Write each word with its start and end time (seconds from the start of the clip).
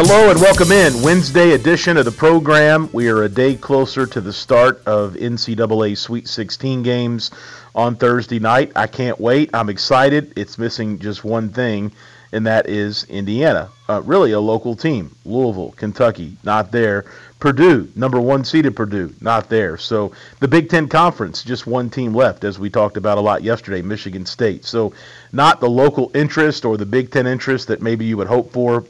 Hello 0.00 0.30
and 0.30 0.40
welcome 0.40 0.70
in 0.70 1.02
Wednesday 1.02 1.54
edition 1.54 1.96
of 1.96 2.04
the 2.04 2.12
program. 2.12 2.88
We 2.92 3.08
are 3.08 3.24
a 3.24 3.28
day 3.28 3.56
closer 3.56 4.06
to 4.06 4.20
the 4.20 4.32
start 4.32 4.80
of 4.86 5.14
NCAA 5.14 5.98
Sweet 5.98 6.28
16 6.28 6.84
games 6.84 7.32
on 7.74 7.96
Thursday 7.96 8.38
night. 8.38 8.70
I 8.76 8.86
can't 8.86 9.18
wait. 9.18 9.50
I'm 9.52 9.68
excited. 9.68 10.34
It's 10.36 10.56
missing 10.56 11.00
just 11.00 11.24
one 11.24 11.48
thing, 11.48 11.90
and 12.30 12.46
that 12.46 12.68
is 12.68 13.06
Indiana. 13.08 13.70
Uh, 13.88 14.00
really, 14.04 14.30
a 14.30 14.38
local 14.38 14.76
team. 14.76 15.16
Louisville, 15.24 15.72
Kentucky, 15.72 16.36
not 16.44 16.70
there. 16.70 17.04
Purdue, 17.40 17.90
number 17.96 18.20
one 18.20 18.44
seeded 18.44 18.76
Purdue, 18.76 19.12
not 19.20 19.48
there. 19.48 19.76
So 19.76 20.12
the 20.38 20.46
Big 20.46 20.68
Ten 20.68 20.86
Conference, 20.86 21.42
just 21.42 21.66
one 21.66 21.90
team 21.90 22.14
left, 22.14 22.44
as 22.44 22.56
we 22.56 22.70
talked 22.70 22.96
about 22.96 23.18
a 23.18 23.20
lot 23.20 23.42
yesterday, 23.42 23.82
Michigan 23.82 24.26
State. 24.26 24.64
So 24.64 24.92
not 25.32 25.58
the 25.58 25.68
local 25.68 26.12
interest 26.14 26.64
or 26.64 26.76
the 26.76 26.86
Big 26.86 27.10
Ten 27.10 27.26
interest 27.26 27.66
that 27.66 27.82
maybe 27.82 28.04
you 28.04 28.16
would 28.16 28.28
hope 28.28 28.52
for 28.52 28.84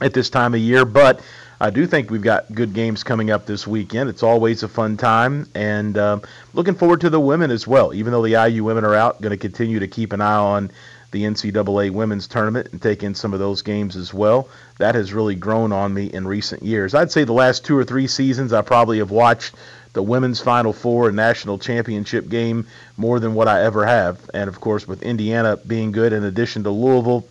at 0.00 0.12
this 0.12 0.30
time 0.30 0.54
of 0.54 0.60
year, 0.60 0.84
but 0.84 1.20
I 1.60 1.70
do 1.70 1.86
think 1.86 2.10
we've 2.10 2.22
got 2.22 2.52
good 2.52 2.74
games 2.74 3.04
coming 3.04 3.30
up 3.30 3.46
this 3.46 3.66
weekend. 3.66 4.10
It's 4.10 4.22
always 4.22 4.62
a 4.62 4.68
fun 4.68 4.96
time, 4.96 5.48
and 5.54 5.96
uh, 5.96 6.18
looking 6.52 6.74
forward 6.74 7.00
to 7.02 7.10
the 7.10 7.20
women 7.20 7.50
as 7.50 7.66
well. 7.66 7.94
Even 7.94 8.12
though 8.12 8.22
the 8.22 8.48
IU 8.48 8.64
women 8.64 8.84
are 8.84 8.94
out, 8.94 9.20
going 9.20 9.30
to 9.30 9.36
continue 9.36 9.78
to 9.78 9.88
keep 9.88 10.12
an 10.12 10.20
eye 10.20 10.34
on 10.34 10.70
the 11.12 11.22
NCAA 11.22 11.92
women's 11.92 12.26
tournament 12.26 12.68
and 12.72 12.82
take 12.82 13.04
in 13.04 13.14
some 13.14 13.32
of 13.32 13.38
those 13.38 13.62
games 13.62 13.94
as 13.94 14.12
well. 14.12 14.48
That 14.78 14.96
has 14.96 15.12
really 15.12 15.36
grown 15.36 15.70
on 15.70 15.94
me 15.94 16.06
in 16.06 16.26
recent 16.26 16.64
years. 16.64 16.92
I'd 16.92 17.12
say 17.12 17.22
the 17.22 17.32
last 17.32 17.64
two 17.64 17.78
or 17.78 17.84
three 17.84 18.08
seasons, 18.08 18.52
I 18.52 18.62
probably 18.62 18.98
have 18.98 19.12
watched 19.12 19.54
the 19.92 20.02
women's 20.02 20.40
Final 20.40 20.72
Four 20.72 21.06
and 21.06 21.16
national 21.16 21.58
championship 21.58 22.28
game 22.28 22.66
more 22.96 23.20
than 23.20 23.34
what 23.34 23.46
I 23.46 23.62
ever 23.62 23.86
have. 23.86 24.18
And 24.34 24.48
of 24.48 24.60
course, 24.60 24.88
with 24.88 25.04
Indiana 25.04 25.56
being 25.56 25.92
good, 25.92 26.12
in 26.12 26.24
addition 26.24 26.64
to 26.64 26.70
Louisville, 26.70 27.24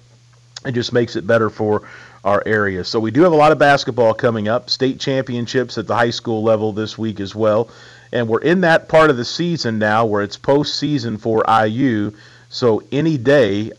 it 0.65 0.71
just 0.71 0.93
makes 0.93 1.17
it 1.17 1.27
better 1.27 1.49
for 1.49 1.83
our 2.23 2.41
area. 2.45 2.83
So 2.83 2.99
we 2.99 3.11
do 3.11 3.21
have 3.21 3.33
a 3.33 3.35
lot 3.35 3.51
of 3.51 3.59
basketball 3.59 4.13
coming 4.13 4.47
up, 4.47 4.69
state 4.69 4.99
championships 4.99 5.77
at 5.77 5.87
the 5.87 5.95
high 5.95 6.11
school 6.11 6.41
level 6.43 6.71
this 6.71 6.97
week 6.97 7.19
as 7.19 7.35
well. 7.35 7.69
And 8.11 8.27
we're 8.27 8.41
in 8.41 8.61
that 8.61 8.87
part 8.87 9.09
of 9.09 9.17
the 9.17 9.25
season 9.25 9.79
now 9.79 10.05
where 10.05 10.21
it's 10.21 10.37
postseason 10.37 11.19
for 11.19 11.43
IU. 11.47 12.13
So 12.49 12.83
any 12.91 13.17
day, 13.17 13.71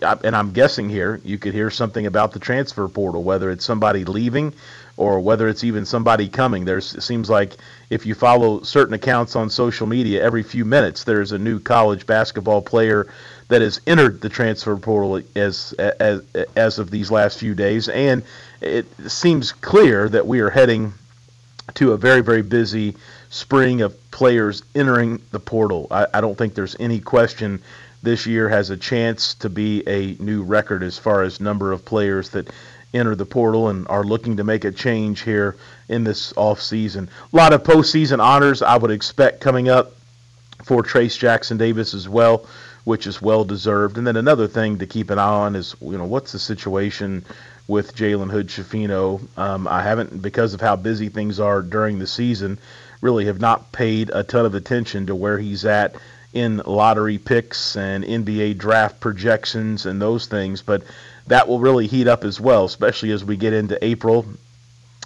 and 0.00 0.36
I'm 0.36 0.52
guessing 0.52 0.88
here, 0.88 1.20
you 1.24 1.38
could 1.38 1.54
hear 1.54 1.70
something 1.70 2.06
about 2.06 2.32
the 2.32 2.38
transfer 2.38 2.88
portal, 2.88 3.22
whether 3.22 3.50
it's 3.50 3.64
somebody 3.64 4.04
leaving 4.04 4.52
or 4.96 5.20
whether 5.20 5.48
it's 5.48 5.64
even 5.64 5.86
somebody 5.86 6.28
coming. 6.28 6.64
There's 6.64 6.94
it 6.94 7.02
seems 7.02 7.30
like 7.30 7.56
if 7.88 8.04
you 8.04 8.14
follow 8.14 8.62
certain 8.62 8.94
accounts 8.94 9.36
on 9.36 9.48
social 9.48 9.86
media, 9.86 10.22
every 10.22 10.42
few 10.42 10.64
minutes 10.64 11.04
there's 11.04 11.32
a 11.32 11.38
new 11.38 11.60
college 11.60 12.04
basketball 12.04 12.60
player 12.60 13.06
that 13.48 13.62
has 13.62 13.80
entered 13.86 14.20
the 14.20 14.28
transfer 14.28 14.76
portal 14.76 15.22
as 15.34 15.72
as 15.72 16.22
as 16.56 16.78
of 16.78 16.90
these 16.90 17.10
last 17.10 17.38
few 17.38 17.54
days, 17.54 17.88
and 17.88 18.22
it 18.60 18.86
seems 19.10 19.52
clear 19.52 20.08
that 20.08 20.26
we 20.26 20.40
are 20.40 20.50
heading 20.50 20.92
to 21.74 21.92
a 21.92 21.96
very 21.96 22.20
very 22.20 22.42
busy 22.42 22.94
spring 23.30 23.80
of 23.82 24.10
players 24.10 24.62
entering 24.74 25.20
the 25.32 25.40
portal. 25.40 25.86
I, 25.90 26.06
I 26.14 26.20
don't 26.20 26.36
think 26.36 26.54
there's 26.54 26.76
any 26.78 27.00
question 27.00 27.62
this 28.02 28.26
year 28.26 28.48
has 28.48 28.70
a 28.70 28.76
chance 28.76 29.34
to 29.34 29.48
be 29.48 29.82
a 29.88 30.14
new 30.22 30.42
record 30.42 30.82
as 30.82 30.98
far 30.98 31.22
as 31.22 31.40
number 31.40 31.72
of 31.72 31.84
players 31.84 32.30
that 32.30 32.48
enter 32.94 33.14
the 33.14 33.26
portal 33.26 33.68
and 33.68 33.86
are 33.88 34.04
looking 34.04 34.36
to 34.36 34.44
make 34.44 34.64
a 34.64 34.72
change 34.72 35.22
here 35.22 35.56
in 35.88 36.04
this 36.04 36.32
off 36.36 36.60
season. 36.62 37.08
A 37.32 37.36
lot 37.36 37.52
of 37.52 37.62
postseason 37.62 38.22
honors 38.22 38.62
I 38.62 38.76
would 38.76 38.90
expect 38.90 39.40
coming 39.40 39.68
up 39.68 39.92
for 40.62 40.82
Trayce 40.82 41.18
Jackson 41.18 41.56
Davis 41.56 41.92
as 41.92 42.08
well 42.08 42.46
which 42.88 43.06
is 43.06 43.20
well 43.20 43.44
deserved. 43.44 43.98
And 43.98 44.06
then 44.06 44.16
another 44.16 44.48
thing 44.48 44.78
to 44.78 44.86
keep 44.86 45.10
an 45.10 45.18
eye 45.18 45.22
on 45.22 45.56
is, 45.56 45.76
you 45.82 45.98
know, 45.98 46.06
what's 46.06 46.32
the 46.32 46.38
situation 46.38 47.22
with 47.66 47.94
Jalen 47.94 48.30
Hood 48.30 48.48
Schifino? 48.48 49.20
Um, 49.36 49.68
I 49.68 49.82
haven't, 49.82 50.22
because 50.22 50.54
of 50.54 50.62
how 50.62 50.74
busy 50.74 51.10
things 51.10 51.38
are 51.38 51.60
during 51.60 51.98
the 51.98 52.06
season, 52.06 52.58
really 53.02 53.26
have 53.26 53.42
not 53.42 53.72
paid 53.72 54.10
a 54.14 54.22
ton 54.22 54.46
of 54.46 54.54
attention 54.54 55.04
to 55.08 55.14
where 55.14 55.38
he's 55.38 55.66
at 55.66 55.96
in 56.32 56.62
lottery 56.64 57.18
picks 57.18 57.76
and 57.76 58.04
NBA 58.04 58.56
draft 58.56 59.00
projections 59.00 59.84
and 59.84 60.00
those 60.00 60.24
things. 60.24 60.62
But 60.62 60.82
that 61.26 61.46
will 61.46 61.60
really 61.60 61.88
heat 61.88 62.08
up 62.08 62.24
as 62.24 62.40
well, 62.40 62.64
especially 62.64 63.10
as 63.10 63.22
we 63.22 63.36
get 63.36 63.52
into 63.52 63.84
April 63.84 64.24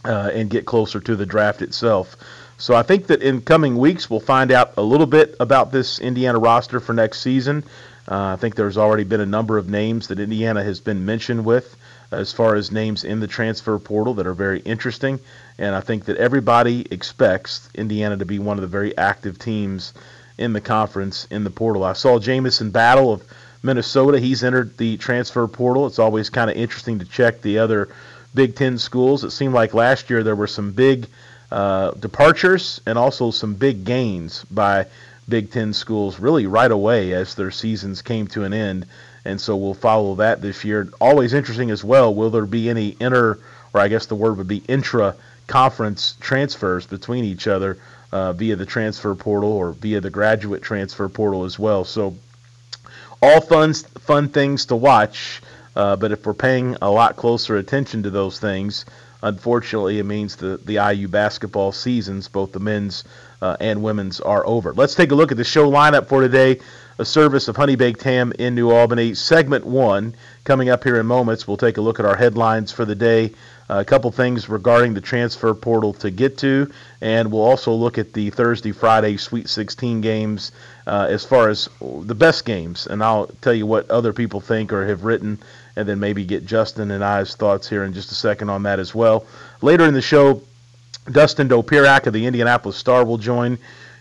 uh, 0.04 0.31
and 0.32 0.49
get 0.49 0.66
closer 0.66 1.00
to 1.00 1.16
the 1.16 1.26
draft 1.26 1.62
itself. 1.62 2.16
So 2.62 2.77
I 2.77 2.84
think 2.84 3.09
that 3.09 3.23
in 3.23 3.41
coming 3.41 3.77
weeks 3.77 4.09
we'll 4.09 4.21
find 4.21 4.53
out 4.53 4.75
a 4.77 4.83
little 4.83 5.09
bit 5.09 5.34
about 5.41 5.73
this 5.73 5.99
Indiana 5.99 6.39
roster 6.39 6.78
for 6.78 6.93
next 6.93 7.21
season. 7.21 7.65
Uh, 8.09 8.34
I 8.34 8.37
think 8.37 8.55
there's 8.55 8.78
already 8.78 9.03
been 9.03 9.21
a 9.21 9.27
number 9.27 9.59
of 9.59 9.69
names 9.69 10.06
that 10.06 10.21
Indiana 10.21 10.62
has 10.62 10.78
been 10.78 11.05
mentioned 11.05 11.45
with 11.45 11.77
as 12.12 12.33
far 12.33 12.55
as 12.55 12.71
names 12.71 13.03
in 13.03 13.19
the 13.19 13.27
transfer 13.27 13.77
portal 13.81 14.15
that 14.15 14.28
are 14.28 14.33
very 14.33 14.61
interesting. 14.61 15.19
And 15.59 15.75
I 15.75 15.81
think 15.81 16.05
that 16.05 16.19
everybody 16.19 16.87
expects 16.89 17.69
Indiana 17.75 18.17
to 18.19 18.25
be 18.25 18.39
one 18.39 18.59
of 18.59 18.62
the 18.62 18.69
very 18.69 18.97
active 18.97 19.41
teams 19.41 19.93
in 20.39 20.53
the 20.53 20.61
conference 20.61 21.27
in 21.33 21.43
the 21.43 21.50
portal. 21.50 21.83
I 21.83 21.94
saw 21.94 22.21
Jamison 22.21 22.71
Battle 22.71 23.12
of 23.12 23.25
Minnesota. 23.65 24.21
He's 24.21 24.44
entered 24.44 24.79
the 24.79 24.99
transfer 24.99 25.49
portal. 25.49 25.89
It's 25.89 25.99
always 25.99 26.31
kind 26.31 26.49
of 26.49 26.56
interesting 26.56 27.00
to 27.00 27.06
check 27.06 27.43
the 27.43 27.59
other 27.59 27.89
Big 28.37 28.55
Ten 28.55 28.79
schools. 28.79 29.25
It 29.25 29.33
seemed 29.33 29.53
like 29.53 29.75
last 29.75 30.11
year 30.11 30.23
there 30.23 30.37
were 30.37 30.47
some 30.47 30.71
big 30.71 31.09
uh, 31.53 31.91
departures 31.93 32.81
and 32.87 32.97
also 32.97 33.31
some 33.31 33.55
big 33.55 33.85
gains 33.85 34.45
by 34.51 34.87
Big 35.29 35.51
Ten 35.51 35.75
schools 35.75 36.19
really 36.19 36.47
right 36.47 36.71
away 36.71 37.13
as 37.13 37.35
their 37.35 37.51
seasons 37.51 38.01
came 38.01 38.27
to 38.29 38.45
an 38.45 38.55
end. 38.55 38.87
And 39.25 39.41
so 39.41 39.57
we'll 39.57 39.75
follow 39.75 40.15
that 40.17 40.41
this 40.41 40.65
year. 40.65 40.89
Always 41.01 41.35
interesting 41.35 41.71
as 41.71 41.85
well. 41.85 42.15
Will 42.15 42.31
there 42.31 42.47
be 42.47 42.71
any 42.71 42.97
inter, 42.99 43.39
or 43.75 43.81
I 43.81 43.89
guess 43.89 44.07
the 44.07 44.15
word 44.15 44.39
would 44.39 44.49
be 44.49 44.62
intra 44.67 45.15
conference 45.47 46.15
transfers 46.21 46.87
between 46.87 47.25
each 47.25 47.47
other 47.47 47.77
uh, 48.11 48.33
via 48.33 48.57
the 48.57 48.67
transfer 48.67 49.15
portal 49.15 49.53
or 49.53 49.73
via 49.73 50.01
the 50.01 50.11
graduate 50.11 50.62
transfer 50.62 51.09
portal 51.09 51.45
as 51.45 51.59
well? 51.59 51.85
So 51.85 52.17
all 53.21 53.41
fun, 53.43 53.75
fun 53.75 54.29
things 54.31 54.67
to 54.67 54.77
watch. 54.77 55.43
Uh, 55.77 55.97
but 55.97 56.12
if 56.12 56.27
we're 56.27 56.35
paying 56.35 56.76
a 56.82 56.91
lot 56.91 57.17
closer 57.17 57.56
attention 57.56 58.03
to 58.03 58.11
those 58.11 58.38
things, 58.38 58.85
Unfortunately, 59.23 59.99
it 59.99 60.05
means 60.05 60.37
the, 60.37 60.59
the 60.65 60.75
IU 60.75 61.07
basketball 61.07 61.71
seasons, 61.71 62.27
both 62.29 62.53
the 62.53 62.61
men's 62.61 63.05
uh, 63.41 63.57
and 63.61 63.83
women's, 63.83 64.21
are 64.21 64.45
over. 64.47 64.73
Let's 64.73 64.95
take 64.95 65.13
a 65.13 65.15
look 65.15 65.31
at 65.31 65.37
the 65.37 65.45
show 65.45 65.71
lineup 65.71 66.09
for 66.09 66.21
today. 66.21 66.61
A 66.99 67.05
service 67.05 67.49
of 67.49 67.57
Honey 67.57 67.77
Baked 67.77 68.03
Ham 68.03 68.33
in 68.39 68.55
New 68.55 68.71
Albany. 68.71 69.15
Segment 69.15 69.65
one 69.65 70.15
coming 70.45 70.69
up 70.69 70.85
here 70.85 71.01
in 71.01 71.07
moments. 71.07 71.49
We'll 71.49 71.57
take 71.57 71.79
a 71.79 71.81
look 71.81 71.99
at 71.99 72.07
our 72.07 72.17
headlines 72.17 72.71
for 72.71 72.85
the 72.85 72.95
day. 72.95 73.33
A 73.69 73.85
couple 73.85 74.13
things 74.13 74.49
regarding 74.49 74.93
the 74.93 75.01
transfer 75.01 75.55
portal 75.55 75.95
to 75.95 76.11
get 76.11 76.37
to, 76.39 76.71
and 77.01 77.33
we'll 77.33 77.43
also 77.43 77.73
look 77.73 77.97
at 77.97 78.13
the 78.13 78.29
Thursday, 78.29 78.71
Friday 78.71 79.17
Sweet 79.17 79.49
16 79.49 80.03
games 80.03 80.53
uh, 80.87 81.07
as 81.09 81.25
far 81.25 81.49
as 81.49 81.71
the 81.81 82.15
best 82.15 82.45
games. 82.45 82.87
And 82.87 83.03
I'll 83.03 83.29
tell 83.41 83.55
you 83.55 83.65
what 83.65 83.91
other 83.91 84.13
people 84.13 84.41
think 84.41 84.75
or 84.75 84.87
have 84.87 85.05
written 85.05 85.39
and 85.77 85.89
then 85.89 86.01
maybe 86.01 86.25
get 86.25 86.47
Justin 86.47 86.91
and 86.91 87.05
I's 87.05 87.35
thoughts 87.35 87.69
here 87.69 87.85
in 87.85 87.93
just 87.93 88.13
a 88.13 88.15
second 88.15 88.51
on 88.51 88.65
that 88.65 88.79
as 88.79 88.95
well. 88.95 89.27
Later 89.61 89.85
in 89.85 89.95
the 89.95 90.03
show, 90.03 90.43
Dustin 91.11 91.49
Dopirak 91.49 92.07
of 92.07 92.13
the 92.13 92.27
Indianapolis 92.27 92.77
Star 92.77 93.05
will 93.05 93.19
join. 93.19 93.59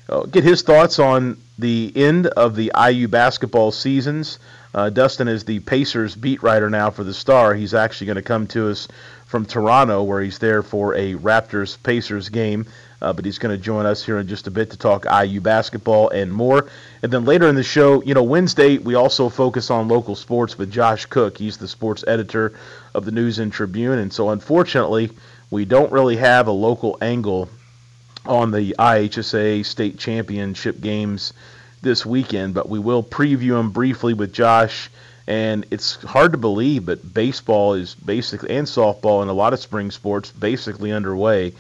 Uh, 0.10 0.24
get 0.24 0.44
his 0.44 0.62
thoughts 0.62 1.00
on 1.00 1.38
the 1.58 1.92
end 1.96 2.28
of 2.28 2.56
the 2.56 2.72
IU 2.90 3.08
basketball 3.08 3.72
seasons. 3.72 4.40
Uh, 4.74 4.90
Dustin 4.90 5.28
is 5.28 5.44
the 5.44 5.60
Pacers 5.60 6.16
beat 6.16 6.44
writer 6.44 6.70
now 6.70 6.90
for 6.90 7.04
the 7.04 7.14
Star. 7.14 7.54
He's 7.54 7.74
actually 7.74 8.08
going 8.08 8.16
to 8.16 8.22
come 8.22 8.48
to 8.48 8.70
us 8.70 8.88
from 9.26 9.46
Toronto, 9.46 10.04
where 10.04 10.22
he's 10.22 10.40
there 10.40 10.64
for 10.64 10.94
a 10.96 11.16
Raptors 11.16 11.82
Pacers 11.82 12.30
game. 12.30 12.66
Uh, 13.02 13.12
but 13.12 13.26
he's 13.26 13.40
going 13.40 13.56
to 13.56 13.62
join 13.62 13.86
us 13.86 14.06
here 14.06 14.20
in 14.20 14.28
just 14.28 14.46
a 14.46 14.52
bit 14.52 14.70
to 14.72 14.78
talk 14.78 15.06
IU 15.06 15.42
basketball 15.42 16.10
and 16.10 16.32
more. 16.32 16.70
And 17.02 17.12
then 17.12 17.26
later 17.26 17.48
in 17.48 17.56
the 17.56 17.64
show, 17.64 18.04
you 18.04 18.14
know, 18.14 18.24
Wednesday, 18.24 18.78
we 18.78 18.94
also 18.94 19.28
focus 19.30 19.72
on 19.72 19.88
local 19.88 20.16
sports 20.16 20.58
with 20.58 20.72
Josh 20.72 21.06
Cook. 21.08 21.38
He's 21.38 21.58
the 21.58 21.68
sports 21.68 22.04
editor 22.08 22.54
of 22.94 23.06
the 23.06 23.12
News 23.12 23.40
and 23.40 23.52
Tribune. 23.52 23.98
And 23.98 24.14
so, 24.14 24.30
unfortunately, 24.30 25.10
we 25.50 25.66
don't 25.66 25.92
really 25.92 26.18
have 26.18 26.48
a 26.48 26.52
local 26.52 26.98
angle 27.02 27.50
on 28.26 28.52
the 28.52 28.76
IHSA 28.78 29.66
state 29.66 29.98
championship 29.98 30.80
games 30.80 31.34
this 31.82 32.06
weekend, 32.06 32.54
but 32.54 32.70
we 32.70 32.78
will 32.78 33.04
preview 33.04 33.58
them 33.58 33.72
briefly 33.72 34.14
with 34.14 34.32
Josh. 34.32 34.92
And 35.28 35.66
it's 35.72 35.96
hard 36.04 36.34
to 36.34 36.38
believe, 36.38 36.86
but 36.86 37.14
baseball 37.14 37.74
is 37.74 37.96
basically, 37.96 38.56
and 38.56 38.68
softball 38.68 39.22
and 39.22 39.30
a 39.30 39.34
lot 39.34 39.54
of 39.54 39.60
spring 39.60 39.90
sports, 39.90 40.32
basically 40.32 40.92
underway. 40.92 41.54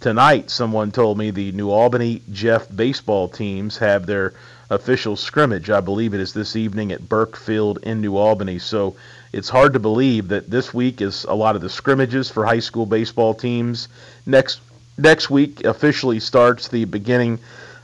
Tonight, 0.00 0.48
someone 0.48 0.92
told 0.92 1.18
me 1.18 1.32
the 1.32 1.50
New 1.50 1.70
Albany 1.70 2.22
Jeff 2.30 2.68
baseball 2.74 3.28
teams 3.28 3.78
have 3.78 4.06
their 4.06 4.32
official 4.70 5.16
scrimmage. 5.16 5.70
I 5.70 5.80
believe 5.80 6.14
it 6.14 6.20
is 6.20 6.32
this 6.32 6.54
evening 6.54 6.92
at 6.92 7.08
Burke 7.08 7.36
Field 7.36 7.80
in 7.82 8.00
New 8.00 8.16
Albany. 8.16 8.60
So 8.60 8.94
it's 9.32 9.48
hard 9.48 9.72
to 9.72 9.80
believe 9.80 10.28
that 10.28 10.48
this 10.48 10.72
week 10.72 11.00
is 11.00 11.24
a 11.24 11.34
lot 11.34 11.56
of 11.56 11.62
the 11.62 11.68
scrimmages 11.68 12.30
for 12.30 12.46
high 12.46 12.60
school 12.60 12.86
baseball 12.86 13.34
teams. 13.34 13.88
Next 14.24 14.60
next 14.96 15.30
week 15.30 15.64
officially 15.64 16.20
starts 16.20 16.68
the 16.68 16.84
beginning 16.84 17.40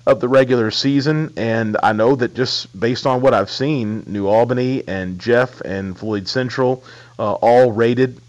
of 0.06 0.20
the 0.20 0.28
regular 0.28 0.70
season, 0.70 1.32
and 1.36 1.76
I 1.82 1.94
know 1.94 2.14
that 2.14 2.36
just 2.36 2.78
based 2.78 3.06
on 3.06 3.22
what 3.22 3.34
I've 3.34 3.50
seen, 3.50 4.04
New 4.06 4.28
Albany 4.28 4.84
and 4.86 5.18
Jeff 5.18 5.60
and 5.62 5.98
Floyd 5.98 6.28
Central 6.28 6.84
uh, 7.18 7.32
all 7.32 7.72
rated 7.72 8.20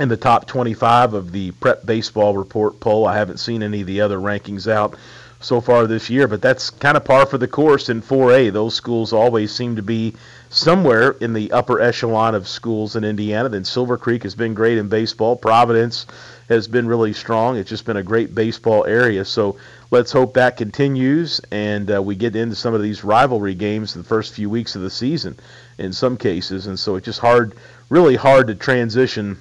in 0.00 0.08
the 0.08 0.16
top 0.16 0.46
25 0.46 1.12
of 1.12 1.30
the 1.30 1.50
Prep 1.52 1.84
Baseball 1.84 2.34
Report 2.34 2.80
poll. 2.80 3.06
I 3.06 3.18
haven't 3.18 3.36
seen 3.36 3.62
any 3.62 3.82
of 3.82 3.86
the 3.86 4.00
other 4.00 4.18
rankings 4.18 4.66
out 4.66 4.96
so 5.40 5.60
far 5.60 5.86
this 5.86 6.08
year, 6.08 6.26
but 6.26 6.40
that's 6.40 6.70
kind 6.70 6.96
of 6.96 7.04
par 7.04 7.26
for 7.26 7.36
the 7.36 7.46
course 7.46 7.90
in 7.90 8.00
4A. 8.00 8.50
Those 8.50 8.74
schools 8.74 9.12
always 9.12 9.54
seem 9.54 9.76
to 9.76 9.82
be 9.82 10.14
somewhere 10.48 11.12
in 11.20 11.34
the 11.34 11.52
upper 11.52 11.80
echelon 11.80 12.34
of 12.34 12.48
schools 12.48 12.96
in 12.96 13.04
Indiana. 13.04 13.50
Then 13.50 13.64
Silver 13.64 13.98
Creek 13.98 14.22
has 14.22 14.34
been 14.34 14.54
great 14.54 14.78
in 14.78 14.88
baseball. 14.88 15.36
Providence 15.36 16.06
has 16.48 16.66
been 16.66 16.86
really 16.86 17.12
strong. 17.12 17.56
It's 17.56 17.70
just 17.70 17.84
been 17.84 17.98
a 17.98 18.02
great 18.02 18.34
baseball 18.34 18.86
area. 18.86 19.24
So 19.24 19.56
let's 19.90 20.12
hope 20.12 20.34
that 20.34 20.56
continues 20.56 21.40
and 21.50 21.94
uh, 21.94 22.02
we 22.02 22.16
get 22.16 22.36
into 22.36 22.56
some 22.56 22.74
of 22.74 22.82
these 22.82 23.04
rivalry 23.04 23.54
games 23.54 23.94
in 23.94 24.02
the 24.02 24.08
first 24.08 24.34
few 24.34 24.48
weeks 24.48 24.76
of 24.76 24.82
the 24.82 24.90
season 24.90 25.38
in 25.78 25.92
some 25.92 26.16
cases. 26.16 26.66
And 26.66 26.78
so 26.78 26.96
it's 26.96 27.04
just 27.04 27.20
hard, 27.20 27.54
really 27.88 28.16
hard 28.16 28.46
to 28.48 28.54
transition, 28.54 29.38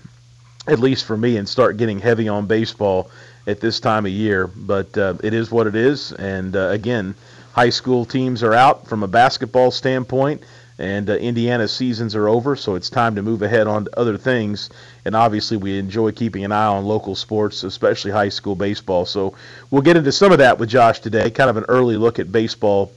at 0.70 0.80
least 0.80 1.06
for 1.06 1.18
me, 1.18 1.38
and 1.38 1.48
start 1.48 1.78
getting 1.78 2.00
heavy 2.00 2.28
on 2.28 2.46
baseball 2.46 3.10
at 3.48 3.60
this 3.60 3.80
time 3.80 4.06
of 4.06 4.12
year. 4.12 4.48
But 4.48 4.98
uh, 4.98 5.16
it 5.24 5.34
is 5.34 5.52
what 5.52 5.68
it 5.68 5.76
is. 5.76 6.12
And 6.12 6.56
uh, 6.56 6.70
again, 6.70 7.16
high 7.54 7.70
school 7.70 8.06
teams 8.06 8.44
are 8.44 8.54
out 8.54 8.88
from 8.88 9.04
a 9.04 9.08
basketball 9.08 9.72
standpoint 9.72 10.44
and 10.80 11.10
uh, 11.10 11.68
seasons 11.68 12.16
are 12.16 12.30
over, 12.30 12.56
so 12.56 12.76
it's 12.76 12.90
time 12.90 13.16
to 13.16 13.22
move 13.22 13.42
ahead 13.42 13.68
on 13.68 13.84
to 13.84 14.00
other 14.00 14.18
things. 14.18 14.70
And 15.04 15.14
obviously, 15.14 15.58
we 15.58 15.78
enjoy 15.78 16.14
keeping 16.14 16.46
an 16.46 16.54
eye 16.54 16.68
on 16.68 16.86
local 16.86 17.16
sports, 17.16 17.64
especially 17.64 18.12
high 18.12 18.30
school 18.30 18.56
baseball. 18.56 19.06
So 19.06 19.36
we'll 19.70 19.82
get 19.82 19.98
into 19.98 20.14
some 20.14 20.32
of 20.32 20.38
that 20.38 20.58
with 20.58 20.70
Josh 20.70 21.02
today, 21.02 21.32
kind 21.32 21.50
of 21.50 21.58
an 21.58 21.66
early 21.68 21.98
look 21.98 22.18
at 22.18 22.32
baseball 22.32 22.94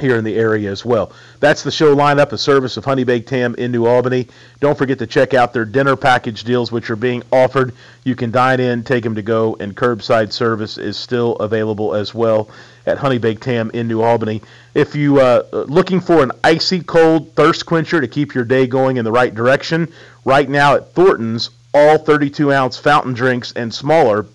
here 0.00 0.16
in 0.16 0.24
the 0.24 0.36
area 0.36 0.70
as 0.70 0.84
well. 0.84 1.12
That's 1.40 1.62
the 1.62 1.70
show 1.70 1.96
lineup, 1.96 2.32
a 2.32 2.38
service 2.38 2.76
of 2.76 2.84
Honey 2.84 3.04
Baked 3.04 3.30
Ham 3.30 3.54
in 3.56 3.72
New 3.72 3.86
Albany. 3.86 4.28
Don't 4.60 4.76
forget 4.76 4.98
to 4.98 5.06
check 5.06 5.32
out 5.32 5.52
their 5.52 5.64
dinner 5.64 5.96
package 5.96 6.44
deals, 6.44 6.70
which 6.70 6.90
are 6.90 6.96
being 6.96 7.22
offered. 7.32 7.74
You 8.04 8.14
can 8.14 8.30
dine 8.30 8.60
in, 8.60 8.84
take 8.84 9.04
them 9.04 9.14
to 9.14 9.22
go, 9.22 9.56
and 9.58 9.74
curbside 9.74 10.32
service 10.32 10.76
is 10.76 10.98
still 10.98 11.36
available 11.36 11.94
as 11.94 12.14
well 12.14 12.50
at 12.84 12.98
Honey 12.98 13.18
Baked 13.18 13.44
Ham 13.46 13.70
in 13.72 13.88
New 13.88 14.02
Albany. 14.02 14.42
If 14.74 14.94
you 14.94 15.20
uh, 15.20 15.44
looking 15.52 16.00
for 16.00 16.22
an 16.22 16.32
icy 16.44 16.82
cold 16.82 17.34
thirst 17.34 17.64
quencher 17.64 18.00
to 18.00 18.08
keep 18.08 18.34
your 18.34 18.44
day 18.44 18.66
going 18.66 18.98
in 18.98 19.04
the 19.04 19.12
right 19.12 19.34
direction, 19.34 19.92
right 20.24 20.48
now 20.48 20.74
at 20.74 20.92
Thornton's, 20.92 21.50
all 21.72 21.98
32 21.98 22.52
ounce 22.52 22.78
fountain 22.78 23.14
drinks 23.14 23.52
and 23.52 23.72
smaller 23.72 24.26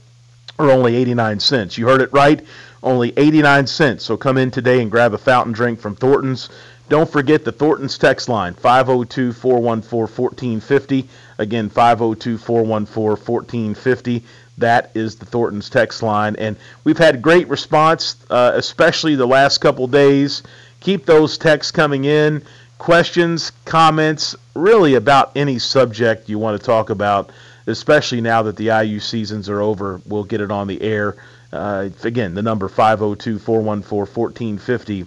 are 0.59 0.69
only 0.71 0.95
89 0.95 1.39
cents. 1.39 1.77
You 1.77 1.87
heard 1.87 2.01
it 2.01 2.11
right, 2.13 2.45
only 2.83 3.13
89 3.15 3.67
cents. 3.67 4.03
So 4.03 4.17
come 4.17 4.37
in 4.37 4.51
today 4.51 4.81
and 4.81 4.89
grab 4.89 5.13
a 5.13 5.17
fountain 5.17 5.53
drink 5.53 5.79
from 5.79 5.95
Thornton's. 5.95 6.49
Don't 6.89 7.09
forget 7.09 7.45
the 7.45 7.51
Thornton's 7.51 7.97
text 7.97 8.27
line 8.27 8.53
502 8.53 9.33
414 9.33 9.99
1450. 9.99 11.07
Again, 11.37 11.69
502 11.69 12.37
414 12.37 13.05
1450. 13.05 14.23
That 14.57 14.91
is 14.93 15.15
the 15.15 15.25
Thornton's 15.25 15.69
text 15.69 16.03
line. 16.03 16.35
And 16.35 16.57
we've 16.83 16.97
had 16.97 17.21
great 17.21 17.47
response, 17.47 18.15
uh, 18.29 18.51
especially 18.55 19.15
the 19.15 19.25
last 19.25 19.59
couple 19.59 19.87
days. 19.87 20.43
Keep 20.81 21.05
those 21.05 21.37
texts 21.37 21.71
coming 21.71 22.05
in. 22.05 22.43
Questions, 22.77 23.51
comments, 23.65 24.35
really 24.55 24.95
about 24.95 25.31
any 25.35 25.59
subject 25.59 26.27
you 26.27 26.39
want 26.39 26.59
to 26.59 26.65
talk 26.65 26.89
about, 26.89 27.31
especially 27.67 28.21
now 28.21 28.41
that 28.43 28.57
the 28.57 28.65
IU 28.65 28.99
seasons 28.99 29.47
are 29.49 29.61
over. 29.61 30.01
We'll 30.05 30.23
get 30.23 30.41
it 30.41 30.51
on 30.51 30.67
the 30.67 30.81
air. 30.81 31.15
Uh, 31.51 31.89
again, 32.03 32.33
the 32.33 32.41
number 32.41 32.67
502 32.67 33.39
414 33.39 34.57
1450. 34.57 35.05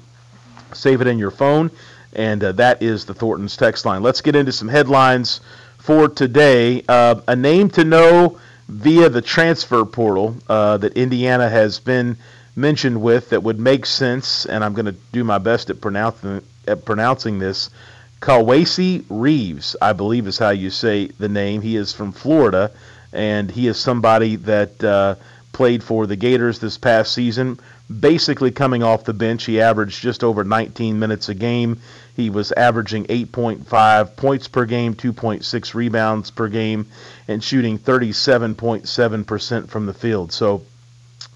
Save 0.73 1.00
it 1.00 1.06
in 1.06 1.19
your 1.19 1.31
phone, 1.31 1.70
and 2.12 2.43
uh, 2.43 2.52
that 2.52 2.82
is 2.82 3.05
the 3.06 3.14
Thornton's 3.14 3.56
text 3.56 3.85
line. 3.87 4.02
Let's 4.02 4.20
get 4.20 4.37
into 4.37 4.52
some 4.52 4.69
headlines 4.69 5.41
for 5.79 6.08
today. 6.08 6.82
Uh, 6.88 7.20
a 7.29 7.37
name 7.37 7.70
to 7.70 7.85
know 7.85 8.38
via 8.69 9.08
the 9.08 9.23
transfer 9.23 9.85
portal 9.85 10.37
uh, 10.49 10.76
that 10.79 10.94
Indiana 10.94 11.49
has 11.49 11.79
been 11.79 12.17
mentioned 12.56 13.00
with 13.00 13.31
that 13.31 13.43
would 13.43 13.58
make 13.58 13.87
sense, 13.87 14.46
and 14.46 14.64
I'm 14.64 14.75
going 14.75 14.87
to 14.87 14.96
do 15.12 15.25
my 15.25 15.38
best 15.38 15.70
at 15.70 15.81
pronouncing 15.81 16.43
at 16.67 16.85
pronouncing 16.85 17.38
this. 17.38 17.70
Kowacie 18.20 19.05
Reeves, 19.11 19.76
I 19.82 19.93
believe 19.93 20.26
is 20.26 20.38
how 20.38 20.50
you 20.50 20.70
say 20.70 21.08
the 21.19 21.29
name. 21.29 21.61
He 21.61 21.76
is 21.76 21.93
from 21.93 22.12
Florida, 22.12 22.70
and 23.12 23.50
he 23.50 23.67
is 23.67 23.79
somebody 23.79 24.37
that 24.37 24.82
uh, 24.82 25.17
played 25.54 25.82
for 25.82 26.06
the 26.06 26.16
Gators 26.16 26.58
this 26.58 26.76
past 26.76 27.12
season. 27.12 27.58
Basically, 28.00 28.50
coming 28.50 28.82
off 28.82 29.04
the 29.04 29.14
bench, 29.14 29.44
he 29.44 29.60
averaged 29.60 30.02
just 30.02 30.22
over 30.22 30.44
19 30.44 30.98
minutes 30.98 31.30
a 31.30 31.34
game. 31.34 31.80
He 32.14 32.28
was 32.28 32.52
averaging 32.52 33.04
8.5 33.06 34.16
points 34.16 34.48
per 34.48 34.66
game, 34.66 34.94
2.6 34.94 35.74
rebounds 35.74 36.30
per 36.30 36.48
game, 36.48 36.86
and 37.28 37.43
shooting 37.43 37.79
37.7% 37.79 39.69
from 39.69 39.86
the 39.86 39.94
field. 39.94 40.32
So, 40.32 40.62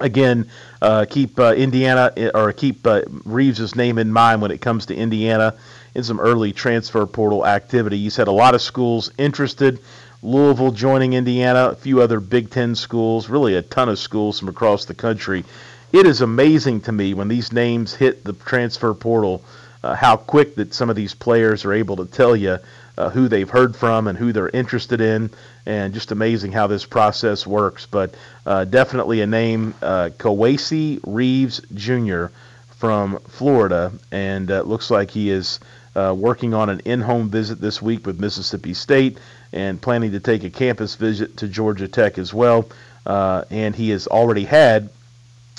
again, 0.01 0.51
uh, 0.83 1.07
keep 1.09 1.39
uh, 1.39 1.55
Indiana 1.55 2.13
or 2.35 2.53
keep 2.53 2.87
uh, 2.87 3.03
Reeves' 3.25 3.75
name 3.75 3.99
in 3.99 4.13
mind 4.13 4.43
when 4.43 4.51
it 4.51 4.61
comes 4.61 4.87
to 4.87 4.95
Indiana 4.95 5.55
in 5.95 6.05
some 6.05 6.21
early 6.21 6.53
transfer 6.53 7.07
portal 7.07 7.47
activity. 7.47 7.99
He's 7.99 8.17
had 8.17 8.29
a 8.29 8.33
lot 8.33 8.55
of 8.55 8.63
schools 8.63 9.11
interested. 9.19 9.81
Louisville 10.21 10.73
joining 10.73 11.13
Indiana, 11.13 11.69
a 11.71 11.77
few 11.77 12.03
other 12.03 12.19
Big 12.19 12.51
Ten 12.51 12.75
schools, 12.75 13.29
really 13.29 13.55
a 13.55 13.63
ton 13.63 13.89
of 13.89 14.01
schools 14.01 14.41
from 14.41 14.49
across 14.49 14.85
the 14.85 14.95
country. 14.95 15.45
It 15.93 16.07
is 16.07 16.21
amazing 16.21 16.81
to 16.83 16.93
me 16.93 17.15
when 17.15 17.29
these 17.29 17.53
names 17.53 17.95
hit 17.95 18.25
the 18.25 18.33
transfer 18.33 18.95
portal 18.95 19.45
uh, 19.85 19.95
how 19.95 20.17
quick 20.17 20.57
that 20.57 20.75
some 20.75 20.91
of 20.91 20.97
these 20.97 21.15
players 21.15 21.65
are 21.65 21.73
able 21.73 21.97
to 21.97 22.05
tell 22.05 22.35
you 22.35 22.59
uh, 22.97 23.11
who 23.11 23.29
they've 23.29 23.49
heard 23.49 23.77
from 23.77 24.09
and 24.09 24.19
who 24.19 24.33
they're 24.33 24.49
interested 24.49 25.01
in, 25.01 25.31
and 25.67 25.95
just 25.95 26.11
amazing 26.11 26.51
how 26.51 26.67
this 26.67 26.85
process 26.85 27.47
works. 27.47 27.87
But 27.87 28.17
uh, 28.45 28.65
definitely 28.65 29.21
a 29.21 29.27
name, 29.27 29.73
uh, 29.81 30.11
Kowacie 30.19 30.99
Reeves 31.07 31.61
Jr. 31.75 32.27
from 32.71 33.21
Florida, 33.29 33.93
and 34.11 34.51
uh, 34.51 34.63
looks 34.63 34.91
like 34.91 35.13
he 35.13 35.31
is 35.31 35.61
uh, 35.95 36.13
working 36.19 36.55
on 36.55 36.71
an 36.71 36.81
in-home 36.81 37.31
visit 37.31 37.61
this 37.61 37.81
week 37.81 38.05
with 38.05 38.19
Mississippi 38.19 38.75
State 38.75 39.19
and 39.53 39.81
planning 39.81 40.13
to 40.13 40.21
take 40.21 40.45
a 40.45 40.51
campus 40.51 40.95
visit 40.95 41.39
to 41.39 41.49
Georgia 41.49 41.89
Tech 41.89 42.19
as 42.19 42.33
well. 42.35 42.69
Uh, 43.07 43.45
and 43.51 43.75
he 43.75 43.91
has 43.91 44.07
already 44.07 44.45
had 44.45 44.91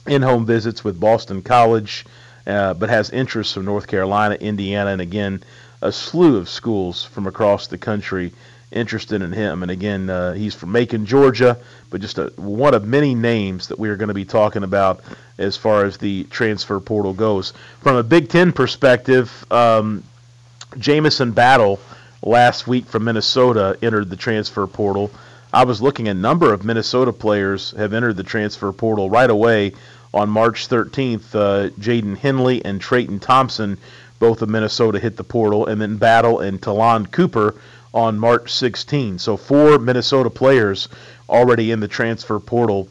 in-home 0.05 0.45
visits 0.45 0.83
with 0.83 0.99
Boston 0.99 1.41
College 1.41 2.05
uh, 2.49 2.73
but 2.73 2.89
has 2.89 3.09
interests 3.11 3.53
from 3.53 3.65
North 3.65 3.87
Carolina, 3.87 4.35
Indiana, 4.35 4.91
and 4.91 5.01
again, 5.01 5.43
a 5.81 5.91
slew 5.91 6.37
of 6.37 6.49
schools 6.49 7.05
from 7.05 7.27
across 7.27 7.67
the 7.67 7.77
country 7.77 8.33
interested 8.71 9.21
in 9.21 9.31
him. 9.31 9.61
And 9.63 9.71
again, 9.71 10.09
uh, 10.09 10.33
he's 10.33 10.53
from 10.53 10.71
Macon, 10.71 11.05
Georgia, 11.05 11.57
but 11.89 12.01
just 12.01 12.17
a, 12.17 12.31
one 12.35 12.73
of 12.73 12.85
many 12.85 13.15
names 13.15 13.67
that 13.67 13.79
we 13.79 13.89
are 13.89 13.95
going 13.95 14.09
to 14.09 14.13
be 14.13 14.25
talking 14.25 14.63
about 14.63 15.01
as 15.37 15.57
far 15.57 15.85
as 15.85 15.97
the 15.97 16.23
transfer 16.25 16.79
portal 16.79 17.13
goes. 17.13 17.53
From 17.81 17.95
a 17.95 18.03
Big 18.03 18.29
Ten 18.29 18.51
perspective, 18.51 19.45
um, 19.51 20.03
Jamison 20.77 21.31
Battle 21.31 21.79
last 22.21 22.67
week 22.67 22.85
from 22.85 23.05
Minnesota 23.05 23.77
entered 23.81 24.09
the 24.09 24.15
transfer 24.15 24.65
portal. 24.67 25.11
I 25.51 25.65
was 25.65 25.81
looking, 25.81 26.07
a 26.07 26.13
number 26.13 26.53
of 26.53 26.63
Minnesota 26.63 27.11
players 27.11 27.71
have 27.71 27.93
entered 27.93 28.17
the 28.17 28.23
transfer 28.23 28.71
portal 28.71 29.09
right 29.09 29.29
away 29.29 29.73
on 30.13 30.29
March 30.29 30.67
13th, 30.67 31.35
uh, 31.35 31.69
Jaden 31.79 32.17
Henley 32.17 32.63
and 32.63 32.79
Treyton 32.79 33.19
Thompson 33.19 33.77
both 34.19 34.41
of 34.41 34.49
Minnesota 34.49 34.99
hit 34.99 35.15
the 35.15 35.23
portal, 35.23 35.65
and 35.65 35.81
then 35.81 35.97
Battle 35.97 36.39
and 36.39 36.61
Ta'Lon 36.61 37.07
Cooper 37.07 37.55
on 37.93 38.19
March 38.19 38.53
16. 38.53 39.17
So 39.17 39.37
four 39.37 39.79
Minnesota 39.79 40.29
players 40.29 40.89
already 41.27 41.71
in 41.71 41.79
the 41.79 41.87
transfer 41.87 42.39
portal 42.39 42.89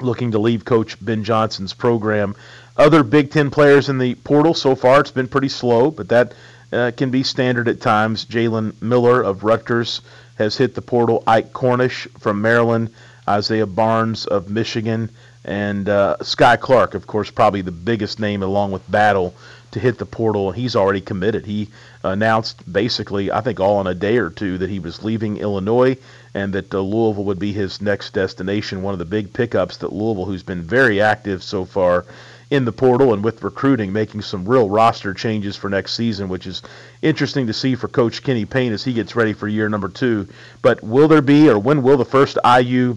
looking 0.00 0.32
to 0.32 0.38
leave 0.38 0.64
Coach 0.64 1.02
Ben 1.02 1.24
Johnson's 1.24 1.72
program. 1.72 2.34
Other 2.76 3.02
Big 3.02 3.30
Ten 3.30 3.50
players 3.50 3.88
in 3.88 3.98
the 3.98 4.14
portal 4.16 4.54
so 4.54 4.74
far, 4.74 5.00
it's 5.00 5.10
been 5.10 5.28
pretty 5.28 5.48
slow, 5.48 5.90
but 5.90 6.08
that 6.10 6.34
uh, 6.72 6.92
can 6.96 7.10
be 7.10 7.22
standard 7.22 7.68
at 7.68 7.80
times. 7.80 8.24
Jalen 8.24 8.80
Miller 8.80 9.22
of 9.22 9.44
Rutgers 9.44 10.00
has 10.36 10.56
hit 10.56 10.74
the 10.74 10.82
portal. 10.82 11.22
Ike 11.26 11.52
Cornish 11.52 12.06
from 12.18 12.40
Maryland, 12.40 12.90
Isaiah 13.28 13.66
Barnes 13.66 14.26
of 14.26 14.50
Michigan, 14.50 15.10
and 15.44 15.88
uh, 15.88 16.16
Skyy 16.20 16.60
Clark, 16.60 16.94
of 16.94 17.06
course, 17.06 17.30
probably 17.30 17.62
the 17.62 17.72
biggest 17.72 18.20
name 18.20 18.42
along 18.42 18.70
with 18.70 18.88
Battle 18.90 19.34
to 19.70 19.80
hit 19.80 19.98
the 19.98 20.06
portal. 20.06 20.50
He's 20.50 20.76
already 20.76 21.00
committed. 21.00 21.44
He 21.44 21.68
announced 22.02 22.70
basically, 22.70 23.30
I 23.30 23.40
think, 23.40 23.60
all 23.60 23.80
in 23.80 23.86
a 23.86 23.94
day 23.94 24.18
or 24.18 24.30
two 24.30 24.58
that 24.58 24.70
he 24.70 24.78
was 24.78 25.04
leaving 25.04 25.38
Illinois 25.38 25.96
and 26.34 26.52
that 26.54 26.72
uh, 26.72 26.80
Louisville 26.80 27.24
would 27.24 27.38
be 27.38 27.52
his 27.52 27.80
next 27.80 28.12
destination. 28.12 28.82
One 28.82 28.94
of 28.94 28.98
the 28.98 29.04
big 29.04 29.32
pickups 29.32 29.78
that 29.78 29.92
Louisville, 29.92 30.24
who's 30.24 30.42
been 30.42 30.62
very 30.62 31.00
active 31.00 31.42
so 31.42 31.64
far 31.64 32.04
in 32.50 32.64
the 32.64 32.72
portal 32.72 33.12
and 33.12 33.22
with 33.22 33.42
recruiting, 33.42 33.92
making 33.92 34.22
some 34.22 34.48
real 34.48 34.70
roster 34.70 35.12
changes 35.12 35.56
for 35.56 35.68
next 35.68 35.94
season, 35.94 36.28
which 36.28 36.46
is 36.46 36.62
interesting 37.02 37.46
to 37.46 37.52
see 37.52 37.74
for 37.74 37.88
Coach 37.88 38.22
Kenny 38.22 38.46
Payne 38.46 38.72
as 38.72 38.82
he 38.84 38.92
gets 38.94 39.14
ready 39.14 39.34
for 39.34 39.46
year 39.46 39.68
number 39.68 39.88
two. 39.88 40.28
But 40.62 40.82
will 40.82 41.08
there 41.08 41.22
be, 41.22 41.50
or 41.50 41.58
when 41.58 41.82
will 41.82 41.98
the 41.98 42.04
first 42.04 42.38
IU 42.44 42.96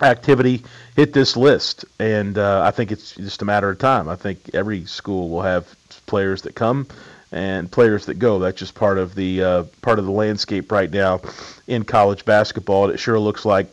activity 0.00 0.64
hit 0.96 1.12
this 1.12 1.36
list? 1.36 1.84
And 2.00 2.36
uh, 2.36 2.62
I 2.64 2.72
think 2.72 2.90
it's 2.90 3.14
just 3.14 3.42
a 3.42 3.44
matter 3.44 3.70
of 3.70 3.78
time. 3.78 4.08
I 4.08 4.16
think 4.16 4.50
every 4.52 4.84
school 4.86 5.28
will 5.28 5.42
have 5.42 5.72
players 6.06 6.42
that 6.42 6.54
come 6.56 6.88
and 7.30 7.70
players 7.70 8.06
that 8.06 8.14
go. 8.14 8.40
That's 8.40 8.58
just 8.58 8.74
part 8.74 8.98
of 8.98 9.14
the 9.14 9.42
uh, 9.42 9.62
part 9.80 9.98
of 9.98 10.04
the 10.04 10.10
landscape 10.10 10.70
right 10.72 10.90
now 10.90 11.20
in 11.66 11.84
college 11.84 12.24
basketball. 12.24 12.84
And 12.86 12.94
it 12.94 12.98
sure 12.98 13.18
looks 13.18 13.44
like 13.44 13.68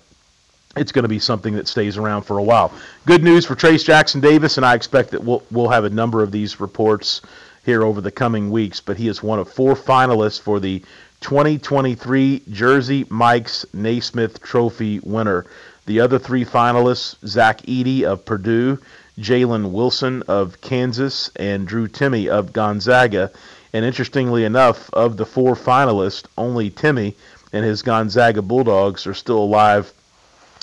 it's 0.76 0.92
going 0.92 1.04
to 1.04 1.10
be 1.10 1.20
something 1.20 1.56
that 1.56 1.68
stays 1.68 1.98
around 1.98 2.24
for 2.24 2.38
a 2.38 2.44
while. 2.44 2.72
Good 3.08 3.24
news 3.24 3.44
for 3.46 3.56
Trayce 3.56 3.84
Jackson 3.84 4.22
Davis, 4.22 4.58
and 4.58 4.66
I 4.66 4.76
expect 4.76 5.10
that 5.12 5.24
we'll 5.24 5.42
we'll 5.50 5.70
have 5.70 5.84
a 5.84 5.90
number 5.90 6.22
of 6.22 6.32
these 6.32 6.60
reports 6.60 7.22
here 7.66 7.84
over 7.84 8.02
the 8.02 8.12
coming 8.12 8.52
weeks. 8.52 8.80
But 8.80 8.98
he 8.98 9.08
is 9.08 9.24
one 9.24 9.40
of 9.40 9.52
four 9.52 9.74
finalists 9.74 10.40
for 10.40 10.60
the 10.60 10.84
2023 11.22 12.44
Jersey 12.52 13.06
Mike's 13.10 13.66
Naismith 13.74 14.44
Trophy 14.44 15.00
winner. 15.00 15.48
The 15.88 16.02
other 16.02 16.20
three 16.20 16.46
finalists: 16.46 17.16
Zach 17.28 17.64
Edey 17.64 18.04
of 18.04 18.24
Purdue, 18.24 18.78
Jalen 19.18 19.72
Wilson 19.72 20.22
of 20.28 20.62
Kansas, 20.62 21.32
and 21.36 21.68
Drew 21.68 21.88
Timme 21.88 22.28
of 22.28 22.54
Gonzaga. 22.54 23.32
And 23.74 23.84
interestingly 23.84 24.46
enough, 24.46 24.92
of 24.94 25.18
the 25.18 25.26
four 25.26 25.56
finalists, 25.56 26.26
only 26.38 26.70
Timme 26.70 27.16
and 27.52 27.66
his 27.66 27.82
Gonzaga 27.82 28.44
Bulldogs 28.44 29.08
are 29.08 29.14
still 29.16 29.40
alive 29.40 29.92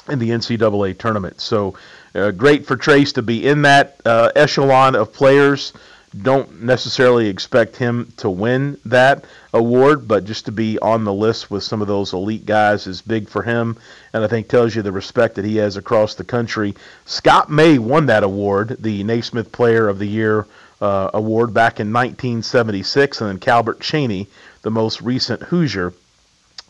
in 0.09 0.19
the 0.19 0.31
NCAA 0.31 0.99
tournament. 0.99 1.41
So 1.41 1.75
uh, 2.15 2.31
great 2.31 2.67
for 2.67 2.77
Trayce 2.77 3.13
to 3.15 3.23
be 3.23 3.47
in 3.47 3.63
that 3.63 4.01
uh, 4.05 4.33
echelon 4.35 4.95
of 4.95 5.13
players. 5.13 5.73
Don't 6.23 6.63
necessarily 6.63 7.29
expect 7.29 7.77
him 7.77 8.11
to 8.19 8.31
win 8.31 8.79
that 8.87 9.25
award, 9.53 10.09
but 10.09 10.25
just 10.25 10.47
to 10.47 10.53
be 10.53 10.79
on 10.79 11.05
the 11.05 11.13
list 11.13 11.51
with 11.51 11.63
some 11.63 11.83
of 11.83 11.89
those 11.89 12.15
elite 12.15 12.47
guys 12.47 12.87
is 12.87 13.03
big 13.03 13.29
for 13.29 13.43
him, 13.43 13.77
and 14.15 14.25
I 14.25 14.27
think 14.27 14.49
tells 14.49 14.75
you 14.75 14.81
the 14.81 14.93
respect 14.93 15.35
that 15.35 15.45
he 15.45 15.57
has 15.57 15.77
across 15.77 16.15
the 16.15 16.25
country. 16.25 16.75
Scott 17.05 17.51
May 17.51 17.77
won 17.77 18.07
that 18.07 18.23
award, 18.23 18.77
the 18.81 19.05
Naismith 19.05 19.53
Player 19.53 19.89
of 19.89 19.99
the 19.99 20.09
Year 20.09 20.47
uh, 20.81 21.11
award, 21.13 21.53
back 21.53 21.81
in 21.81 21.93
1976, 21.93 23.21
and 23.21 23.29
then 23.29 23.39
Calbert 23.39 23.81
Cheaney, 23.81 24.27
the 24.63 24.71
most 24.71 25.03
recent 25.03 25.43
Hoosier, 25.43 25.93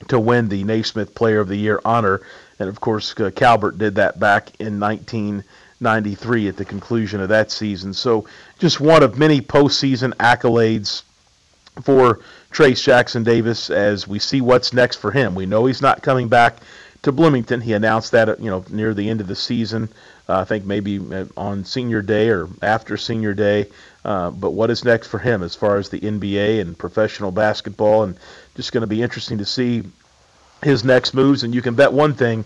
to 0.09 0.19
win 0.19 0.49
the 0.49 0.65
Naismith 0.65 1.15
Player 1.15 1.41
of 1.41 1.49
the 1.49 1.57
Year 1.57 1.81
honor 1.85 2.21
and 2.59 2.69
of 2.69 2.81
course, 2.81 3.15
uh, 3.21 3.31
Calbert 3.35 3.79
did 3.79 3.97
that 3.97 4.19
back 4.19 4.51
in 4.59 4.81
1993 4.81 6.49
at 6.49 6.57
the 6.57 6.65
conclusion 6.65 7.21
of 7.21 7.29
that 7.29 7.51
season. 7.51 7.93
So 7.93 8.27
just 8.59 8.81
one 8.81 9.03
of 9.03 9.19
many 9.19 9.41
postseason 9.41 10.15
accolades 10.15 11.03
for 11.83 12.21
Trayce 12.51 12.83
Jackson 12.83 13.25
Davis 13.25 13.69
as 13.69 14.09
we 14.09 14.19
see 14.19 14.41
what's 14.41 14.73
next 14.73 14.97
for 14.97 15.11
him. 15.11 15.35
We 15.35 15.45
know 15.45 15.67
he's 15.67 15.83
not 15.83 16.03
coming 16.03 16.29
back 16.29 16.57
to 17.03 17.13
Bloomington. 17.13 17.61
He 17.61 17.75
announced 17.75 18.13
that 18.13 18.41
you 18.41 18.51
know 18.51 18.65
near 18.71 18.95
the 18.95 19.11
end 19.11 19.21
of 19.21 19.27
the 19.27 19.37
season. 19.37 19.91
Uh, 20.29 20.41
I 20.41 20.45
think 20.45 20.65
maybe 20.65 20.99
uh, 20.99 21.27
on 21.37 21.65
senior 21.65 22.01
day 22.01 22.31
or 22.31 22.49
after 22.63 22.97
senior 22.97 23.35
day. 23.35 23.67
Uh, 24.07 24.31
but 24.31 24.53
what 24.53 24.71
is 24.71 24.85
next 24.85 25.09
for 25.09 25.19
him 25.19 25.43
as 25.43 25.57
far 25.57 25.79
as 25.79 25.89
the 25.89 25.99
NBA 25.99 26.61
and 26.61 26.79
professional 26.79 27.33
basketball? 27.33 28.05
And 28.05 28.17
just 28.55 28.71
going 28.71 28.83
to 28.83 28.87
be 28.87 29.03
interesting 29.03 29.39
to 29.39 29.45
see 29.45 29.83
his 30.63 30.85
next 30.85 31.13
moves. 31.13 31.43
And 31.43 31.53
you 31.53 31.61
can 31.61 31.75
bet 31.75 31.93
one 31.93 32.15
thing 32.15 32.45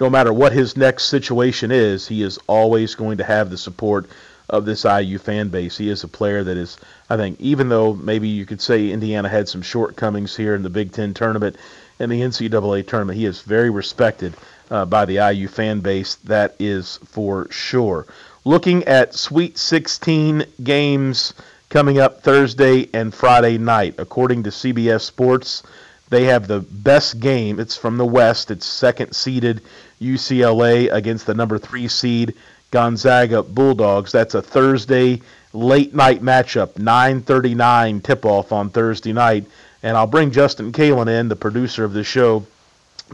no 0.00 0.08
matter 0.08 0.32
what 0.32 0.52
his 0.52 0.74
next 0.74 1.04
situation 1.04 1.70
is, 1.70 2.08
he 2.08 2.22
is 2.22 2.38
always 2.46 2.94
going 2.94 3.18
to 3.18 3.24
have 3.24 3.50
the 3.50 3.58
support 3.58 4.08
of 4.48 4.64
this 4.64 4.84
IU 4.84 5.18
fan 5.18 5.50
base. 5.50 5.76
He 5.76 5.90
is 5.90 6.02
a 6.02 6.08
player 6.08 6.42
that 6.42 6.56
is, 6.56 6.78
I 7.10 7.18
think, 7.18 7.38
even 7.40 7.68
though 7.68 7.92
maybe 7.92 8.28
you 8.28 8.46
could 8.46 8.62
say 8.62 8.90
Indiana 8.90 9.28
had 9.28 9.50
some 9.50 9.60
shortcomings 9.60 10.34
here 10.34 10.54
in 10.54 10.62
the 10.62 10.70
Big 10.70 10.92
Ten 10.92 11.12
tournament 11.12 11.56
and 12.00 12.10
the 12.10 12.22
NCAA 12.22 12.86
tournament, 12.86 13.18
he 13.18 13.26
is 13.26 13.42
very 13.42 13.68
respected 13.68 14.34
uh, 14.70 14.86
by 14.86 15.04
the 15.04 15.30
IU 15.30 15.46
fan 15.46 15.80
base. 15.80 16.14
That 16.24 16.56
is 16.58 16.98
for 17.04 17.48
sure. 17.50 18.06
Looking 18.44 18.82
at 18.84 19.14
Sweet 19.14 19.56
16 19.56 20.44
games 20.64 21.32
coming 21.68 22.00
up 22.00 22.22
Thursday 22.22 22.88
and 22.92 23.14
Friday 23.14 23.56
night, 23.56 23.94
according 23.98 24.42
to 24.42 24.50
CBS 24.50 25.02
Sports. 25.02 25.62
They 26.10 26.24
have 26.24 26.48
the 26.48 26.58
best 26.58 27.20
game. 27.20 27.60
It's 27.60 27.76
from 27.76 27.98
the 27.98 28.04
West. 28.04 28.50
It's 28.50 28.66
second 28.66 29.14
seeded 29.14 29.62
UCLA 30.00 30.92
against 30.92 31.24
the 31.26 31.34
number 31.34 31.56
three 31.56 31.86
seed 31.86 32.34
Gonzaga 32.72 33.44
Bulldogs. 33.44 34.10
That's 34.10 34.34
a 34.34 34.42
Thursday 34.42 35.22
late 35.52 35.94
night 35.94 36.20
matchup, 36.20 36.80
9:39 36.80 38.02
tip-off 38.02 38.50
on 38.50 38.70
Thursday 38.70 39.12
night. 39.12 39.46
And 39.84 39.96
I'll 39.96 40.08
bring 40.08 40.32
Justin 40.32 40.72
Kalen 40.72 41.08
in, 41.08 41.28
the 41.28 41.36
producer 41.36 41.84
of 41.84 41.92
the 41.92 42.02
show, 42.02 42.44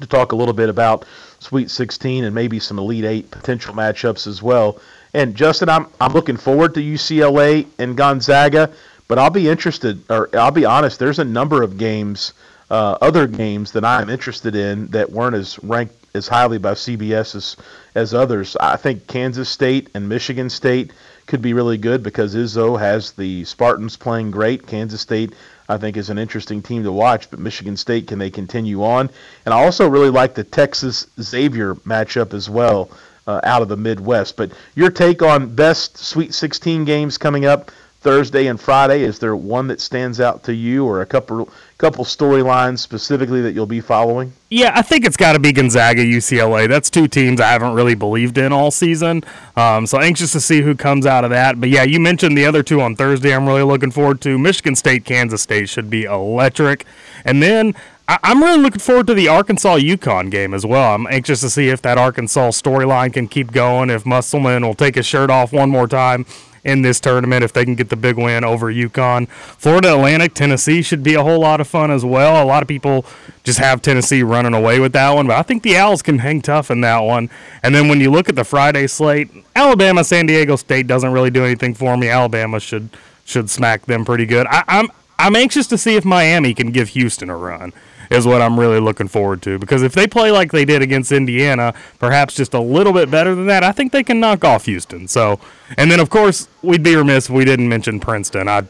to 0.01 0.07
talk 0.07 0.33
a 0.33 0.37
little 0.37 0.55
bit 0.55 0.69
about 0.69 1.05
Sweet 1.41 1.71
16 1.71 2.25
and 2.25 2.35
maybe 2.35 2.59
some 2.59 2.79
Elite 2.79 3.05
Eight 3.05 3.31
potential 3.31 3.75
matchups 3.75 4.27
as 4.27 4.43
well. 4.43 4.81
And 5.15 5.35
Justin, 5.35 5.69
I'm 5.69 5.87
I'm 6.01 6.13
looking 6.13 6.37
forward 6.37 6.75
to 6.75 6.81
UCLA 6.81 7.67
and 7.79 7.97
Gonzaga, 7.97 8.71
but 9.07 9.19
I'll 9.19 9.31
be 9.31 9.49
interested, 9.49 10.03
or 10.11 10.29
I'll 10.35 10.51
be 10.51 10.65
honest. 10.65 10.99
There's 10.99 11.19
a 11.19 11.25
number 11.25 11.63
of 11.63 11.79
games 11.79 12.33
uh, 12.71 12.99
other 13.01 13.27
games 13.27 13.73
that 13.73 13.85
I'm 13.85 14.11
interested 14.11 14.55
in 14.55 14.89
that 14.89 15.11
weren't 15.11 15.35
as 15.35 15.59
ranked 15.63 15.95
as 16.15 16.29
highly 16.29 16.59
by 16.59 16.73
CBS 16.73 17.35
as, 17.35 17.57
as 17.95 18.15
others. 18.15 18.57
I 18.61 18.77
think 18.77 19.07
Kansas 19.07 19.49
State 19.49 19.89
and 19.95 20.09
Michigan 20.09 20.51
State 20.51 20.93
could 21.27 21.43
be 21.43 21.53
really 21.53 21.79
good 21.79 22.03
because 22.03 22.35
Izzo 22.35 22.79
has 22.79 23.13
the 23.13 23.45
Spartans 23.45 23.97
playing 23.97 24.31
great. 24.31 24.67
Kansas 24.67 25.01
State, 25.01 25.35
I 25.69 25.77
think, 25.77 25.97
is 25.97 26.09
an 26.09 26.19
interesting 26.19 26.63
team 26.63 26.83
to 26.85 26.93
watch, 26.93 27.31
but 27.31 27.39
Michigan 27.39 27.77
State, 27.77 28.07
can 28.07 28.19
they 28.19 28.31
continue 28.31 28.83
on? 28.83 29.11
And 29.45 29.53
I 29.53 29.63
also 29.63 29.87
really 29.89 30.09
like 30.11 30.35
the 30.35 30.45
Texas 30.45 31.07
Xavier 31.21 31.75
matchup 31.75 32.33
as 32.33 32.49
well 32.49 32.91
uh, 33.27 33.41
out 33.45 33.61
of 33.61 33.69
the 33.69 33.77
Midwest. 33.77 34.37
But 34.37 34.53
your 34.75 34.91
take 34.91 35.23
on 35.23 35.55
best 35.55 35.99
Sweet 35.99 36.33
16 36.33 36.85
games 36.87 37.19
coming 37.19 37.45
up 37.45 37.71
Thursday 38.01 38.47
and 38.47 38.61
Friday? 38.61 39.03
Is 39.03 39.19
there 39.19 39.35
one 39.35 39.67
that 39.69 39.81
stands 39.81 40.21
out 40.21 40.45
to 40.45 40.55
you 40.55 40.87
or 40.87 41.01
a 41.03 41.07
couple 41.07 41.49
couple 41.79 42.05
storylines 42.05 42.79
specifically 42.79 43.41
that 43.43 43.53
you'll 43.53 43.67
be 43.67 43.81
following? 43.81 44.33
Yeah, 44.51 44.73
I 44.75 44.83
think 44.83 45.05
it's 45.05 45.17
got 45.17 45.33
to 45.33 45.39
be 45.41 45.53
Gonzaga, 45.53 46.05
UCLA. 46.05 46.69
That's 46.69 46.91
two 46.91 47.09
teams 47.09 47.41
I 47.41 47.49
haven't 47.49 47.75
really 47.75 47.95
believed 47.95 48.39
in 48.39 48.53
all 48.53 48.71
season. 48.71 49.23
Um, 49.57 49.87
so 49.87 49.99
anxious 50.01 50.33
to 50.33 50.41
see 50.41 50.63
who 50.63 50.75
comes 50.75 51.07
out 51.07 51.25
of 51.25 51.31
that. 51.31 51.61
But 51.61 51.71
yeah, 51.71 51.83
you 51.83 51.99
mentioned 52.01 52.39
the 52.39 52.47
other 52.47 52.63
two 52.63 52.81
on 52.81 52.95
Thursday. 52.95 53.35
I'm 53.35 53.47
really 53.47 53.63
looking 53.63 53.91
forward 53.91 54.21
to 54.23 54.39
Michigan 54.39 54.77
State, 54.77 55.05
Kansas 55.05 55.43
State 55.43 55.69
should 55.69 55.91
be 55.91 56.05
electric, 56.05 56.85
and 57.25 57.43
then. 57.43 57.75
I- 58.11 58.19
I'm 58.23 58.43
really 58.43 58.59
looking 58.63 58.81
forward 58.81 59.07
to 59.09 59.13
the 59.13 59.29
Arkansas 59.29 59.77
UConn 59.77 60.31
game 60.31 60.55
as 60.55 60.65
well. 60.65 60.95
I'm 60.95 61.07
anxious 61.09 61.43
to 61.43 61.51
see 61.51 61.69
if 61.69 61.83
that 61.83 61.99
Arkansas 61.99 62.53
storyline 62.53 63.13
can 63.13 63.29
keep 63.29 63.53
going, 63.53 63.91
if 63.91 64.07
Musselman 64.07 64.65
will 64.65 64.73
take 64.73 64.95
his 64.95 65.05
shirt 65.05 65.29
off 65.29 65.53
one 65.53 65.69
more 65.69 65.87
time 65.87 66.25
in 66.69 66.83
this 66.83 67.01
tournament 67.01 67.43
if 67.43 67.53
they 67.53 67.65
can 67.65 67.75
get 67.75 67.89
the 67.89 67.97
big 67.97 68.17
win 68.17 68.45
over 68.45 68.73
UConn. 68.73 69.29
Florida 69.29 69.95
Atlantic, 69.95 70.35
Tennessee 70.35 70.83
should 70.83 71.03
be 71.03 71.15
a 71.15 71.23
whole 71.23 71.41
lot 71.41 71.61
of 71.61 71.67
fun 71.67 71.91
as 71.91 72.05
well. 72.05 72.43
A 72.43 72.45
lot 72.45 72.63
of 72.63 72.69
people 72.69 73.05
just 73.43 73.59
have 73.59 73.81
Tennessee 73.81 74.23
running 74.23 74.55
away 74.55 74.79
with 74.79 74.93
that 74.93 75.11
one, 75.11 75.27
but 75.27 75.37
I 75.37 75.43
think 75.43 75.63
the 75.63 75.77
Owls 75.77 76.03
can 76.03 76.19
hang 76.19 76.43
tough 76.43 76.71
in 76.71 76.83
that 76.83 77.01
one. 77.01 77.31
And 77.63 77.75
then 77.75 77.89
when 77.89 78.01
you 78.01 78.11
look 78.11 78.29
at 78.29 78.37
the 78.37 78.45
Friday 78.45 78.87
slate, 78.87 79.31
Alabama, 79.57 80.05
San 80.05 80.27
Diego 80.27 80.57
State 80.57 80.87
doesn't 80.87 81.13
really 81.13 81.31
do 81.31 81.45
anything 81.45 81.75
for 81.75 81.97
me. 81.97 82.09
Alabama 82.09 82.61
should 82.61 82.91
should 83.25 83.51
smack 83.51 83.85
them 83.85 84.05
pretty 84.05 84.25
good. 84.25 84.47
I, 84.49 84.65
I'm 84.69 84.89
I'm 85.19 85.35
anxious 85.35 85.67
to 85.69 85.79
see 85.79 85.97
if 85.97 86.05
Miami 86.05 86.55
can 86.55 86.71
give 86.71 86.91
Houston 86.91 87.29
a 87.29 87.37
run 87.37 87.73
is 88.11 88.27
what 88.27 88.43
I'm 88.43 88.59
really 88.59 88.81
looking 88.81 89.09
forward 89.09 89.43
to. 89.43 89.59
Because 89.59 89.83
if 89.83 89.93
they 89.93 90.07
play 90.07 90.31
like 90.31 90.53
they 90.53 90.65
did 90.65 90.83
against 90.83 91.13
Indiana, 91.13 91.75
perhaps 91.99 92.35
just 92.35 92.55
a 92.55 92.61
little 92.61 92.93
bit 92.93 93.11
better 93.11 93.35
than 93.35 93.47
that, 93.47 93.65
I 93.65 93.73
think 93.73 93.93
they 93.93 94.03
can 94.03 94.21
knock 94.21 94.45
off 94.45 94.67
Houston. 94.67 95.09
So, 95.09 95.41
and 95.77 95.91
then 95.91 96.01
of 96.01 96.11
course 96.11 96.49
we'd 96.63 96.83
be 96.83 96.97
remiss 96.97 97.27
if 97.29 97.35
we 97.35 97.45
didn't 97.45 97.69
mention 97.69 98.01
Princeton. 98.01 98.49
I, 98.49 98.65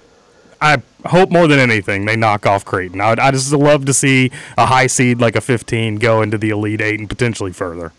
I 0.61 0.83
hope 1.07 1.30
more 1.30 1.47
than 1.47 1.59
anything 1.59 2.04
they 2.04 2.16
knock 2.16 2.47
off 2.47 2.64
Creighton. 2.64 3.00
I, 3.00 3.14
I 3.18 3.30
just 3.30 3.52
love 3.52 3.85
to 3.87 3.95
see 3.95 4.30
a 4.57 4.66
high 4.66 4.88
seed 4.88 5.21
like 5.21 5.37
a 5.37 5.40
15 5.40 5.97
go 5.97 6.23
into 6.23 6.38
the 6.38 6.50
Elite 6.50 6.80
Eight 6.80 6.99
and 6.99 7.09
potentially 7.09 7.52
further. 7.52 7.92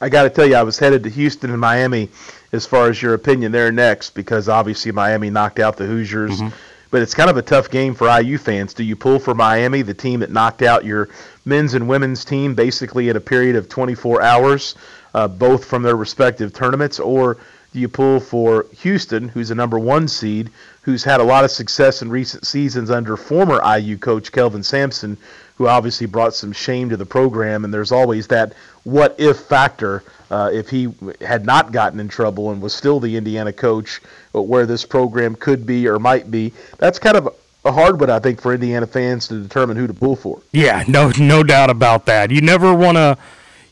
I 0.00 0.08
got 0.08 0.24
to 0.24 0.30
tell 0.30 0.46
you, 0.46 0.56
I 0.56 0.62
was 0.62 0.78
headed 0.78 1.02
to 1.04 1.10
Houston 1.10 1.50
and 1.50 1.60
Miami 1.60 2.10
as 2.52 2.66
far 2.66 2.90
as 2.90 3.00
your 3.00 3.14
opinion 3.14 3.52
there 3.52 3.72
next 3.72 4.10
because 4.10 4.48
obviously 4.48 4.92
Miami 4.92 5.30
knocked 5.30 5.58
out 5.58 5.76
the 5.76 5.86
Hoosiers. 5.86 6.40
Mm-hmm. 6.40 6.56
But 6.94 7.02
it's 7.02 7.12
kind 7.12 7.28
of 7.28 7.36
a 7.36 7.42
tough 7.42 7.70
game 7.70 7.92
for 7.92 8.06
IU 8.06 8.38
fans. 8.38 8.72
Do 8.72 8.84
you 8.84 8.94
pull 8.94 9.18
for 9.18 9.34
Miami, 9.34 9.82
the 9.82 9.92
team 9.92 10.20
that 10.20 10.30
knocked 10.30 10.62
out 10.62 10.84
your 10.84 11.08
men's 11.44 11.74
and 11.74 11.88
women's 11.88 12.24
team 12.24 12.54
basically 12.54 13.08
in 13.08 13.16
a 13.16 13.20
period 13.20 13.56
of 13.56 13.68
24 13.68 14.22
hours, 14.22 14.76
uh, 15.12 15.26
both 15.26 15.64
from 15.64 15.82
their 15.82 15.96
respective 15.96 16.52
tournaments, 16.52 17.00
or 17.00 17.38
do 17.72 17.80
you 17.80 17.88
pull 17.88 18.20
for 18.20 18.66
Houston, 18.82 19.26
who's 19.26 19.50
a 19.50 19.56
number 19.56 19.76
one 19.76 20.06
seed, 20.06 20.50
who's 20.82 21.02
had 21.02 21.18
a 21.18 21.24
lot 21.24 21.42
of 21.42 21.50
success 21.50 22.00
in 22.00 22.10
recent 22.10 22.46
seasons 22.46 22.92
under 22.92 23.16
former 23.16 23.60
IU 23.76 23.98
coach 23.98 24.30
Kelvin 24.30 24.62
Sampson, 24.62 25.16
who 25.56 25.68
obviously 25.68 26.06
brought 26.06 26.34
some 26.34 26.52
shame 26.52 26.88
to 26.90 26.96
the 26.96 27.06
program. 27.06 27.64
And 27.64 27.72
there's 27.72 27.92
always 27.92 28.26
that 28.28 28.54
what 28.82 29.14
if 29.18 29.38
factor 29.38 30.02
uh, 30.30 30.50
if 30.52 30.68
he 30.68 30.92
had 31.20 31.46
not 31.46 31.70
gotten 31.70 32.00
in 32.00 32.08
trouble 32.08 32.50
and 32.50 32.60
was 32.60 32.74
still 32.74 32.98
the 32.98 33.16
Indiana 33.16 33.52
coach, 33.52 34.00
where 34.32 34.66
this 34.66 34.84
program 34.84 35.36
could 35.36 35.64
be 35.64 35.86
or 35.86 35.98
might 35.98 36.30
be. 36.30 36.52
That's 36.78 36.98
kind 36.98 37.16
of 37.16 37.28
a 37.64 37.72
hard 37.72 38.00
one, 38.00 38.10
I 38.10 38.18
think, 38.18 38.40
for 38.40 38.52
Indiana 38.52 38.86
fans 38.86 39.28
to 39.28 39.40
determine 39.40 39.76
who 39.76 39.86
to 39.86 39.94
pull 39.94 40.16
for. 40.16 40.42
Yeah, 40.52 40.82
no, 40.88 41.12
no 41.18 41.42
doubt 41.42 41.70
about 41.70 42.06
that. 42.06 42.30
You 42.30 42.40
never 42.40 42.74
want 42.74 42.96
to, 42.96 43.16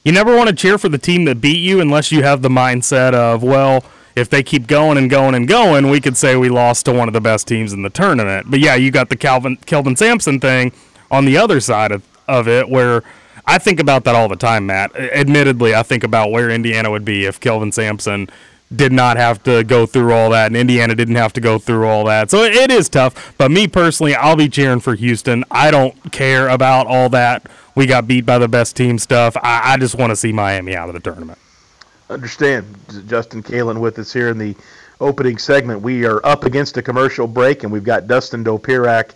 you 0.04 0.12
never 0.12 0.36
want 0.36 0.50
to 0.50 0.54
cheer 0.54 0.78
for 0.78 0.88
the 0.88 0.98
team 0.98 1.24
that 1.24 1.40
beat 1.40 1.58
you 1.58 1.80
unless 1.80 2.12
you 2.12 2.22
have 2.22 2.42
the 2.42 2.48
mindset 2.48 3.12
of, 3.12 3.42
well, 3.42 3.84
if 4.14 4.28
they 4.28 4.42
keep 4.42 4.66
going 4.66 4.98
and 4.98 5.10
going 5.10 5.34
and 5.34 5.48
going, 5.48 5.90
we 5.90 6.00
could 6.00 6.16
say 6.16 6.36
we 6.36 6.48
lost 6.48 6.84
to 6.84 6.92
one 6.92 7.08
of 7.08 7.14
the 7.14 7.20
best 7.20 7.48
teams 7.48 7.72
in 7.72 7.82
the 7.82 7.90
tournament. 7.90 8.50
But 8.50 8.60
yeah, 8.60 8.74
you 8.74 8.90
got 8.90 9.08
the 9.08 9.16
Calvin 9.16 9.56
Kelvin 9.56 9.96
Sampson 9.96 10.38
thing 10.38 10.72
on 11.12 11.26
the 11.26 11.37
other 11.37 11.61
side 11.61 11.92
of, 11.92 12.02
of 12.26 12.49
it 12.49 12.69
where 12.69 13.04
I 13.47 13.59
think 13.59 13.78
about 13.78 14.04
that 14.04 14.14
all 14.14 14.28
the 14.28 14.37
time, 14.37 14.66
Matt. 14.66 14.97
Admittedly, 14.97 15.75
I 15.75 15.83
think 15.83 16.02
about 16.02 16.31
where 16.31 16.50
Indiana 16.50 16.90
would 16.90 17.04
be 17.04 17.26
if 17.26 17.38
Kelvin 17.38 17.71
Sampson 17.71 18.28
did 18.75 18.92
not 18.92 19.19
have 19.19 19.42
to 19.42 19.62
go 19.64 19.85
through 19.85 20.14
all 20.14 20.31
that 20.31 20.47
and 20.47 20.57
Indiana 20.57 20.95
didn't 20.95 21.16
have 21.16 21.33
to 21.35 21.40
go 21.40 21.59
through 21.59 21.87
all 21.87 22.04
that. 22.07 22.31
So 22.31 22.42
it 22.42 22.71
is 22.71 22.88
tough, 22.88 23.35
but 23.37 23.50
me 23.50 23.69
personally, 23.69 24.14
I'll 24.14 24.37
be 24.37 24.49
cheering 24.49 24.81
for 24.81 24.95
Houston. 24.95 25.45
I 25.50 25.71
don't 25.71 26.11
care 26.11 26.49
about 26.49 26.87
all 26.87 27.11
that. 27.11 27.47
We 27.75 27.87
got 27.87 28.07
beat 28.07 28.25
by 28.25 28.38
the 28.38 28.49
best 28.49 28.75
team 28.76 28.99
stuff. 28.99 29.37
I, 29.37 29.75
I 29.75 29.76
just 29.76 29.97
want 29.97 30.11
to 30.11 30.16
see 30.16 30.33
Miami 30.33 30.75
out 30.75 30.88
of 30.88 30.95
the 30.95 31.00
tournament. 31.00 31.38
Understand. 32.09 32.66
Justin 33.07 33.42
Kalen 33.42 33.81
with 33.81 33.99
us 33.99 34.12
here 34.12 34.28
in 34.28 34.38
the 34.38 34.54
opening 35.00 35.38
segment. 35.38 35.83
We 35.83 36.07
are 36.07 36.25
up 36.25 36.45
against 36.45 36.76
a 36.76 36.83
commercial 36.83 37.26
break, 37.26 37.64
and 37.64 37.73
we've 37.73 37.85
got 37.85 38.07
Dustin 38.07 38.45
Dopirak 38.45 39.12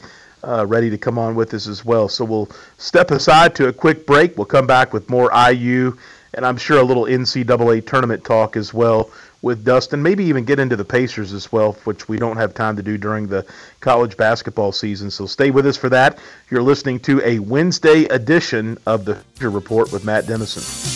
uh, 0.46 0.64
ready 0.66 0.90
to 0.90 0.98
come 0.98 1.18
on 1.18 1.34
with 1.34 1.52
us 1.54 1.66
as 1.66 1.84
well. 1.84 2.08
So 2.08 2.24
we'll 2.24 2.48
step 2.78 3.10
aside 3.10 3.54
to 3.56 3.68
a 3.68 3.72
quick 3.72 4.06
break. 4.06 4.36
We'll 4.36 4.46
come 4.46 4.66
back 4.66 4.92
with 4.92 5.10
more 5.10 5.30
IU 5.50 5.96
and 6.36 6.44
I'm 6.44 6.58
sure 6.58 6.78
a 6.78 6.82
little 6.82 7.04
NCAA 7.04 7.86
tournament 7.86 8.22
talk 8.22 8.56
as 8.56 8.72
well 8.72 9.10
with 9.42 9.64
Dustin. 9.64 10.02
Maybe 10.02 10.24
even 10.24 10.44
get 10.44 10.58
into 10.58 10.76
the 10.76 10.84
Pacers 10.84 11.32
as 11.32 11.50
well, 11.50 11.72
which 11.84 12.08
we 12.08 12.18
don't 12.18 12.36
have 12.36 12.54
time 12.54 12.76
to 12.76 12.82
do 12.82 12.98
during 12.98 13.26
the 13.26 13.46
college 13.80 14.16
basketball 14.16 14.72
season. 14.72 15.10
So 15.10 15.26
stay 15.26 15.50
with 15.50 15.66
us 15.66 15.76
for 15.76 15.88
that. 15.88 16.18
You're 16.50 16.62
listening 16.62 17.00
to 17.00 17.22
a 17.24 17.38
Wednesday 17.38 18.04
edition 18.04 18.78
of 18.86 19.04
the 19.04 19.14
Hoosier 19.14 19.50
Report 19.50 19.92
with 19.92 20.04
Matt 20.04 20.26
Dennison. 20.26 20.95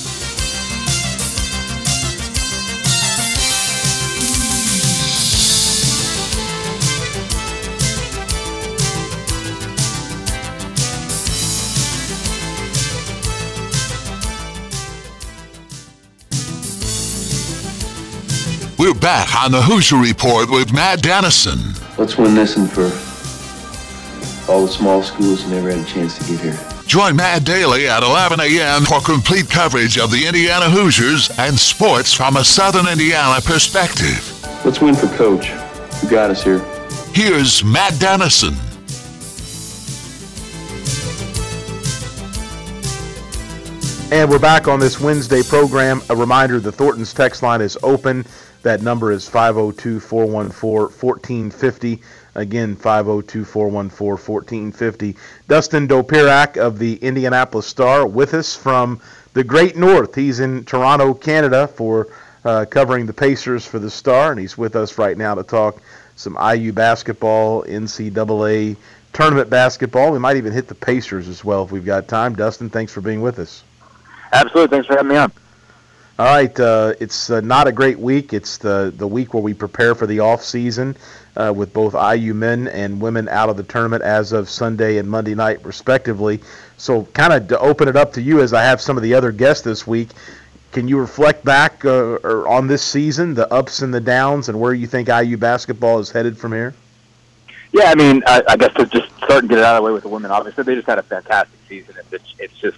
We're 18.91 18.99
back 18.99 19.45
on 19.45 19.53
the 19.53 19.63
Hoosier 19.63 19.99
Report 19.99 20.51
with 20.51 20.73
Matt 20.73 21.01
Dennison. 21.01 21.61
Let's 21.97 22.19
win 22.19 22.35
this 22.35 22.57
and 22.57 22.69
for 22.69 22.87
all 24.51 24.67
the 24.67 24.73
small 24.73 25.01
schools 25.05 25.45
who 25.45 25.51
never 25.51 25.71
had 25.71 25.79
a 25.79 25.85
chance 25.85 26.19
to 26.19 26.25
get 26.25 26.41
here. 26.41 26.59
Join 26.87 27.15
Matt 27.15 27.45
daily 27.45 27.87
at 27.87 28.03
11 28.03 28.41
a.m. 28.41 28.83
for 28.83 29.01
complete 29.01 29.49
coverage 29.49 29.97
of 29.97 30.11
the 30.11 30.27
Indiana 30.27 30.69
Hoosiers 30.69 31.31
and 31.39 31.57
sports 31.57 32.13
from 32.13 32.37
a 32.37 32.43
Southern 32.43 32.89
Indiana 32.89 33.41
perspective. 33.41 34.45
Let's 34.65 34.81
win 34.81 34.97
for 34.97 35.07
Coach, 35.17 35.47
who 36.01 36.11
got 36.11 36.33
us 36.33 36.43
here. 36.43 36.59
Here's 37.15 37.63
Matt 37.63 37.97
Dennison. 38.01 38.55
And 44.11 44.29
we're 44.29 44.41
back 44.41 44.67
on 44.67 44.81
this 44.81 44.99
Wednesday 44.99 45.45
program. 45.45 46.03
A 46.11 46.17
reminder 46.17 46.59
the 46.59 46.73
Thornton's 46.73 47.15
text 47.15 47.45
line 47.45 47.61
is 47.61 47.79
open. 47.85 48.27
That 48.63 48.83
number 48.83 49.11
is 49.11 49.29
502 49.29 50.01
414 50.01 50.97
1450. 50.99 52.03
Again, 52.35 52.77
502 52.77 53.45
414 53.45 54.17
1450. 54.17 55.17
Dustin 55.49 55.89
Dopirak 55.89 56.57
of 56.57 56.79
the 56.79 56.97
Indianapolis 56.97 57.67
Star 57.67 58.07
with 58.07 58.35
us 58.35 58.55
from 58.55 59.01
the 59.33 59.45
Great 59.45 59.77
North. 59.77 60.15
He's 60.15 60.41
in 60.41 60.65
Toronto, 60.65 61.15
Canada 61.15 61.67
for 61.67 62.09
uh, 62.45 62.67
covering 62.69 63.07
the 63.07 63.13
Pacers 63.13 63.65
for 63.65 63.79
the 63.79 63.91
Star, 63.91 64.31
and 64.31 64.41
he's 64.41 64.57
with 64.57 64.77
us 64.77 64.99
right 64.99 65.17
now 65.17 65.35
to 65.35 65.43
talk 65.43 65.81
some 66.17 66.37
IU 66.41 66.73
basketball, 66.73 67.65
NCAA 67.65 68.77
tournament 69.13 69.51
basketball. 69.51 70.13
We 70.13 70.19
might 70.19 70.37
even 70.37 70.53
hit 70.53 70.69
the 70.69 70.75
Pacers 70.75 71.29
as 71.29 71.45
well 71.45 71.65
if 71.65 71.73
we've 71.73 71.85
got 71.85 72.09
time. 72.09 72.35
Dustin, 72.35 72.71
thanks 72.71 72.93
for 72.93 73.01
being 73.01 73.23
with 73.23 73.39
us. 73.39 73.65
Absolutely. 74.33 74.69
Thanks 74.77 74.87
for 74.87 74.97
having 74.97 75.09
me 75.09 75.17
on. 75.17 75.33
All 76.21 76.27
right, 76.27 76.61
uh, 76.61 76.93
it's 77.01 77.31
uh, 77.31 77.41
not 77.41 77.67
a 77.67 77.73
great 77.73 77.99
week. 77.99 78.35
It's 78.35 78.59
the 78.59 78.93
the 78.95 79.07
week 79.07 79.33
where 79.33 79.43
we 79.43 79.55
prepare 79.55 79.95
for 79.95 80.07
the 80.07 80.21
off 80.21 80.45
season, 80.45 80.95
uh, 81.35 81.51
with 81.57 81.73
both 81.73 81.95
IU 81.95 82.35
men 82.35 82.69
and 82.69 83.01
women 83.01 83.27
out 83.27 83.49
of 83.49 83.57
the 83.57 83.63
tournament 83.63 84.03
as 84.03 84.33
of 84.33 84.51
Sunday 84.51 84.99
and 84.99 85.09
Monday 85.09 85.35
night, 85.35 85.65
respectively. 85.65 86.41
So, 86.77 87.05
kind 87.15 87.33
of 87.33 87.49
to 87.49 87.59
open 87.59 87.89
it 87.89 87.97
up 87.97 88.13
to 88.13 88.21
you, 88.21 88.43
as 88.43 88.53
I 88.53 88.65
have 88.65 88.83
some 88.83 88.99
of 88.99 89.03
the 89.03 89.15
other 89.15 89.33
guests 89.33 89.65
this 89.65 89.87
week, 89.87 90.11
can 90.73 90.89
you 90.89 90.99
reflect 90.99 91.43
back 91.43 91.87
uh, 91.87 92.19
on 92.23 92.67
this 92.67 92.83
season, 92.83 93.33
the 93.33 93.51
ups 93.51 93.81
and 93.81 93.95
the 93.95 93.99
downs, 94.03 94.51
and 94.51 94.61
where 94.61 94.75
you 94.75 94.87
think 94.87 95.09
IU 95.09 95.39
basketball 95.39 96.01
is 96.01 96.11
headed 96.11 96.37
from 96.37 96.53
here? 96.53 96.75
Yeah, 97.73 97.85
I 97.85 97.95
mean, 97.95 98.23
I, 98.27 98.43
I 98.47 98.57
guess 98.59 98.75
to 98.75 98.85
just 98.85 99.09
start 99.17 99.45
and 99.45 99.49
get 99.49 99.57
it 99.57 99.65
out 99.65 99.77
of 99.77 99.83
the 99.83 99.87
way 99.87 99.93
with 99.95 100.03
the 100.03 100.11
women. 100.11 100.31
Obviously, 100.31 100.65
they 100.65 100.75
just 100.75 100.87
had 100.87 100.99
a 100.99 101.03
fantastic 101.03 101.59
season, 101.67 101.95
it's, 102.13 102.35
it's 102.39 102.59
just 102.59 102.77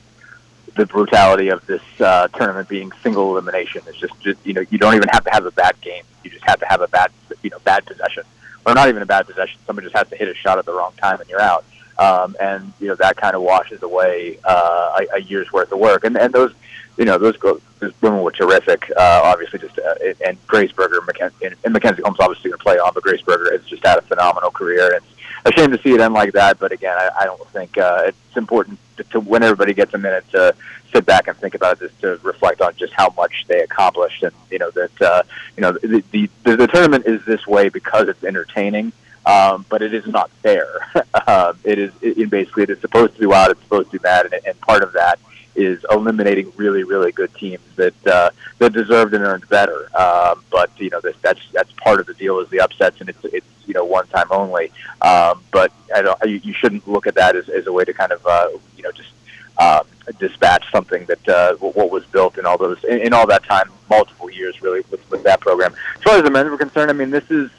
the 0.74 0.86
brutality 0.86 1.48
of 1.48 1.64
this 1.66 1.82
uh, 2.00 2.28
tournament 2.28 2.68
being 2.68 2.90
single 3.02 3.30
elimination. 3.32 3.82
It's 3.86 3.98
just, 3.98 4.18
just, 4.20 4.44
you 4.46 4.54
know, 4.54 4.62
you 4.70 4.78
don't 4.78 4.94
even 4.94 5.08
have 5.08 5.24
to 5.24 5.30
have 5.30 5.44
a 5.44 5.50
bad 5.50 5.80
game. 5.80 6.04
You 6.24 6.30
just 6.30 6.44
have 6.44 6.60
to 6.60 6.66
have 6.66 6.80
a 6.80 6.88
bad, 6.88 7.10
you 7.42 7.50
know, 7.50 7.58
bad 7.60 7.84
possession, 7.86 8.24
or 8.66 8.74
not 8.74 8.88
even 8.88 9.02
a 9.02 9.06
bad 9.06 9.26
possession. 9.26 9.58
Somebody 9.66 9.86
just 9.86 9.96
has 9.96 10.08
to 10.08 10.16
hit 10.16 10.28
a 10.28 10.34
shot 10.34 10.58
at 10.58 10.66
the 10.66 10.72
wrong 10.72 10.92
time 11.00 11.20
and 11.20 11.28
you're 11.28 11.40
out. 11.40 11.64
Um, 11.98 12.34
and 12.40 12.72
you 12.80 12.88
know 12.88 12.94
that 12.96 13.16
kind 13.16 13.36
of 13.36 13.42
washes 13.42 13.82
away 13.82 14.38
uh, 14.44 14.98
a, 15.00 15.16
a 15.16 15.20
year's 15.20 15.52
worth 15.52 15.70
of 15.72 15.78
work. 15.78 16.04
And 16.04 16.16
and 16.16 16.32
those, 16.32 16.52
you 16.96 17.04
know, 17.04 17.18
those, 17.18 17.36
those 17.38 17.92
women 18.00 18.22
were 18.22 18.32
terrific. 18.32 18.90
Uh, 18.96 19.20
obviously, 19.24 19.58
just 19.58 19.78
uh, 19.78 19.94
and 20.24 20.38
Grace 20.46 20.72
Berger 20.72 20.98
and, 20.98 21.72
Mackenzie 21.72 22.02
Holmes 22.02 22.16
obviously 22.18 22.50
going 22.50 22.58
to 22.58 22.64
play 22.64 22.78
on, 22.78 22.92
but 22.94 23.02
Grace 23.02 23.20
Berger 23.20 23.52
has 23.52 23.64
just 23.66 23.86
had 23.86 23.98
a 23.98 24.02
phenomenal 24.02 24.50
career. 24.50 24.94
It's 24.94 25.06
a 25.44 25.52
shame 25.52 25.70
to 25.70 25.80
see 25.82 25.92
it 25.92 26.00
end 26.00 26.14
like 26.14 26.32
that. 26.32 26.58
But 26.58 26.72
again, 26.72 26.96
I, 26.96 27.10
I 27.20 27.24
don't 27.26 27.46
think 27.48 27.76
uh, 27.76 28.04
it's 28.06 28.36
important 28.36 28.78
to, 29.10 29.20
when 29.20 29.42
everybody 29.42 29.74
gets 29.74 29.94
a 29.94 29.98
minute 29.98 30.24
to 30.30 30.54
sit 30.92 31.06
back 31.06 31.28
and 31.28 31.36
think 31.38 31.54
about 31.54 31.78
this 31.78 31.92
to 32.00 32.18
reflect 32.22 32.60
on 32.60 32.74
just 32.76 32.92
how 32.92 33.12
much 33.16 33.44
they 33.48 33.60
accomplished, 33.60 34.22
and 34.22 34.32
you 34.50 34.58
know 34.58 34.70
that 34.70 35.02
uh, 35.02 35.22
you 35.56 35.62
know 35.62 35.72
the, 35.72 36.02
the 36.10 36.28
the 36.44 36.66
tournament 36.66 37.06
is 37.06 37.24
this 37.24 37.46
way 37.46 37.68
because 37.68 38.08
it's 38.08 38.24
entertaining. 38.24 38.92
Um, 39.24 39.64
but 39.68 39.82
it 39.82 39.94
is 39.94 40.04
not 40.08 40.30
fair. 40.42 40.66
uh, 41.14 41.52
it 41.64 41.78
is 41.78 41.92
it, 42.00 42.18
it 42.18 42.30
basically 42.30 42.64
it 42.64 42.70
is 42.70 42.80
supposed 42.80 43.14
to 43.14 43.20
be 43.20 43.26
wild. 43.26 43.52
It's 43.52 43.62
supposed 43.62 43.88
to 43.88 43.98
be 43.98 44.02
bad, 44.02 44.26
and, 44.26 44.34
and 44.44 44.60
part 44.60 44.82
of 44.82 44.92
that 44.94 45.18
is 45.54 45.84
eliminating 45.90 46.52
really, 46.56 46.84
really 46.84 47.12
good 47.12 47.34
teams 47.34 47.62
that 47.76 48.06
uh, 48.06 48.30
that 48.58 48.72
deserved 48.72 49.14
and 49.14 49.24
earned 49.24 49.48
better. 49.48 49.88
Um, 49.96 50.44
but 50.50 50.70
you 50.78 50.90
know, 50.90 51.00
this, 51.00 51.16
that's 51.20 51.40
that's 51.52 51.72
part 51.72 52.00
of 52.00 52.06
the 52.06 52.14
deal 52.14 52.38
is 52.40 52.48
the 52.48 52.60
upsets, 52.60 53.00
and 53.00 53.08
it's 53.08 53.24
it's 53.24 53.46
you 53.66 53.74
know 53.74 53.84
one 53.84 54.06
time 54.08 54.26
only. 54.30 54.70
Um, 55.00 55.42
but 55.50 55.72
I 55.94 56.02
don't, 56.02 56.18
you, 56.24 56.40
you 56.42 56.52
shouldn't 56.52 56.86
look 56.88 57.06
at 57.06 57.14
that 57.14 57.36
as, 57.36 57.48
as 57.48 57.66
a 57.66 57.72
way 57.72 57.84
to 57.84 57.92
kind 57.92 58.12
of 58.12 58.26
uh, 58.26 58.48
you 58.76 58.82
know 58.82 58.92
just 58.92 59.10
uh, 59.58 59.84
dispatch 60.18 60.64
something 60.70 61.04
that 61.06 61.28
uh, 61.28 61.54
what 61.56 61.90
was 61.90 62.04
built 62.06 62.38
in 62.38 62.46
all 62.46 62.58
those 62.58 62.82
in, 62.84 62.98
in 62.98 63.12
all 63.12 63.26
that 63.26 63.44
time, 63.44 63.70
multiple 63.90 64.30
years 64.30 64.60
really 64.62 64.82
with, 64.90 65.08
with 65.10 65.22
that 65.24 65.40
program. 65.40 65.74
As 65.96 66.02
far 66.02 66.16
as 66.16 66.24
the 66.24 66.30
men 66.30 66.50
were 66.50 66.58
concerned, 66.58 66.90
I 66.90 66.94
mean, 66.94 67.10
this 67.10 67.30
is 67.30 67.50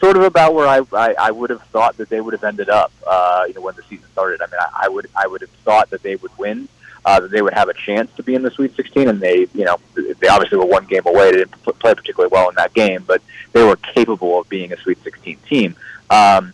sort 0.00 0.16
of 0.16 0.24
about 0.24 0.54
where 0.54 0.66
I, 0.66 0.80
I, 0.92 1.14
I 1.18 1.30
would 1.30 1.50
have 1.50 1.62
thought 1.64 1.96
that 1.98 2.08
they 2.08 2.20
would 2.20 2.32
have 2.32 2.44
ended 2.44 2.68
up. 2.68 2.92
Uh, 3.06 3.44
you 3.46 3.54
know, 3.54 3.60
when 3.60 3.74
the 3.74 3.82
season 3.82 4.06
started. 4.12 4.40
I 4.40 4.46
mean, 4.46 4.60
I, 4.60 4.86
I 4.86 4.88
would 4.88 5.08
I 5.14 5.26
would 5.26 5.40
have 5.42 5.50
thought 5.64 5.90
that 5.90 6.02
they 6.02 6.16
would 6.16 6.36
win 6.38 6.68
uh, 7.04 7.20
that 7.20 7.30
they 7.30 7.42
would 7.42 7.54
have 7.54 7.68
a 7.68 7.74
chance 7.74 8.10
to 8.16 8.22
be 8.22 8.34
in 8.34 8.42
the 8.42 8.50
Sweet 8.50 8.74
16, 8.76 9.08
and 9.08 9.20
they, 9.20 9.46
you 9.54 9.64
know, 9.64 9.78
they 9.94 10.28
obviously 10.28 10.58
were 10.58 10.66
one 10.66 10.84
game 10.86 11.02
away. 11.06 11.32
They 11.32 11.38
didn't 11.38 11.62
play 11.62 11.94
particularly 11.94 12.30
well 12.32 12.48
in 12.48 12.54
that 12.56 12.74
game, 12.74 13.04
but 13.06 13.22
they 13.52 13.64
were 13.64 13.76
capable 13.76 14.40
of 14.40 14.48
being 14.48 14.72
a 14.72 14.76
Sweet 14.78 15.02
16 15.02 15.38
team. 15.48 15.76
Um, 16.10 16.52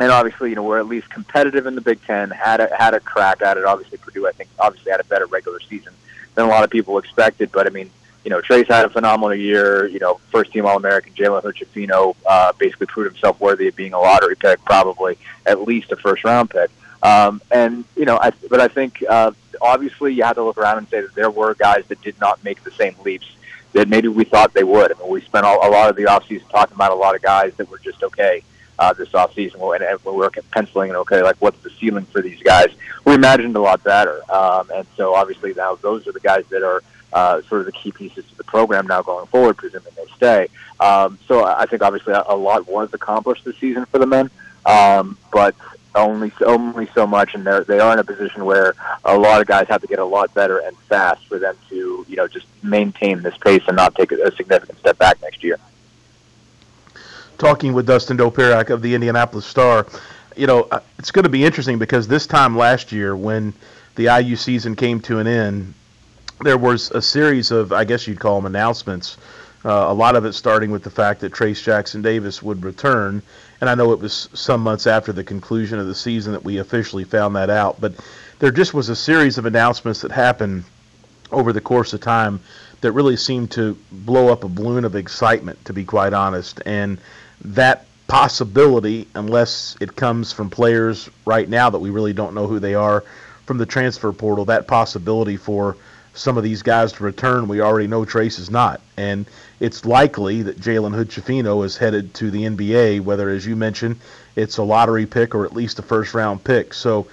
and 0.00 0.12
obviously, 0.12 0.50
you 0.50 0.56
know, 0.56 0.62
we're 0.62 0.78
at 0.78 0.86
least 0.86 1.10
competitive 1.10 1.66
in 1.66 1.74
the 1.74 1.80
Big 1.80 2.02
Ten. 2.04 2.30
Had 2.30 2.60
a, 2.60 2.74
had 2.76 2.94
a 2.94 3.00
crack 3.00 3.42
at 3.42 3.56
it. 3.56 3.64
Obviously, 3.64 3.98
Purdue, 3.98 4.26
I 4.26 4.32
think, 4.32 4.48
obviously 4.58 4.92
had 4.92 5.00
a 5.00 5.04
better 5.04 5.26
regular 5.26 5.60
season 5.60 5.92
than 6.34 6.46
a 6.46 6.48
lot 6.48 6.64
of 6.64 6.70
people 6.70 6.98
expected. 6.98 7.50
But 7.50 7.66
I 7.66 7.70
mean, 7.70 7.90
you 8.24 8.30
know, 8.30 8.40
Trayce 8.40 8.68
had 8.68 8.84
a 8.84 8.90
phenomenal 8.90 9.34
year. 9.34 9.86
You 9.86 9.98
know, 9.98 10.20
first 10.30 10.52
team 10.52 10.66
All 10.66 10.76
American. 10.76 11.14
Jalen 11.14 11.42
Hood 11.42 12.14
uh, 12.26 12.52
basically 12.58 12.86
proved 12.86 13.12
himself 13.12 13.40
worthy 13.40 13.68
of 13.68 13.76
being 13.76 13.92
a 13.92 13.98
lottery 13.98 14.36
pick, 14.36 14.64
probably 14.64 15.18
at 15.46 15.62
least 15.62 15.90
a 15.90 15.96
first 15.96 16.24
round 16.24 16.50
pick. 16.50 16.70
Um, 17.02 17.40
and 17.50 17.84
you 17.96 18.04
know, 18.04 18.18
I, 18.20 18.32
but 18.50 18.60
I 18.60 18.68
think 18.68 19.04
uh, 19.08 19.32
obviously 19.60 20.14
you 20.14 20.24
have 20.24 20.36
to 20.36 20.42
look 20.42 20.58
around 20.58 20.78
and 20.78 20.88
say 20.88 21.00
that 21.00 21.14
there 21.14 21.30
were 21.30 21.54
guys 21.54 21.84
that 21.88 22.00
did 22.02 22.18
not 22.20 22.42
make 22.44 22.62
the 22.64 22.70
same 22.72 22.94
leaps 23.04 23.30
that 23.72 23.88
maybe 23.88 24.08
we 24.08 24.24
thought 24.24 24.54
they 24.54 24.64
would. 24.64 24.92
I 24.92 24.98
mean, 24.98 25.10
we 25.10 25.20
spent 25.20 25.44
a, 25.44 25.48
a 25.48 25.70
lot 25.70 25.90
of 25.90 25.96
the 25.96 26.04
offseason 26.04 26.48
talking 26.50 26.74
about 26.74 26.90
a 26.90 26.96
lot 26.96 27.14
of 27.14 27.22
guys 27.22 27.54
that 27.56 27.70
were 27.70 27.78
just 27.78 28.02
okay 28.02 28.42
uh, 28.78 28.92
this 28.92 29.10
offseason. 29.10 29.74
And, 29.74 29.84
and 29.84 29.98
we 30.04 30.12
were 30.12 30.30
penciling, 30.50 30.90
and 30.90 30.96
okay, 30.98 31.22
like 31.22 31.36
what's 31.38 31.62
the 31.62 31.70
ceiling 31.70 32.04
for 32.06 32.22
these 32.22 32.42
guys? 32.42 32.68
We 33.04 33.14
imagined 33.14 33.56
a 33.56 33.60
lot 33.60 33.82
better. 33.84 34.20
Um, 34.32 34.70
and 34.74 34.86
so 34.96 35.14
obviously 35.14 35.54
now 35.54 35.76
those 35.76 36.06
are 36.06 36.12
the 36.12 36.20
guys 36.20 36.44
that 36.50 36.62
are 36.62 36.82
uh, 37.12 37.42
sort 37.42 37.60
of 37.60 37.66
the 37.66 37.72
key 37.72 37.92
pieces 37.92 38.24
to 38.26 38.36
the 38.36 38.44
program 38.44 38.86
now 38.86 39.02
going 39.02 39.26
forward, 39.26 39.56
presuming 39.56 39.92
they 39.96 40.06
stay. 40.16 40.48
Um, 40.80 41.18
so 41.26 41.44
I 41.44 41.66
think 41.66 41.82
obviously 41.82 42.12
a, 42.12 42.24
a 42.28 42.36
lot 42.36 42.66
was 42.68 42.92
accomplished 42.92 43.44
this 43.44 43.56
season 43.56 43.86
for 43.86 43.98
the 43.98 44.06
men. 44.06 44.30
Um, 44.66 45.16
but 45.32 45.54
only 45.98 46.32
only 46.44 46.88
so 46.94 47.06
much, 47.06 47.34
and 47.34 47.44
they're 47.46 47.64
they 47.64 47.78
are 47.78 47.92
in 47.92 47.98
a 47.98 48.04
position 48.04 48.44
where 48.44 48.74
a 49.04 49.16
lot 49.16 49.40
of 49.40 49.46
guys 49.46 49.68
have 49.68 49.80
to 49.82 49.86
get 49.86 49.98
a 49.98 50.04
lot 50.04 50.32
better 50.34 50.58
and 50.58 50.76
fast 50.88 51.26
for 51.26 51.38
them 51.38 51.56
to 51.68 52.04
you 52.08 52.16
know 52.16 52.28
just 52.28 52.46
maintain 52.62 53.22
this 53.22 53.36
pace 53.38 53.62
and 53.66 53.76
not 53.76 53.94
take 53.94 54.12
a, 54.12 54.16
a 54.22 54.32
significant 54.32 54.78
step 54.78 54.98
back 54.98 55.20
next 55.22 55.42
year. 55.42 55.58
Talking 57.38 57.72
with 57.72 57.86
Dustin 57.86 58.16
Dopirak 58.16 58.70
of 58.70 58.82
the 58.82 58.94
Indianapolis 58.94 59.46
Star, 59.46 59.86
you 60.36 60.46
know 60.46 60.62
uh, 60.70 60.80
it's 60.98 61.10
going 61.10 61.24
to 61.24 61.28
be 61.28 61.44
interesting 61.44 61.78
because 61.78 62.08
this 62.08 62.26
time 62.26 62.56
last 62.56 62.92
year 62.92 63.16
when 63.16 63.52
the 63.96 64.04
IU 64.04 64.36
season 64.36 64.76
came 64.76 65.00
to 65.00 65.18
an 65.18 65.26
end, 65.26 65.74
there 66.42 66.58
was 66.58 66.90
a 66.92 67.02
series 67.02 67.50
of 67.50 67.72
I 67.72 67.84
guess 67.84 68.06
you'd 68.06 68.20
call 68.20 68.36
them 68.36 68.46
announcements. 68.46 69.16
Uh, 69.64 69.86
a 69.88 69.92
lot 69.94 70.14
of 70.14 70.24
it 70.24 70.34
starting 70.34 70.70
with 70.70 70.84
the 70.84 70.90
fact 70.90 71.20
that 71.20 71.32
Trayce 71.32 71.62
Jackson 71.62 72.00
Davis 72.00 72.42
would 72.42 72.62
return 72.64 73.22
and 73.60 73.68
I 73.68 73.74
know 73.74 73.92
it 73.92 73.98
was 73.98 74.28
some 74.34 74.60
months 74.60 74.86
after 74.86 75.12
the 75.12 75.24
conclusion 75.24 75.78
of 75.78 75.86
the 75.86 75.94
season 75.94 76.32
that 76.32 76.44
we 76.44 76.58
officially 76.58 77.04
found 77.04 77.36
that 77.36 77.50
out, 77.50 77.80
but 77.80 77.94
there 78.38 78.50
just 78.50 78.72
was 78.72 78.88
a 78.88 78.96
series 78.96 79.38
of 79.38 79.46
announcements 79.46 80.02
that 80.02 80.12
happened 80.12 80.64
over 81.32 81.52
the 81.52 81.60
course 81.60 81.92
of 81.92 82.00
time 82.00 82.40
that 82.80 82.92
really 82.92 83.16
seemed 83.16 83.50
to 83.50 83.76
blow 83.90 84.28
up 84.32 84.44
a 84.44 84.48
balloon 84.48 84.84
of 84.84 84.94
excitement, 84.94 85.62
to 85.64 85.72
be 85.72 85.84
quite 85.84 86.12
honest. 86.12 86.60
And 86.64 86.98
that 87.44 87.86
possibility, 88.06 89.08
unless 89.14 89.76
it 89.80 89.96
comes 89.96 90.32
from 90.32 90.50
players 90.50 91.10
right 91.26 91.48
now 91.48 91.70
that 91.70 91.78
we 91.78 91.90
really 91.90 92.12
don't 92.12 92.34
know 92.34 92.46
who 92.46 92.60
they 92.60 92.74
are 92.74 93.04
from 93.44 93.58
the 93.58 93.66
transfer 93.66 94.12
portal, 94.12 94.44
that 94.46 94.68
possibility 94.68 95.36
for 95.36 95.76
some 96.14 96.36
of 96.36 96.44
these 96.44 96.62
guys 96.62 96.92
to 96.92 97.04
return, 97.04 97.48
we 97.48 97.60
already 97.60 97.86
know 97.86 98.04
Trayce 98.04 98.38
is 98.38 98.50
not. 98.50 98.80
And 98.96 99.26
it's 99.60 99.84
likely 99.84 100.42
that 100.42 100.60
Jalen 100.60 100.94
Hood 100.94 101.64
is 101.64 101.76
headed 101.76 102.14
to 102.14 102.30
the 102.30 102.44
NBA, 102.44 103.00
whether, 103.00 103.28
as 103.28 103.44
you 103.44 103.56
mentioned, 103.56 103.96
it's 104.36 104.58
a 104.58 104.62
lottery 104.62 105.06
pick 105.06 105.34
or 105.34 105.44
at 105.44 105.52
least 105.52 105.78
a 105.78 105.82
first 105.82 106.14
round 106.14 106.44
pick. 106.44 106.72
So 106.74 107.08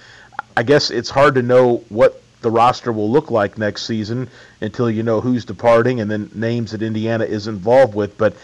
I 0.56 0.62
guess 0.62 0.90
it's 0.90 1.10
hard 1.10 1.34
to 1.34 1.42
know 1.42 1.78
what 1.88 2.22
the 2.42 2.50
roster 2.50 2.92
will 2.92 3.10
look 3.10 3.30
like 3.30 3.58
next 3.58 3.86
season 3.86 4.28
until 4.60 4.88
you 4.88 5.02
know 5.02 5.20
who's 5.20 5.44
departing 5.44 6.00
and 6.00 6.08
then 6.10 6.30
names 6.34 6.70
that 6.70 6.82
Indiana 6.82 7.24
is 7.24 7.48
involved 7.48 7.94
with. 7.94 8.16
But 8.16 8.36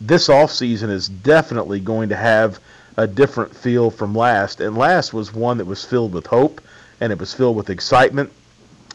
this 0.00 0.28
offseason 0.28 0.90
is 0.90 1.08
definitely 1.08 1.80
going 1.80 2.10
to 2.10 2.16
have 2.16 2.60
a 2.98 3.06
different 3.06 3.56
feel 3.56 3.90
from 3.90 4.14
last. 4.14 4.60
And 4.60 4.76
last 4.76 5.14
was 5.14 5.32
one 5.32 5.58
that 5.58 5.64
was 5.64 5.84
filled 5.84 6.12
with 6.12 6.26
hope 6.26 6.60
and 7.00 7.12
it 7.12 7.18
was 7.18 7.32
filled 7.32 7.56
with 7.56 7.70
excitement 7.70 8.30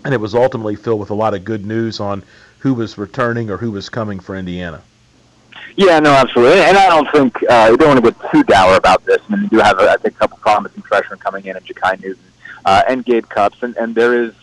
and 0.04 0.14
it 0.14 0.20
was 0.20 0.34
ultimately 0.34 0.76
filled 0.76 1.00
with 1.00 1.10
a 1.12 1.16
lot 1.16 1.34
of 1.34 1.44
good 1.44 1.66
news 1.66 2.00
on 2.00 2.24
who 2.62 2.74
was 2.74 2.98
returning 2.98 3.50
or 3.50 3.58
who 3.58 3.72
was 3.72 3.90
coming 3.90 4.20
for 4.20 4.36
Indiana. 4.36 4.82
Yeah, 5.76 6.00
no, 6.00 6.12
absolutely, 6.12 6.62
and 6.62 6.78
I 6.78 6.88
don't 6.90 7.10
think 7.12 7.36
uh, 7.50 7.68
you 7.72 7.78
don't 7.78 7.90
want 7.90 8.04
to 8.04 8.12
get 8.12 8.32
too 8.32 8.44
dour 8.44 8.76
about 8.76 9.04
this. 9.06 9.20
I 9.28 9.36
mean, 9.36 9.44
you 9.44 9.50
do 9.50 9.58
have, 9.60 9.80
I 9.80 9.96
think, 9.98 10.16
a 10.16 10.18
couple 10.20 10.38
promising 10.38 10.84
freshmen 10.84 11.20
coming 11.20 11.46
in, 11.46 11.56
and 11.56 11.66
Ja'Kai 11.66 12.02
Newton 12.02 12.24
uh, 12.66 12.84
and 12.88 13.06
Gabe 13.06 13.28
Cupps, 13.28 13.64
and, 13.64 13.76
and 13.78 13.96
there 13.96 14.22
is 14.22 14.34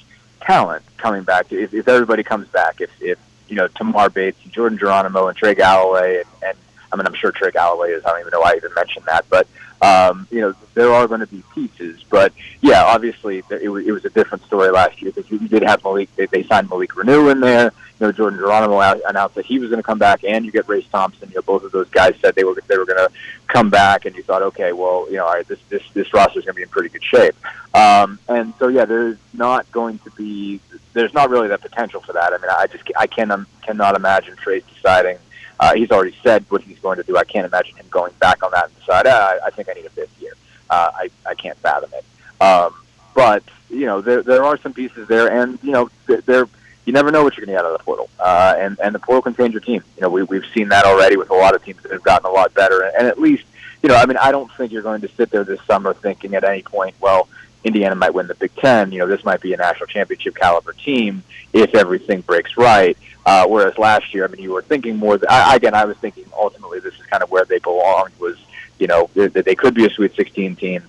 talent 0.40 0.82
coming 0.96 1.22
back. 1.22 1.52
If, 1.52 1.74
if 1.74 1.86
everybody 1.86 2.22
comes 2.22 2.48
back, 2.48 2.80
if, 2.80 2.90
if 3.00 3.18
you 3.48 3.56
know 3.56 3.68
Tamar 3.68 4.10
Bates, 4.10 4.38
and 4.42 4.52
Jordan 4.52 4.78
Geronimo, 4.78 5.28
and 5.28 5.36
Trey 5.36 5.54
Galloway, 5.54 6.18
and, 6.18 6.26
and 6.42 6.58
I 6.92 6.96
mean, 6.96 7.06
I'm 7.06 7.14
sure 7.14 7.30
Trey 7.30 7.50
Galloway 7.50 7.90
is. 7.90 8.04
I 8.04 8.10
don't 8.10 8.20
even 8.20 8.30
know 8.30 8.40
why 8.40 8.54
I 8.54 8.56
even 8.56 8.72
mentioned 8.74 9.04
that, 9.06 9.26
but 9.28 9.46
um, 9.80 10.26
you 10.30 10.40
know, 10.40 10.54
there 10.74 10.92
are 10.92 11.06
going 11.06 11.20
to 11.20 11.26
be 11.26 11.42
pieces. 11.54 12.04
But 12.08 12.32
yeah, 12.60 12.84
obviously, 12.84 13.42
it 13.50 13.68
was, 13.68 13.86
it 13.86 13.92
was 13.92 14.04
a 14.04 14.10
different 14.10 14.44
story 14.44 14.70
last 14.70 15.00
year 15.00 15.12
because 15.12 15.30
you 15.30 15.38
did 15.48 15.62
have 15.62 15.82
Malik. 15.84 16.14
They, 16.16 16.26
they 16.26 16.42
signed 16.44 16.68
Malik 16.68 16.90
Reneau 16.90 17.30
in 17.30 17.40
there. 17.40 17.72
You 18.00 18.06
know, 18.06 18.12
Jordan 18.12 18.38
Geronimo 18.38 18.78
announced 19.08 19.34
that 19.34 19.44
he 19.46 19.58
was 19.58 19.70
going 19.70 19.80
to 19.80 19.86
come 19.86 19.98
back, 19.98 20.22
and 20.22 20.44
you 20.44 20.52
get 20.52 20.68
Race 20.68 20.86
Thompson. 20.92 21.28
You 21.30 21.36
know, 21.36 21.42
both 21.42 21.64
of 21.64 21.72
those 21.72 21.88
guys 21.90 22.14
said 22.20 22.34
they 22.34 22.44
were 22.44 22.56
they 22.66 22.78
were 22.78 22.86
going 22.86 22.98
to 22.98 23.12
come 23.48 23.70
back, 23.70 24.04
and 24.04 24.14
you 24.14 24.22
thought, 24.22 24.42
okay, 24.42 24.72
well, 24.72 25.06
you 25.10 25.16
know, 25.16 25.26
all 25.26 25.34
right, 25.34 25.46
this 25.46 25.58
this 25.68 25.82
this 25.94 26.12
roster 26.12 26.38
is 26.38 26.44
going 26.44 26.54
to 26.54 26.56
be 26.56 26.62
in 26.62 26.68
pretty 26.68 26.90
good 26.90 27.04
shape. 27.04 27.34
Um, 27.74 28.18
and 28.28 28.54
so, 28.58 28.68
yeah, 28.68 28.84
there's 28.84 29.18
not 29.32 29.70
going 29.72 29.98
to 30.00 30.10
be 30.12 30.60
there's 30.92 31.14
not 31.14 31.30
really 31.30 31.48
that 31.48 31.60
potential 31.60 32.00
for 32.00 32.12
that. 32.12 32.32
I 32.32 32.38
mean, 32.38 32.50
I 32.50 32.66
just 32.66 32.84
I 32.96 33.06
can 33.06 33.46
cannot 33.62 33.94
imagine 33.94 34.36
Trayce 34.36 34.64
deciding 34.74 35.18
uh, 35.60 35.74
he's 35.74 35.90
already 35.90 36.16
said 36.22 36.44
what 36.48 36.62
he's 36.62 36.78
going 36.78 36.96
to 36.96 37.02
do. 37.02 37.16
I 37.16 37.24
can't 37.24 37.46
imagine 37.46 37.76
him 37.76 37.86
going 37.90 38.12
back 38.20 38.42
on 38.42 38.50
that 38.52 38.66
and 38.66 38.78
decide, 38.78 39.06
ah, 39.06 39.38
I 39.44 39.50
think 39.50 39.68
I 39.68 39.72
need 39.72 39.86
a 39.86 39.90
fifth 39.90 40.20
year. 40.20 40.32
Uh, 40.70 40.90
I, 40.94 41.10
I 41.26 41.34
can't 41.34 41.58
fathom 41.58 41.90
it. 41.94 42.04
Um, 42.42 42.74
but, 43.14 43.42
you 43.70 43.86
know, 43.86 44.00
there, 44.00 44.22
there 44.22 44.44
are 44.44 44.58
some 44.58 44.72
pieces 44.72 45.08
there, 45.08 45.28
and, 45.28 45.58
you 45.62 45.72
know, 45.72 45.90
there, 46.06 46.46
you 46.84 46.92
never 46.92 47.10
know 47.10 47.24
what 47.24 47.36
you're 47.36 47.44
going 47.44 47.56
to 47.56 47.60
get 47.60 47.66
out 47.66 47.72
of 47.72 47.78
the 47.78 47.84
portal. 47.84 48.08
Uh, 48.18 48.54
and, 48.58 48.78
and 48.80 48.94
the 48.94 48.98
portal 48.98 49.22
can 49.22 49.34
change 49.34 49.52
your 49.52 49.60
team. 49.60 49.82
You 49.96 50.02
know, 50.02 50.08
we, 50.08 50.22
we've 50.22 50.46
seen 50.54 50.68
that 50.68 50.84
already 50.84 51.16
with 51.16 51.30
a 51.30 51.34
lot 51.34 51.54
of 51.54 51.64
teams 51.64 51.82
that 51.82 51.92
have 51.92 52.02
gotten 52.02 52.26
a 52.26 52.32
lot 52.32 52.54
better. 52.54 52.82
And, 52.82 52.94
and 52.96 53.06
at 53.06 53.20
least, 53.20 53.44
you 53.82 53.88
know, 53.88 53.96
I 53.96 54.06
mean, 54.06 54.16
I 54.16 54.30
don't 54.30 54.50
think 54.52 54.72
you're 54.72 54.82
going 54.82 55.02
to 55.02 55.08
sit 55.08 55.30
there 55.30 55.44
this 55.44 55.60
summer 55.66 55.94
thinking 55.94 56.34
at 56.34 56.44
any 56.44 56.62
point, 56.62 56.94
well, 57.00 57.28
Indiana 57.64 57.94
might 57.94 58.14
win 58.14 58.26
the 58.26 58.34
Big 58.34 58.54
Ten. 58.56 58.92
You 58.92 59.00
know, 59.00 59.06
this 59.06 59.24
might 59.24 59.40
be 59.40 59.52
a 59.52 59.56
national 59.56 59.86
championship 59.86 60.34
caliber 60.36 60.72
team 60.72 61.22
if 61.52 61.74
everything 61.74 62.22
breaks 62.22 62.56
right. 62.56 62.96
Uh, 63.28 63.46
whereas 63.46 63.76
last 63.76 64.14
year, 64.14 64.24
I 64.24 64.28
mean, 64.28 64.42
you 64.42 64.52
were 64.52 64.62
thinking 64.62 64.96
more. 64.96 65.18
Th- 65.18 65.28
I, 65.28 65.54
again, 65.54 65.74
I 65.74 65.84
was 65.84 65.98
thinking 65.98 66.24
ultimately 66.34 66.80
this 66.80 66.94
is 66.94 67.04
kind 67.04 67.22
of 67.22 67.30
where 67.30 67.44
they 67.44 67.58
belonged. 67.58 68.12
Was 68.18 68.38
you 68.78 68.86
know 68.86 69.10
that 69.12 69.44
they 69.44 69.54
could 69.54 69.74
be 69.74 69.84
a 69.84 69.90
Sweet 69.90 70.16
16 70.16 70.56
team. 70.56 70.82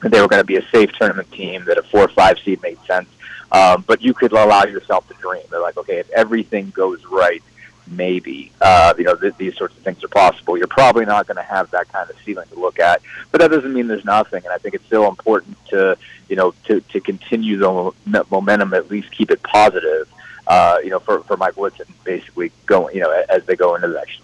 That 0.00 0.10
they 0.10 0.22
were 0.22 0.28
going 0.28 0.40
to 0.40 0.46
be 0.46 0.56
a 0.56 0.66
safe 0.70 0.92
tournament 0.92 1.30
team. 1.30 1.66
That 1.66 1.76
a 1.76 1.82
four 1.82 2.00
or 2.00 2.08
five 2.08 2.38
seed 2.38 2.62
made 2.62 2.78
sense. 2.86 3.10
Um, 3.52 3.84
but 3.86 4.00
you 4.00 4.14
could 4.14 4.32
allow 4.32 4.64
yourself 4.64 5.06
to 5.08 5.14
dream. 5.20 5.42
They're 5.50 5.60
like, 5.60 5.76
okay, 5.76 5.98
if 5.98 6.08
everything 6.08 6.70
goes 6.70 7.04
right, 7.04 7.42
maybe 7.86 8.50
uh, 8.62 8.94
you 8.96 9.04
know 9.04 9.16
th- 9.16 9.36
these 9.36 9.54
sorts 9.58 9.76
of 9.76 9.82
things 9.82 10.02
are 10.02 10.08
possible. 10.08 10.56
You're 10.56 10.68
probably 10.68 11.04
not 11.04 11.26
going 11.26 11.36
to 11.36 11.42
have 11.42 11.70
that 11.72 11.92
kind 11.92 12.08
of 12.08 12.16
ceiling 12.24 12.48
to 12.48 12.58
look 12.58 12.78
at, 12.78 13.02
but 13.30 13.42
that 13.42 13.50
doesn't 13.50 13.74
mean 13.74 13.88
there's 13.88 14.06
nothing. 14.06 14.42
And 14.42 14.54
I 14.54 14.56
think 14.56 14.74
it's 14.74 14.86
still 14.86 15.06
important 15.06 15.58
to 15.66 15.98
you 16.30 16.36
know 16.36 16.54
to 16.64 16.80
to 16.80 17.00
continue 17.02 17.58
the 17.58 17.92
momentum, 18.30 18.72
at 18.72 18.90
least 18.90 19.10
keep 19.10 19.30
it 19.30 19.42
positive 19.42 20.08
uh, 20.48 20.78
you 20.82 20.88
know, 20.88 20.98
for, 20.98 21.20
for 21.24 21.36
Mike 21.36 21.56
Woodson, 21.56 21.86
basically 22.04 22.50
going, 22.64 22.94
you 22.94 23.02
know, 23.02 23.10
as 23.28 23.44
they 23.44 23.54
go 23.54 23.74
into 23.74 23.88
the 23.88 23.94
next, 23.94 24.20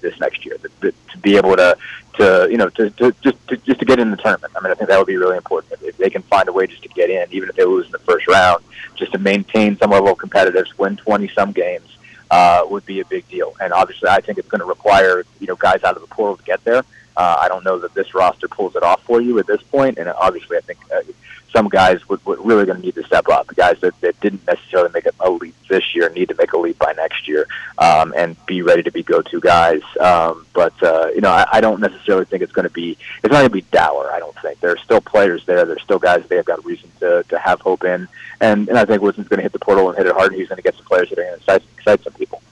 this 0.00 0.18
next 0.18 0.44
year, 0.44 0.58
the, 0.80 0.92
to 1.12 1.18
be 1.18 1.36
able 1.36 1.54
to, 1.56 1.76
to, 2.14 2.48
you 2.50 2.56
know, 2.56 2.68
to, 2.70 2.90
to 2.90 3.14
just 3.22 3.48
to, 3.48 3.56
just 3.58 3.78
to 3.78 3.86
get 3.86 4.00
in 4.00 4.10
the 4.10 4.16
tournament. 4.16 4.52
I 4.56 4.60
mean, 4.60 4.72
I 4.72 4.74
think 4.74 4.88
that 4.90 4.98
would 4.98 5.06
be 5.06 5.16
really 5.16 5.36
important 5.36 5.72
if, 5.74 5.82
if 5.82 5.96
they 5.96 6.10
can 6.10 6.22
find 6.22 6.48
a 6.48 6.52
way 6.52 6.66
just 6.66 6.82
to 6.82 6.88
get 6.88 7.10
in, 7.10 7.28
even 7.30 7.48
if 7.48 7.54
they 7.54 7.64
lose 7.64 7.86
in 7.86 7.92
the 7.92 8.00
first 8.00 8.26
round, 8.26 8.64
just 8.96 9.12
to 9.12 9.18
maintain 9.18 9.78
some 9.78 9.90
level 9.90 10.08
of 10.08 10.18
competitiveness, 10.18 10.76
win 10.76 10.96
twenty 10.96 11.28
some 11.28 11.52
games, 11.52 11.96
uh, 12.32 12.62
would 12.68 12.84
be 12.84 12.98
a 12.98 13.04
big 13.04 13.28
deal. 13.28 13.54
And 13.60 13.72
obviously, 13.72 14.08
I 14.08 14.20
think 14.20 14.38
it's 14.38 14.48
going 14.48 14.60
to 14.60 14.66
require 14.66 15.24
you 15.38 15.46
know 15.46 15.54
guys 15.54 15.84
out 15.84 15.94
of 15.94 16.02
the 16.02 16.08
portal 16.08 16.36
to 16.36 16.42
get 16.42 16.64
there. 16.64 16.82
Uh, 17.16 17.36
I 17.38 17.46
don't 17.46 17.64
know 17.64 17.78
that 17.78 17.94
this 17.94 18.14
roster 18.14 18.48
pulls 18.48 18.74
it 18.74 18.82
off 18.82 19.02
for 19.04 19.20
you 19.20 19.38
at 19.38 19.46
this 19.46 19.62
point, 19.62 19.98
and 19.98 20.08
obviously, 20.08 20.56
I 20.56 20.60
think. 20.60 20.80
Uh, 20.92 21.02
some 21.50 21.68
guys 21.68 22.06
would, 22.08 22.24
would 22.26 22.44
really 22.44 22.66
going 22.66 22.78
to 22.78 22.84
need 22.84 22.94
to 22.94 23.04
step 23.04 23.28
up. 23.28 23.46
The 23.46 23.54
guys 23.54 23.80
that, 23.80 23.98
that 24.00 24.20
didn't 24.20 24.46
necessarily 24.46 24.90
make 24.92 25.06
a 25.18 25.30
leap 25.30 25.54
this 25.68 25.94
year 25.94 26.10
need 26.10 26.28
to 26.28 26.34
make 26.34 26.52
a 26.52 26.58
leap 26.58 26.78
by 26.78 26.92
next 26.92 27.28
year 27.28 27.46
um, 27.78 28.12
and 28.16 28.36
be 28.46 28.62
ready 28.62 28.82
to 28.82 28.90
be 28.90 29.02
go-to 29.02 29.40
guys. 29.40 29.82
Um, 30.00 30.46
but 30.54 30.80
uh, 30.82 31.08
you 31.14 31.20
know, 31.20 31.30
I, 31.30 31.46
I 31.52 31.60
don't 31.60 31.80
necessarily 31.80 32.24
think 32.24 32.42
it's 32.42 32.52
going 32.52 32.66
to 32.68 32.72
be 32.72 32.96
it's 33.22 33.32
not 33.32 33.40
going 33.40 33.44
to 33.44 33.50
be 33.50 33.62
dour. 33.62 34.10
I 34.12 34.18
don't 34.18 34.36
think 34.40 34.60
there 34.60 34.72
are 34.72 34.78
still 34.78 35.00
players 35.00 35.44
there. 35.46 35.64
There's 35.64 35.82
still 35.82 35.98
guys 35.98 36.22
that 36.22 36.28
they 36.28 36.36
have 36.36 36.44
got 36.44 36.64
reason 36.64 36.90
to, 37.00 37.24
to 37.28 37.38
have 37.38 37.60
hope 37.60 37.84
in, 37.84 38.08
and, 38.40 38.68
and 38.68 38.78
I 38.78 38.84
think 38.84 39.02
Woodson's 39.02 39.28
going 39.28 39.38
to 39.38 39.42
hit 39.42 39.52
the 39.52 39.58
portal 39.58 39.88
and 39.88 39.96
hit 39.96 40.06
it 40.06 40.14
hard. 40.14 40.32
And 40.32 40.40
he's 40.40 40.48
going 40.48 40.56
to 40.56 40.62
get 40.62 40.74
some 40.74 40.84
players 40.84 41.08
that 41.10 41.18
are 41.18 41.22
going 41.22 41.34
to 41.34 41.38
excite, 41.38 41.62
excite 41.76 42.04
some 42.04 42.12
people. 42.12 42.42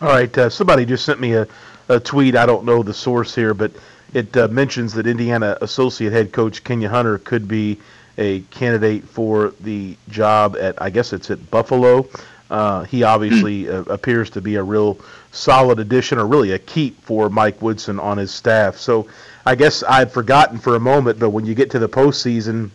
All 0.00 0.08
right, 0.08 0.36
uh, 0.36 0.50
somebody 0.50 0.84
just 0.84 1.04
sent 1.04 1.20
me 1.20 1.34
a, 1.34 1.46
a 1.88 2.00
tweet. 2.00 2.36
I 2.36 2.46
don't 2.46 2.64
know 2.64 2.82
the 2.82 2.94
source 2.94 3.34
here, 3.34 3.54
but 3.54 3.72
it 4.14 4.36
uh, 4.36 4.48
mentions 4.48 4.94
that 4.94 5.06
Indiana 5.06 5.58
associate 5.60 6.12
head 6.12 6.32
coach 6.32 6.64
Kenya 6.64 6.88
Hunter 6.88 7.18
could 7.18 7.46
be 7.46 7.78
a 8.16 8.40
candidate 8.42 9.04
for 9.04 9.52
the 9.60 9.96
job 10.08 10.56
at 10.58 10.80
I 10.80 10.90
guess 10.90 11.12
it's 11.12 11.30
at 11.30 11.50
Buffalo. 11.50 12.08
Uh, 12.50 12.84
he 12.84 13.02
obviously 13.02 13.68
uh, 13.68 13.82
appears 13.82 14.30
to 14.30 14.40
be 14.40 14.54
a 14.54 14.62
real 14.62 14.98
solid 15.32 15.80
addition, 15.80 16.18
or 16.18 16.26
really 16.26 16.52
a 16.52 16.58
keep 16.58 17.00
for 17.02 17.28
Mike 17.28 17.60
Woodson 17.60 17.98
on 17.98 18.16
his 18.18 18.30
staff. 18.30 18.76
So 18.76 19.08
I 19.44 19.56
guess 19.56 19.82
I'd 19.82 20.12
forgotten 20.12 20.58
for 20.58 20.76
a 20.76 20.80
moment, 20.80 21.18
but 21.18 21.30
when 21.30 21.44
you 21.44 21.54
get 21.54 21.70
to 21.72 21.78
the 21.78 21.88
postseason 21.88 22.70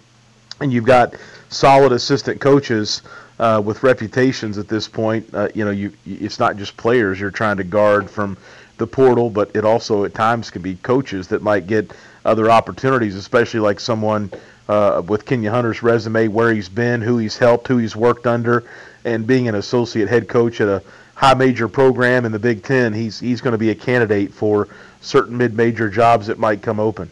and 0.60 0.73
you've 0.73 0.86
got 0.86 1.15
solid 1.47 1.93
assistant 1.93 2.41
coaches 2.41 3.02
uh, 3.39 3.62
with 3.63 3.84
reputations 3.84 4.58
at 4.58 4.67
this 4.67 4.88
point, 4.88 5.34
uh, 5.34 5.47
you 5.56 5.63
know, 5.63 5.71
you 5.71 5.93
it's 6.06 6.39
not 6.39 6.58
just 6.58 6.75
players 6.75 7.19
you're 7.19 7.32
trying 7.32 7.58
to 7.58 7.63
guard 7.63 8.10
from 8.10 8.38
the 8.80 8.88
portal, 8.88 9.30
but 9.30 9.52
it 9.56 9.63
also 9.63 10.06
at 10.06 10.13
times 10.13 10.50
can 10.50 10.62
be 10.62 10.76
coaches 10.76 11.28
that 11.28 11.42
might 11.42 11.68
get 11.68 11.92
other 12.26 12.50
opportunities, 12.50 13.15
especially 13.15 13.60
like 13.60 13.80
someone 13.80 14.32
uh, 14.68 15.02
with 15.06 15.26
Kenya 15.26 15.52
Hunter's 15.52 15.84
resume, 15.84 16.28
where 16.28 16.54
he's 16.54 16.70
been, 16.70 17.02
who 17.02 17.18
he's 17.18 17.38
helped, 17.38 17.68
who 17.68 17.78
he's 17.78 17.96
worked 17.96 18.28
under, 18.28 18.63
and 19.06 19.26
being 19.26 19.48
an 19.48 19.56
associate 19.56 20.10
head 20.10 20.28
coach 20.28 20.62
at 20.62 20.68
a 20.68 20.84
high 21.15 21.34
major 21.34 21.68
program 21.68 22.26
in 22.26 22.32
the 22.32 22.39
Big 22.39 22.63
Ten, 22.63 22.94
he's 22.94 23.20
he's 23.20 23.42
going 23.42 23.52
to 23.52 23.58
be 23.58 23.72
a 23.72 23.76
candidate 23.76 24.34
for 24.34 24.68
certain 25.02 25.38
mid 25.38 25.56
major 25.56 25.89
jobs 25.89 26.28
that 26.28 26.39
might 26.39 26.62
come 26.62 26.80
open. 26.80 27.10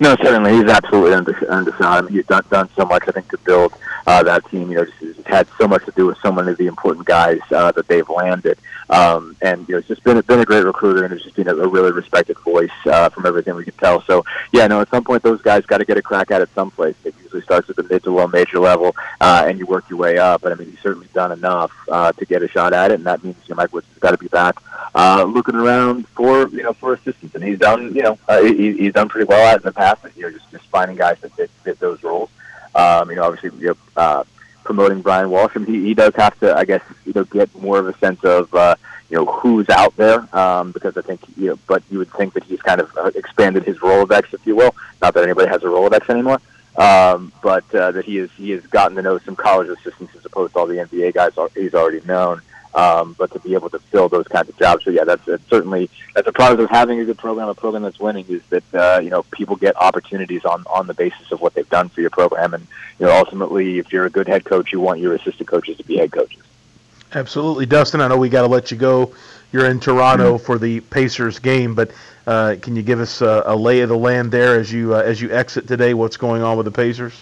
No, 0.00 0.16
certainly 0.16 0.52
he's 0.56 0.64
absolutely 0.64 1.12
mean, 2.00 2.12
he's 2.12 2.26
done 2.26 2.44
done 2.50 2.68
so 2.76 2.84
much, 2.84 3.04
I 3.06 3.12
think, 3.12 3.30
to 3.30 3.38
build 3.38 3.72
uh, 4.06 4.22
that 4.22 4.48
team. 4.50 4.70
You 4.70 4.78
know, 4.78 4.84
just, 4.84 4.98
just 5.00 5.26
had 5.26 5.48
so 5.58 5.66
much 5.66 5.84
to 5.84 5.92
do 5.92 6.06
with 6.06 6.18
so 6.18 6.32
many 6.32 6.50
of 6.50 6.58
the 6.58 6.66
important 6.66 7.06
guys 7.06 7.40
uh, 7.50 7.72
that 7.72 7.86
they've 7.88 8.08
landed. 8.08 8.58
Um, 8.90 9.36
and 9.40 9.66
you 9.68 9.74
know, 9.74 9.78
it's 9.78 9.88
just 9.88 10.04
been 10.04 10.20
been 10.22 10.40
a 10.40 10.44
great 10.44 10.64
recruiter, 10.64 11.04
and 11.04 11.14
it's 11.14 11.24
just 11.24 11.36
been 11.36 11.48
a, 11.48 11.54
a 11.54 11.68
really 11.68 11.92
respected 11.92 12.38
voice 12.40 12.70
uh, 12.86 13.08
from 13.08 13.26
everything 13.26 13.54
we 13.54 13.64
can 13.64 13.74
tell. 13.74 14.02
So 14.02 14.24
yeah, 14.52 14.66
no, 14.66 14.80
at 14.80 14.90
some 14.90 15.04
point 15.04 15.22
those 15.22 15.40
guys 15.42 15.64
got 15.64 15.78
to 15.78 15.84
get 15.84 15.96
a 15.96 16.02
crack 16.02 16.30
at 16.30 16.42
it 16.42 16.50
someplace. 16.54 16.94
It 17.04 17.14
usually 17.22 17.42
starts 17.42 17.70
at 17.70 17.76
the 17.76 17.82
mid 17.84 18.02
to 18.04 18.10
low 18.10 18.26
major 18.26 18.58
level, 18.58 18.94
uh, 19.20 19.44
and 19.46 19.58
you 19.58 19.66
work 19.66 19.88
your 19.88 19.98
way 19.98 20.18
up. 20.18 20.42
But 20.42 20.52
I 20.52 20.56
mean, 20.56 20.70
he's 20.70 20.80
certainly 20.80 21.08
done 21.14 21.32
enough 21.32 21.72
uh, 21.90 22.12
to 22.12 22.24
get 22.26 22.42
a 22.42 22.48
shot 22.48 22.72
at 22.72 22.90
it, 22.90 22.94
and 22.94 23.06
that 23.06 23.24
means 23.24 23.36
you 23.46 23.54
know, 23.54 23.56
Mike 23.56 23.72
Woods 23.72 23.86
has 23.88 23.98
got 23.98 24.10
to 24.10 24.18
be 24.18 24.28
back 24.28 24.56
uh, 24.94 25.24
looking 25.24 25.54
around 25.54 26.06
for 26.08 26.48
you 26.48 26.62
know 26.62 26.72
for 26.74 26.94
assistance, 26.94 27.34
and 27.34 27.42
he's 27.42 27.58
done 27.58 27.94
you 27.94 28.02
know 28.02 28.18
uh, 28.28 28.42
he, 28.42 28.72
he's 28.72 28.92
done 28.92 29.08
pretty 29.08 29.26
well 29.26 29.46
at 29.46 29.56
in 29.56 29.62
the 29.62 29.72
past. 29.72 30.04
You 30.16 30.22
know, 30.22 30.30
just 30.30 30.50
just 30.50 30.64
finding 30.66 30.96
guys 30.96 31.18
that 31.20 31.32
fit, 31.32 31.50
fit 31.62 31.80
those 31.80 32.02
roles. 32.02 32.30
Um, 32.74 33.10
you 33.10 33.16
know, 33.16 33.24
obviously, 33.24 33.58
you 33.60 33.68
know, 33.68 33.76
uh, 33.96 34.24
promoting 34.64 35.02
Brian 35.02 35.30
Walsh. 35.30 35.52
I 35.54 35.64
he, 35.64 35.84
he 35.84 35.94
does 35.94 36.14
have 36.16 36.38
to, 36.40 36.56
I 36.56 36.64
guess, 36.64 36.82
you 37.04 37.12
know, 37.14 37.24
get 37.24 37.54
more 37.60 37.78
of 37.78 37.86
a 37.86 37.96
sense 37.98 38.24
of, 38.24 38.52
uh, 38.54 38.76
you 39.10 39.16
know, 39.16 39.26
who's 39.26 39.68
out 39.68 39.96
there, 39.96 40.26
um, 40.36 40.72
because 40.72 40.96
I 40.96 41.02
think, 41.02 41.20
you 41.36 41.48
know, 41.48 41.58
but 41.68 41.82
you 41.90 41.98
would 41.98 42.10
think 42.12 42.34
that 42.34 42.44
he's 42.44 42.62
kind 42.62 42.80
of 42.80 42.96
uh, 42.96 43.10
expanded 43.14 43.64
his 43.64 43.78
Rolodex, 43.78 44.32
if 44.34 44.44
you 44.46 44.56
will. 44.56 44.74
Not 45.00 45.14
that 45.14 45.22
anybody 45.22 45.48
has 45.48 45.62
a 45.62 45.66
Rolodex 45.66 46.08
anymore, 46.08 46.40
um, 46.76 47.32
but 47.42 47.72
uh, 47.74 47.92
that 47.92 48.04
he 48.04 48.16
has 48.16 48.30
he 48.32 48.50
has 48.50 48.66
gotten 48.66 48.96
to 48.96 49.02
know 49.02 49.18
some 49.18 49.36
college 49.36 49.68
assistants 49.68 50.16
as 50.16 50.24
opposed 50.24 50.54
to 50.54 50.58
all 50.58 50.66
the 50.66 50.76
NBA 50.76 51.14
guys 51.14 51.32
he's 51.54 51.74
already 51.74 52.00
known. 52.06 52.40
Um, 52.74 53.14
but 53.16 53.30
to 53.32 53.38
be 53.38 53.54
able 53.54 53.70
to 53.70 53.78
fill 53.78 54.08
those 54.08 54.26
kinds 54.26 54.48
of 54.48 54.58
jobs, 54.58 54.84
so 54.84 54.90
yeah, 54.90 55.04
that's, 55.04 55.24
that's 55.24 55.48
certainly 55.48 55.88
that's 56.12 56.26
a 56.26 56.32
product 56.32 56.60
of 56.60 56.70
having 56.70 56.98
a 56.98 57.04
good 57.04 57.18
program, 57.18 57.48
a 57.48 57.54
program 57.54 57.84
that's 57.84 58.00
winning, 58.00 58.26
is 58.28 58.42
that 58.50 58.74
uh, 58.74 59.00
you 59.00 59.10
know 59.10 59.22
people 59.30 59.54
get 59.54 59.76
opportunities 59.76 60.44
on 60.44 60.64
on 60.66 60.88
the 60.88 60.94
basis 60.94 61.30
of 61.30 61.40
what 61.40 61.54
they've 61.54 61.68
done 61.68 61.88
for 61.88 62.00
your 62.00 62.10
program, 62.10 62.52
and 62.52 62.66
you 62.98 63.06
know 63.06 63.12
ultimately, 63.12 63.78
if 63.78 63.92
you're 63.92 64.06
a 64.06 64.10
good 64.10 64.26
head 64.26 64.44
coach, 64.44 64.72
you 64.72 64.80
want 64.80 64.98
your 64.98 65.14
assistant 65.14 65.48
coaches 65.48 65.76
to 65.76 65.84
be 65.84 65.98
head 65.98 66.10
coaches. 66.10 66.42
Absolutely, 67.14 67.66
Dustin. 67.66 68.00
I 68.00 68.08
know 68.08 68.16
we 68.16 68.28
got 68.28 68.42
to 68.42 68.48
let 68.48 68.72
you 68.72 68.76
go. 68.76 69.14
You're 69.52 69.66
in 69.66 69.78
Toronto 69.78 70.34
mm-hmm. 70.34 70.44
for 70.44 70.58
the 70.58 70.80
Pacers 70.80 71.38
game, 71.38 71.76
but 71.76 71.92
uh, 72.26 72.56
can 72.60 72.74
you 72.74 72.82
give 72.82 72.98
us 72.98 73.20
a, 73.20 73.44
a, 73.46 73.54
lay 73.54 73.82
of 73.82 73.88
the 73.88 73.96
land 73.96 74.32
there 74.32 74.58
as 74.58 74.72
you 74.72 74.96
uh, 74.96 74.98
as 74.98 75.20
you 75.20 75.30
exit 75.30 75.68
today? 75.68 75.94
What's 75.94 76.16
going 76.16 76.42
on 76.42 76.56
with 76.56 76.64
the 76.64 76.72
Pacers? 76.72 77.20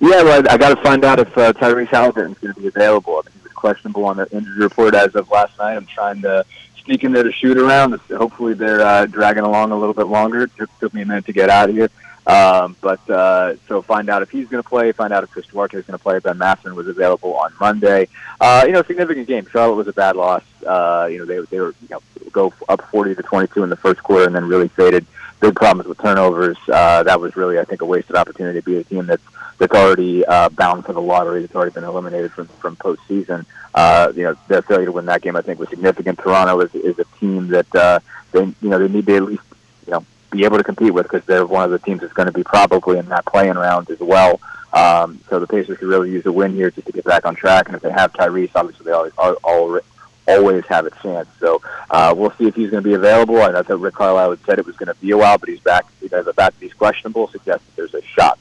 Yeah, 0.00 0.22
well, 0.22 0.42
I 0.48 0.54
I 0.54 0.58
got 0.58 0.74
to 0.74 0.82
find 0.82 1.04
out 1.04 1.20
if 1.20 1.38
uh, 1.38 1.52
Tyrese 1.52 1.88
Halliburton's 1.88 2.38
going 2.38 2.54
to 2.54 2.60
be 2.60 2.66
available. 2.66 3.22
I 3.24 3.28
mean, 3.28 3.39
questionable 3.60 4.04
on 4.04 4.16
the 4.16 4.26
injury 4.32 4.58
report 4.58 4.94
as 4.94 5.14
of 5.14 5.30
last 5.30 5.56
night. 5.58 5.76
I'm 5.76 5.86
trying 5.86 6.22
to 6.22 6.44
sneak 6.84 7.04
in 7.04 7.12
there 7.12 7.22
to 7.22 7.32
shoot 7.32 7.58
around. 7.58 8.00
Hopefully, 8.10 8.54
they're 8.54 8.80
uh, 8.80 9.06
dragging 9.06 9.44
along 9.44 9.70
a 9.70 9.76
little 9.76 9.94
bit 9.94 10.06
longer. 10.06 10.42
It 10.42 10.50
took, 10.56 10.78
took 10.80 10.94
me 10.94 11.02
a 11.02 11.06
minute 11.06 11.26
to 11.26 11.32
get 11.32 11.50
out 11.50 11.68
of 11.68 11.76
here. 11.76 11.90
Um, 12.26 12.76
but 12.80 13.08
uh, 13.10 13.56
so 13.66 13.82
find 13.82 14.08
out 14.08 14.22
if 14.22 14.30
he's 14.30 14.48
going 14.48 14.62
to 14.62 14.68
play, 14.68 14.92
find 14.92 15.12
out 15.12 15.24
if 15.24 15.30
Chris 15.30 15.46
Duarte 15.46 15.76
is 15.76 15.86
going 15.86 15.98
to 15.98 16.02
play. 16.02 16.18
Ben 16.18 16.38
Mathurin 16.38 16.76
was 16.76 16.86
available 16.86 17.34
on 17.34 17.52
Monday. 17.58 18.08
Uh, 18.40 18.64
you 18.66 18.72
know, 18.72 18.82
significant 18.82 19.26
game. 19.26 19.46
Charlotte 19.50 19.74
was 19.74 19.88
a 19.88 19.92
bad 19.92 20.16
loss. 20.16 20.42
Uh, 20.66 21.08
you 21.10 21.18
know, 21.18 21.24
they 21.24 21.40
they 21.50 21.60
were 21.60 21.74
you 21.82 21.88
know 21.90 22.00
go 22.30 22.52
up 22.68 22.82
40 22.90 23.14
to 23.16 23.22
22 23.22 23.64
in 23.64 23.70
the 23.70 23.76
first 23.76 24.02
quarter 24.02 24.26
and 24.26 24.34
then 24.34 24.44
really 24.44 24.68
faded. 24.68 25.06
Big 25.40 25.54
problems 25.54 25.88
with 25.88 25.98
turnovers. 25.98 26.58
Uh, 26.68 27.02
that 27.02 27.18
was 27.18 27.34
really, 27.34 27.58
I 27.58 27.64
think, 27.64 27.80
a 27.80 27.86
wasted 27.86 28.14
opportunity 28.14 28.60
to 28.60 28.64
be 28.64 28.76
a 28.76 28.84
team 28.84 29.06
that's 29.06 29.22
that's 29.60 29.74
already 29.74 30.24
uh, 30.24 30.48
bound 30.48 30.86
for 30.86 30.94
the 30.94 31.02
lottery. 31.02 31.42
That's 31.42 31.54
already 31.54 31.72
been 31.72 31.84
eliminated 31.84 32.32
from 32.32 32.48
from 32.48 32.76
postseason. 32.76 33.44
Uh, 33.74 34.10
you 34.16 34.24
know, 34.24 34.34
their 34.48 34.62
failure 34.62 34.86
to 34.86 34.92
win 34.92 35.06
that 35.06 35.20
game, 35.20 35.36
I 35.36 35.42
think, 35.42 35.60
was 35.60 35.68
significant. 35.68 36.18
Toronto 36.18 36.58
is 36.60 36.74
is 36.74 36.98
a 36.98 37.04
team 37.20 37.48
that 37.48 37.72
uh, 37.74 38.00
they 38.32 38.40
you 38.40 38.56
know 38.62 38.78
they 38.78 38.88
need 38.88 39.06
to 39.06 39.16
at 39.16 39.22
least 39.22 39.42
you 39.86 39.92
know 39.92 40.04
be 40.30 40.44
able 40.44 40.56
to 40.56 40.64
compete 40.64 40.94
with 40.94 41.04
because 41.04 41.24
they're 41.26 41.44
one 41.44 41.64
of 41.64 41.70
the 41.70 41.78
teams 41.78 42.00
that's 42.00 42.14
going 42.14 42.26
to 42.26 42.32
be 42.32 42.42
probably 42.42 42.98
in 42.98 43.06
that 43.10 43.26
playing 43.26 43.54
round 43.54 43.90
as 43.90 44.00
well. 44.00 44.40
Um, 44.72 45.20
so 45.28 45.38
the 45.38 45.46
Pacers 45.46 45.78
could 45.78 45.88
really 45.88 46.10
use 46.10 46.24
a 46.24 46.32
win 46.32 46.54
here 46.54 46.70
just 46.70 46.86
to 46.86 46.92
get 46.92 47.04
back 47.04 47.26
on 47.26 47.34
track. 47.34 47.66
And 47.66 47.76
if 47.76 47.82
they 47.82 47.90
have 47.90 48.12
Tyrese, 48.12 48.52
obviously 48.54 48.84
they 48.84 48.92
always, 48.92 49.12
always, 49.18 49.82
always 50.28 50.64
have 50.66 50.86
a 50.86 50.90
chance. 51.02 51.28
So 51.40 51.60
uh, 51.90 52.14
we'll 52.16 52.30
see 52.38 52.46
if 52.46 52.54
he's 52.54 52.70
going 52.70 52.82
to 52.82 52.88
be 52.88 52.94
available. 52.94 53.42
I 53.42 53.50
know 53.50 53.62
that 53.62 53.76
Rick 53.76 53.94
Carlisle 53.94 54.30
had 54.30 54.38
said 54.46 54.58
it 54.60 54.66
was 54.66 54.76
going 54.76 54.86
to 54.86 54.94
be 54.94 55.10
a 55.10 55.18
while, 55.18 55.38
but 55.38 55.48
he's 55.48 55.58
back. 55.58 55.86
He 56.00 56.06
has 56.08 56.28
a 56.28 56.32
back. 56.32 56.54
He's 56.60 56.72
questionable. 56.72 57.26
Suggests 57.28 57.66
that 57.66 57.76
there's 57.76 57.94
a 57.94 58.02
shot 58.02 58.38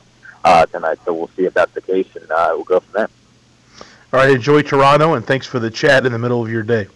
uh, 0.50 0.66
tonight. 0.66 1.00
So 1.06 1.14
we'll 1.14 1.30
see 1.30 1.46
if 1.46 1.54
that's 1.54 1.74
the 1.74 1.82
case, 1.82 2.08
and 2.16 2.30
uh, 2.32 2.52
we'll 2.54 2.64
go 2.64 2.80
from 2.80 2.94
there. 2.94 3.10
All 4.12 4.20
right. 4.20 4.32
Enjoy 4.32 4.62
Toronto, 4.62 5.14
and 5.14 5.26
thanks 5.26 5.46
for 5.46 5.60
the 5.60 5.70
chat 5.70 6.06
in 6.06 6.12
the 6.12 6.20
middle 6.20 6.44
of 6.44 6.50
your 6.50 6.64
day. 6.64 6.88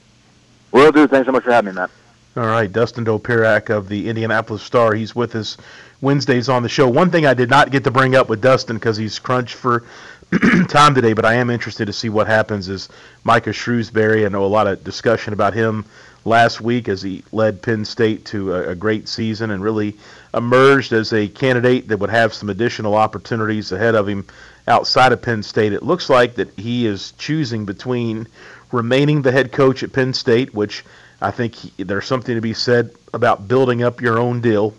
Will 0.71 0.91
do. 0.91 1.07
Thanks 1.07 1.27
so 1.27 1.31
much 1.31 1.43
for 1.43 1.51
having 1.51 1.73
me, 1.73 1.79
Matt. 1.79 1.91
All 2.35 2.47
right, 2.47 2.71
Dustin 2.71 3.05
Dopirak 3.05 3.69
of 3.69 3.87
the 3.87 4.09
Indianapolis 4.09 4.63
Star. 4.63 4.95
He's 4.95 5.15
with 5.15 5.35
us 5.35 5.55
Wednesdays 6.01 6.49
on 6.49 6.63
the 6.63 6.69
show. 6.69 6.89
One 6.89 7.11
thing 7.11 7.27
I 7.27 7.35
did 7.35 7.47
not 7.47 7.69
get 7.69 7.83
to 7.83 7.91
bring 7.91 8.15
up 8.15 8.27
with 8.27 8.41
Dustin 8.41 8.77
because 8.77 8.97
he's 8.97 9.19
crunched 9.19 9.53
for 9.53 9.83
time 10.67 10.95
today, 10.95 11.13
but 11.13 11.25
I 11.25 11.35
am 11.35 11.51
interested 11.51 11.85
to 11.85 11.93
see 11.93 12.09
what 12.09 12.25
happens 12.25 12.69
is 12.69 12.89
Micah 13.23 13.51
Shrewsberry. 13.51 14.25
I 14.25 14.29
know 14.29 14.45
a 14.45 14.47
lot 14.47 14.65
of 14.65 14.83
discussion 14.83 15.33
about 15.33 15.53
him 15.53 15.85
last 16.25 16.59
week 16.59 16.89
as 16.89 17.03
he 17.03 17.23
led 17.31 17.61
Penn 17.61 17.85
State 17.85 18.25
to 18.25 18.55
a, 18.55 18.69
a 18.69 18.75
great 18.75 19.07
season 19.07 19.51
and 19.51 19.61
really 19.61 19.95
emerged 20.33 20.93
as 20.93 21.13
a 21.13 21.27
candidate 21.27 21.87
that 21.87 21.97
would 21.97 22.09
have 22.09 22.33
some 22.33 22.49
additional 22.49 22.95
opportunities 22.95 23.71
ahead 23.71 23.95
of 23.95 24.07
him 24.07 24.25
outside 24.67 25.11
of 25.11 25.21
Penn 25.21 25.43
State. 25.43 25.73
It 25.73 25.83
looks 25.83 26.09
like 26.09 26.35
that 26.35 26.57
he 26.57 26.85
is 26.85 27.11
choosing 27.13 27.65
between 27.65 28.27
remaining 28.71 29.21
the 29.21 29.31
head 29.31 29.51
coach 29.51 29.83
at 29.83 29.93
Penn 29.93 30.13
State, 30.13 30.53
which– 30.53 30.83
I 31.23 31.31
think 31.31 31.55
there's 31.77 32.05
something 32.05 32.35
to 32.35 32.41
be 32.41 32.53
said 32.53 32.91
about 33.13 33.47
building 33.47 33.81
up 33.81 34.01
your 34.01 34.19
own 34.19 34.41
deal 34.41 34.73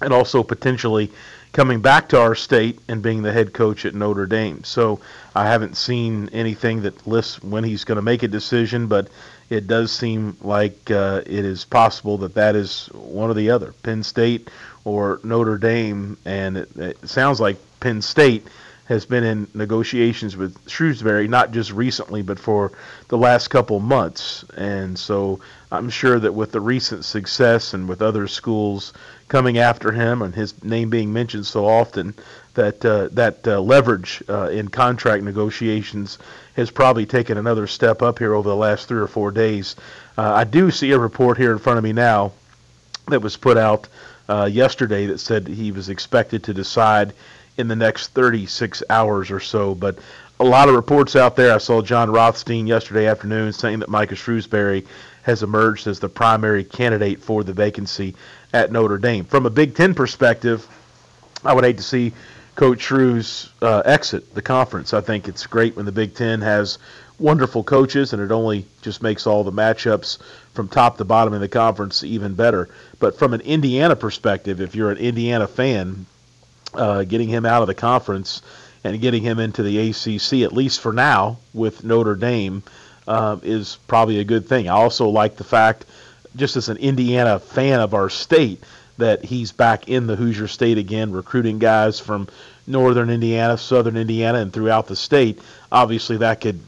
and 0.00 0.12
also 0.12 0.42
potentially 0.42 1.12
coming 1.52 1.80
back 1.80 2.08
to 2.08 2.20
our 2.20 2.34
state 2.34 2.80
and 2.88 3.00
being 3.00 3.22
the 3.22 3.32
head 3.32 3.52
coach 3.52 3.86
at 3.86 3.94
Notre 3.94 4.26
Dame. 4.26 4.64
So 4.64 5.00
I 5.36 5.46
haven't 5.46 5.76
seen 5.76 6.30
anything 6.32 6.82
that 6.82 7.06
lists 7.06 7.40
when 7.44 7.62
he's 7.62 7.84
going 7.84 7.96
to 7.96 8.02
make 8.02 8.24
a 8.24 8.28
decision, 8.28 8.88
but 8.88 9.08
it 9.50 9.68
does 9.68 9.92
seem 9.92 10.36
like 10.40 10.90
uh, 10.90 11.22
it 11.24 11.44
is 11.44 11.64
possible 11.64 12.18
that 12.18 12.34
that 12.34 12.56
is 12.56 12.86
one 12.92 13.30
or 13.30 13.34
the 13.34 13.50
other, 13.50 13.72
Penn 13.84 14.02
State 14.02 14.50
or 14.88 15.20
Notre 15.22 15.58
Dame. 15.58 16.16
And 16.24 16.56
it, 16.56 16.76
it 16.76 17.08
sounds 17.08 17.40
like 17.40 17.56
Penn 17.80 18.02
State 18.02 18.46
has 18.86 19.04
been 19.04 19.22
in 19.22 19.46
negotiations 19.52 20.34
with 20.34 20.64
Shrewsberry, 20.64 21.28
not 21.28 21.52
just 21.52 21.72
recently, 21.72 22.22
but 22.22 22.38
for 22.38 22.72
the 23.08 23.18
last 23.18 23.48
couple 23.48 23.80
months. 23.80 24.46
And 24.56 24.98
so 24.98 25.40
I'm 25.70 25.90
sure 25.90 26.18
that 26.18 26.32
with 26.32 26.52
the 26.52 26.60
recent 26.60 27.04
success 27.04 27.74
and 27.74 27.86
with 27.86 28.00
other 28.00 28.26
schools 28.26 28.94
coming 29.28 29.58
after 29.58 29.92
him 29.92 30.22
and 30.22 30.34
his 30.34 30.64
name 30.64 30.88
being 30.88 31.12
mentioned 31.12 31.44
so 31.44 31.66
often, 31.66 32.14
that 32.54 32.82
uh, 32.84 33.08
that 33.12 33.46
uh, 33.46 33.60
leverage 33.60 34.22
uh, 34.28 34.48
in 34.48 34.68
contract 34.68 35.22
negotiations 35.22 36.18
has 36.56 36.70
probably 36.70 37.04
taken 37.06 37.36
another 37.36 37.66
step 37.66 38.02
up 38.02 38.18
here 38.18 38.34
over 38.34 38.48
the 38.48 38.56
last 38.56 38.88
three 38.88 39.00
or 39.00 39.06
four 39.06 39.30
days. 39.30 39.76
Uh, 40.16 40.32
I 40.32 40.44
do 40.44 40.70
see 40.70 40.90
a 40.92 40.98
report 40.98 41.36
here 41.36 41.52
in 41.52 41.58
front 41.58 41.76
of 41.76 41.84
me 41.84 41.92
now 41.92 42.32
that 43.08 43.20
was 43.20 43.36
put 43.36 43.56
out 43.56 43.86
uh, 44.28 44.48
yesterday 44.50 45.06
that 45.06 45.18
said 45.18 45.48
he 45.48 45.72
was 45.72 45.88
expected 45.88 46.44
to 46.44 46.54
decide 46.54 47.12
in 47.56 47.68
the 47.68 47.76
next 47.76 48.08
36 48.08 48.82
hours 48.88 49.30
or 49.30 49.40
so. 49.40 49.74
But 49.74 49.98
a 50.40 50.44
lot 50.44 50.68
of 50.68 50.74
reports 50.74 51.16
out 51.16 51.36
there. 51.36 51.54
I 51.54 51.58
saw 51.58 51.82
Jon 51.82 52.10
Rothstein 52.10 52.66
yesterday 52.66 53.06
afternoon 53.06 53.52
saying 53.52 53.80
that 53.80 53.88
Micah 53.88 54.14
Shrewsberry 54.14 54.86
has 55.22 55.42
emerged 55.42 55.86
as 55.86 56.00
the 56.00 56.08
primary 56.08 56.64
candidate 56.64 57.20
for 57.20 57.44
the 57.44 57.52
vacancy 57.52 58.14
at 58.52 58.72
Notre 58.72 58.98
Dame. 58.98 59.24
From 59.24 59.46
a 59.46 59.50
Big 59.50 59.74
Ten 59.74 59.94
perspective, 59.94 60.66
I 61.44 61.52
would 61.52 61.64
hate 61.64 61.76
to 61.78 61.82
see 61.82 62.12
Coach 62.54 62.80
Shrews 62.80 63.50
uh, 63.60 63.82
exit 63.84 64.34
the 64.34 64.42
conference. 64.42 64.94
I 64.94 65.00
think 65.00 65.28
it's 65.28 65.46
great 65.46 65.76
when 65.76 65.86
the 65.86 65.92
Big 65.92 66.14
Ten 66.14 66.40
has 66.40 66.78
wonderful 67.18 67.64
coaches, 67.64 68.12
and 68.12 68.22
it 68.22 68.30
only 68.30 68.66
just 68.82 69.02
makes 69.02 69.26
all 69.26 69.44
the 69.44 69.52
matchups 69.52 70.18
from 70.54 70.68
top 70.68 70.98
to 70.98 71.04
bottom 71.04 71.34
in 71.34 71.40
the 71.40 71.48
conference 71.48 72.04
even 72.04 72.34
better. 72.34 72.68
But 72.98 73.18
from 73.18 73.34
an 73.34 73.40
Indiana 73.40 73.96
perspective, 73.96 74.60
if 74.60 74.74
you're 74.74 74.90
an 74.90 74.98
Indiana 74.98 75.46
fan, 75.46 76.06
uh, 76.74 77.04
getting 77.04 77.28
him 77.28 77.46
out 77.46 77.62
of 77.62 77.68
the 77.68 77.74
conference 77.74 78.42
and 78.84 79.00
getting 79.00 79.22
him 79.22 79.38
into 79.38 79.62
the 79.62 79.90
ACC, 79.90 80.42
at 80.42 80.52
least 80.52 80.80
for 80.80 80.92
now, 80.92 81.38
with 81.52 81.84
Notre 81.84 82.14
Dame, 82.14 82.62
um, 83.06 83.40
is 83.42 83.78
probably 83.88 84.20
a 84.20 84.24
good 84.24 84.46
thing. 84.46 84.68
I 84.68 84.72
also 84.72 85.08
like 85.08 85.36
the 85.36 85.44
fact, 85.44 85.86
just 86.36 86.56
as 86.56 86.68
an 86.68 86.76
Indiana 86.76 87.38
fan 87.38 87.80
of 87.80 87.94
our 87.94 88.10
state, 88.10 88.62
that 88.98 89.24
he's 89.24 89.52
back 89.52 89.88
in 89.88 90.06
the 90.06 90.16
Hoosier 90.16 90.48
State 90.48 90.76
again, 90.76 91.12
recruiting 91.12 91.58
guys 91.58 92.00
from 92.00 92.28
northern 92.66 93.10
Indiana, 93.10 93.56
southern 93.56 93.96
Indiana, 93.96 94.38
and 94.38 94.52
throughout 94.52 94.88
the 94.88 94.96
state. 94.96 95.40
Obviously, 95.72 96.18
that 96.18 96.40
could 96.40 96.60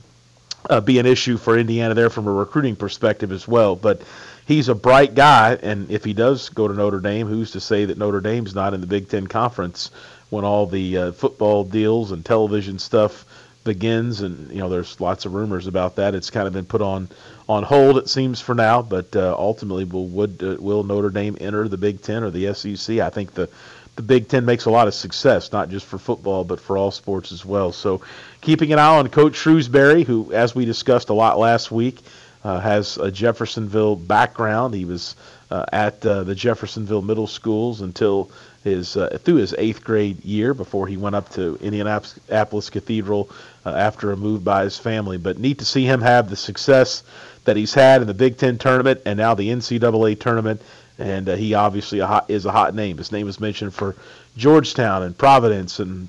uh, 0.69 0.81
be 0.81 0.99
an 0.99 1.07
issue 1.07 1.37
for 1.37 1.59
Indiana 1.59 1.95
there 1.95 2.11
from 2.11 2.27
a 2.27 2.33
recruiting 2.33 2.77
perspective 2.77 3.33
as 3.33 3.49
well. 3.49 3.77
But 3.77 4.03
he's 4.47 4.69
a 4.69 4.75
bright 4.75 5.15
guy, 5.15 5.59
and 5.63 5.91
if 5.91 6.05
he 6.05 6.13
does 6.13 6.49
go 6.49 6.69
to 6.69 6.75
Notre 6.75 7.01
Dame, 7.01 7.27
who's 7.27 7.53
to 7.53 7.61
say 7.61 7.85
that 7.87 7.99
Notre 7.99 8.21
Dame's 8.21 8.55
not 8.55 8.75
in 8.75 8.81
the 8.81 8.87
Big 8.87 9.09
Ten 9.09 9.27
Conference 9.27 9.91
when 10.29 10.45
all 10.45 10.67
the 10.67 10.97
uh, 10.97 11.13
football 11.13 11.65
deals 11.65 12.13
and 12.13 12.25
television 12.25 12.79
stuff 12.79 13.25
begins? 13.65 14.21
And 14.21 14.51
you 14.51 14.59
know, 14.59 14.69
there's 14.69 15.01
lots 15.01 15.25
of 15.25 15.35
rumors 15.35 15.67
about 15.67 15.97
that. 15.97 16.15
It's 16.15 16.31
kind 16.31 16.47
of 16.47 16.53
been 16.53 16.67
put 16.67 16.83
on 16.83 17.09
on 17.49 17.63
hold, 17.63 17.99
it 17.99 18.09
seems 18.09 18.41
for 18.41 18.55
now. 18.55 18.83
But 18.83 19.15
uh, 19.17 19.35
ultimately, 19.39 19.85
will 19.85 20.07
would 20.09 20.43
uh, 20.43 20.57
will 20.59 20.85
Notre 20.85 21.11
Dame 21.11 21.37
enter 21.41 21.69
the 21.69 21.79
Big 21.79 22.03
Ten 22.03 22.23
or 22.23 22.31
the 22.31 22.53
SEC? 22.55 22.99
I 22.99 23.11
think 23.11 23.35
the 23.35 23.49
the 23.97 24.03
Big 24.03 24.29
Ten 24.29 24.45
makes 24.45 24.65
a 24.65 24.71
lot 24.71 24.89
of 24.89 24.95
success, 24.95 25.53
not 25.53 25.69
just 25.69 25.87
for 25.87 25.99
football, 25.99 26.45
but 26.45 26.61
for 26.61 26.77
all 26.77 26.91
sports 26.91 27.33
as 27.33 27.45
well. 27.45 27.73
So, 27.73 28.03
keeping 28.41 28.73
an 28.73 28.79
eye 28.79 28.99
on 28.99 29.09
Coach 29.09 29.35
Shrewsberry, 29.35 30.05
who, 30.05 30.33
as 30.33 30.55
we 30.55 30.65
discussed 30.65 31.09
a 31.09 31.15
lot 31.15 31.39
last 31.39 31.71
week, 31.71 31.99
uh, 32.45 32.61
has 32.61 32.97
a 32.97 33.11
Jeffersonville 33.11 33.97
background. 33.97 34.75
He 34.75 34.85
was 34.85 35.17
uh, 35.51 35.67
at 35.73 36.05
uh, 36.07 36.25
the 36.25 36.35
Jeffersonville 36.35 37.03
Middle 37.03 37.27
Schools 37.27 37.81
until 37.81 38.31
his 38.65 38.97
uh, 38.97 39.19
through 39.23 39.37
his 39.37 39.55
eighth 39.57 39.83
grade 39.85 40.25
year 40.25 40.55
before 40.55 40.87
he 40.87 40.97
went 40.97 41.17
up 41.17 41.31
to 41.31 41.57
Indianapolis 41.61 42.71
Cathedral 42.71 43.31
uh, 43.65 43.71
after 43.71 44.13
a 44.13 44.17
move 44.17 44.45
by 44.45 44.65
his 44.65 44.79
family. 44.79 45.19
But 45.19 45.39
neat 45.39 45.59
to 45.59 45.65
see 45.65 45.85
him 45.85 46.01
have 46.03 46.31
the 46.31 46.37
success 46.37 47.03
that 47.45 47.57
he's 47.57 47.75
had 47.75 48.03
in 48.03 48.07
the 48.07 48.15
Big 48.15 48.37
Ten 48.37 48.59
tournament 48.59 49.01
and 49.07 49.19
now 49.19 49.35
the 49.35 49.49
NCAA 49.49 50.21
tournament 50.21 50.61
and 51.01 51.29
uh, 51.31 51.37
he 51.37 51.55
obviously 51.55 51.99
a 52.01 52.07
hot, 52.07 52.27
is 52.29 52.45
a 52.45 52.53
hot 52.53 52.75
name. 52.75 52.99
His 52.99 53.11
name 53.11 53.27
was 53.27 53.41
mentioned 53.41 53.75
for 53.75 53.97
Georgetown 54.37 55.03
and 55.03 55.17
Providence 55.17 55.81
and 55.81 56.09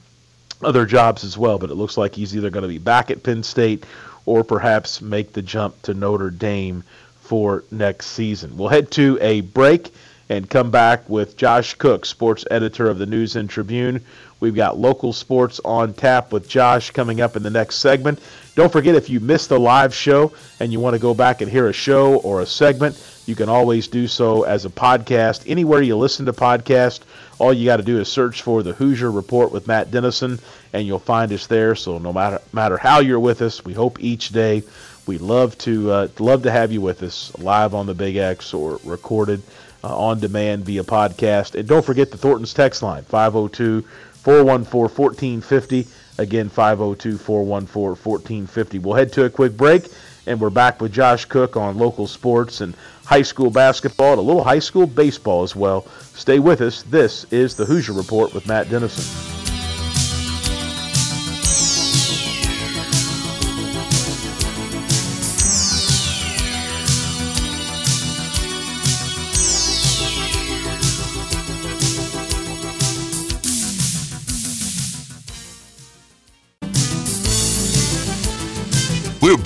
other 0.61 0.85
jobs 0.85 1.23
as 1.23 1.37
well. 1.37 1.57
But 1.57 1.71
it 1.71 1.75
looks 1.75 1.97
like 1.97 2.13
he's 2.13 2.35
either 2.35 2.49
going 2.49 2.63
to 2.63 2.69
be 2.69 2.77
back 2.77 3.09
at 3.09 3.23
Penn 3.23 3.43
State 3.43 3.85
or 4.25 4.43
perhaps 4.43 5.01
make 5.01 5.33
the 5.33 5.41
jump 5.41 5.81
to 5.83 5.93
Notre 5.93 6.29
Dame 6.29 6.83
for 7.21 7.63
next 7.71 8.07
season. 8.07 8.57
We'll 8.57 8.67
head 8.67 8.91
to 8.91 9.17
a 9.21 9.41
break 9.41 9.91
and 10.29 10.49
come 10.49 10.71
back 10.71 11.09
with 11.09 11.37
Josh 11.37 11.73
Cook, 11.75 12.05
sports 12.05 12.45
editor 12.51 12.89
of 12.89 12.97
the 12.97 13.05
News 13.05 13.35
and 13.35 13.49
Tribune. 13.49 14.01
We've 14.39 14.55
got 14.55 14.77
local 14.77 15.13
sports 15.13 15.59
on 15.63 15.93
tap 15.93 16.31
with 16.31 16.47
Josh 16.47 16.91
coming 16.91 17.21
up 17.21 17.35
in 17.35 17.43
the 17.43 17.49
next 17.49 17.77
segment. 17.77 18.19
Don't 18.53 18.71
forget 18.71 18.95
if 18.95 19.09
you 19.09 19.19
missed 19.21 19.49
the 19.49 19.59
live 19.59 19.93
show 19.93 20.33
and 20.59 20.73
you 20.73 20.79
want 20.79 20.93
to 20.93 20.99
go 20.99 21.13
back 21.13 21.41
and 21.41 21.49
hear 21.49 21.67
a 21.67 21.73
show 21.73 22.15
or 22.17 22.41
a 22.41 22.45
segment, 22.45 23.01
you 23.25 23.33
can 23.33 23.47
always 23.47 23.87
do 23.87 24.07
so 24.07 24.43
as 24.43 24.65
a 24.65 24.69
podcast. 24.69 25.43
Anywhere 25.47 25.81
you 25.81 25.95
listen 25.95 26.25
to 26.25 26.33
podcast, 26.33 27.01
all 27.39 27.53
you 27.53 27.65
got 27.65 27.77
to 27.77 27.83
do 27.83 27.99
is 27.99 28.09
search 28.09 28.41
for 28.41 28.61
the 28.61 28.73
Hoosier 28.73 29.09
Report 29.09 29.51
with 29.51 29.67
Matt 29.67 29.89
Dennison, 29.89 30.37
and 30.73 30.85
you'll 30.85 30.99
find 30.99 31.31
us 31.31 31.47
there. 31.47 31.75
So 31.75 31.97
no 31.97 32.11
matter 32.11 32.41
matter 32.51 32.77
how 32.77 32.99
you're 32.99 33.19
with 33.19 33.41
us, 33.41 33.63
we 33.63 33.73
hope 33.73 34.03
each 34.03 34.29
day 34.29 34.63
we 35.07 35.17
love 35.17 35.57
to 35.59 35.91
uh, 35.91 36.07
love 36.19 36.43
to 36.43 36.51
have 36.51 36.71
you 36.71 36.81
with 36.81 37.03
us 37.03 37.31
live 37.37 37.73
on 37.73 37.85
the 37.85 37.93
Big 37.93 38.17
X 38.17 38.53
or 38.53 38.79
recorded 38.83 39.41
uh, 39.83 39.97
on 39.97 40.19
demand 40.19 40.65
via 40.65 40.83
podcast. 40.83 41.55
And 41.55 41.67
don't 41.67 41.85
forget 41.85 42.11
the 42.11 42.17
Thornton's 42.17 42.53
text 42.53 42.83
line 42.83 43.03
502 43.03 43.81
414 44.23 45.41
1450. 45.41 45.87
Again, 46.17 46.49
502 46.49 47.17
414 47.17 47.89
1450. 48.03 48.79
We'll 48.79 48.95
head 48.95 49.13
to 49.13 49.25
a 49.25 49.29
quick 49.29 49.57
break, 49.57 49.87
and 50.27 50.39
we're 50.39 50.49
back 50.49 50.81
with 50.81 50.91
Josh 50.91 51.25
Cook 51.25 51.57
on 51.57 51.77
local 51.77 52.07
sports 52.07 52.61
and 52.61 52.75
high 53.05 53.21
school 53.21 53.49
basketball 53.49 54.11
and 54.11 54.19
a 54.19 54.23
little 54.23 54.43
high 54.43 54.59
school 54.59 54.87
baseball 54.87 55.43
as 55.43 55.55
well. 55.55 55.87
Stay 56.13 56.39
with 56.39 56.61
us. 56.61 56.83
This 56.83 57.25
is 57.31 57.55
the 57.55 57.65
Hoosier 57.65 57.93
Report 57.93 58.33
with 58.33 58.47
Matt 58.47 58.69
Dennison. 58.69 59.40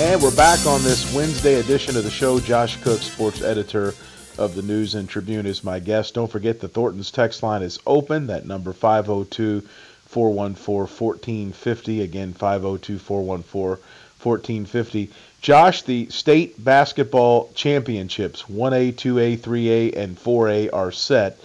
And 0.00 0.22
we're 0.22 0.36
back 0.36 0.64
on 0.64 0.80
this 0.84 1.12
Wednesday 1.12 1.56
edition 1.56 1.96
of 1.96 2.04
the 2.04 2.10
show. 2.10 2.38
Josh 2.38 2.80
Cook, 2.82 3.02
sports 3.02 3.42
editor 3.42 3.94
of 4.38 4.54
the 4.54 4.62
News 4.62 4.94
and 4.94 5.08
Tribune, 5.08 5.44
is 5.44 5.64
my 5.64 5.80
guest. 5.80 6.14
Don't 6.14 6.30
forget 6.30 6.60
the 6.60 6.68
Thornton's 6.68 7.10
text 7.10 7.42
line 7.42 7.62
is 7.62 7.80
open. 7.84 8.28
That 8.28 8.46
number 8.46 8.72
502 8.72 9.62
414 10.06 10.86
1450. 10.86 12.02
Again, 12.02 12.32
502 12.32 13.00
414 13.00 13.84
1450. 14.22 15.10
Josh, 15.40 15.82
the 15.82 16.08
state 16.10 16.62
basketball 16.64 17.50
championships 17.56 18.44
1A, 18.44 18.92
2A, 18.92 19.38
3A, 19.38 19.96
and 19.96 20.16
4A 20.16 20.72
are 20.72 20.92
set. 20.92 21.40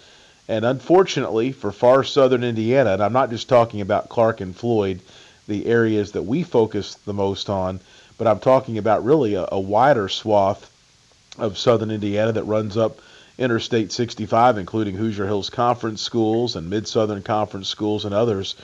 And 0.48 0.64
unfortunately 0.64 1.54
for 1.54 1.72
far 1.72 2.04
southern 2.04 2.44
Indiana, 2.44 2.94
and 2.94 3.02
I'm 3.02 3.14
not 3.14 3.32
just 3.32 3.50
talking 3.50 3.82
about 3.82 4.10
Clark 4.10 4.42
and 4.42 4.56
Floyd, 4.56 5.00
the 5.48 5.66
areas 5.66 6.12
that 6.12 6.22
we 6.22 6.44
focus 6.44 6.94
the 6.94 7.14
most 7.14 7.50
on 7.50 7.80
but 8.18 8.28
I'm 8.28 8.40
talking 8.40 8.78
about 8.78 9.04
really 9.04 9.36
a, 9.36 9.48
a 9.52 9.60
wider 9.60 10.10
swath 10.10 10.70
of 11.38 11.58
southern 11.58 11.92
Indiana 11.92 12.32
that 12.32 12.44
runs 12.44 12.78
up 12.78 13.00
Interstate 13.38 13.92
65, 13.92 14.58
including 14.58 14.96
Hoosier 14.96 15.26
Hills 15.26 15.50
Conference 15.50 16.02
schools 16.02 16.56
and 16.56 16.70
Mid 16.70 16.88
Southern 16.88 17.24
Conference 17.24 17.68
schools 17.68 18.06
and 18.06 18.14
others. 18.14 18.56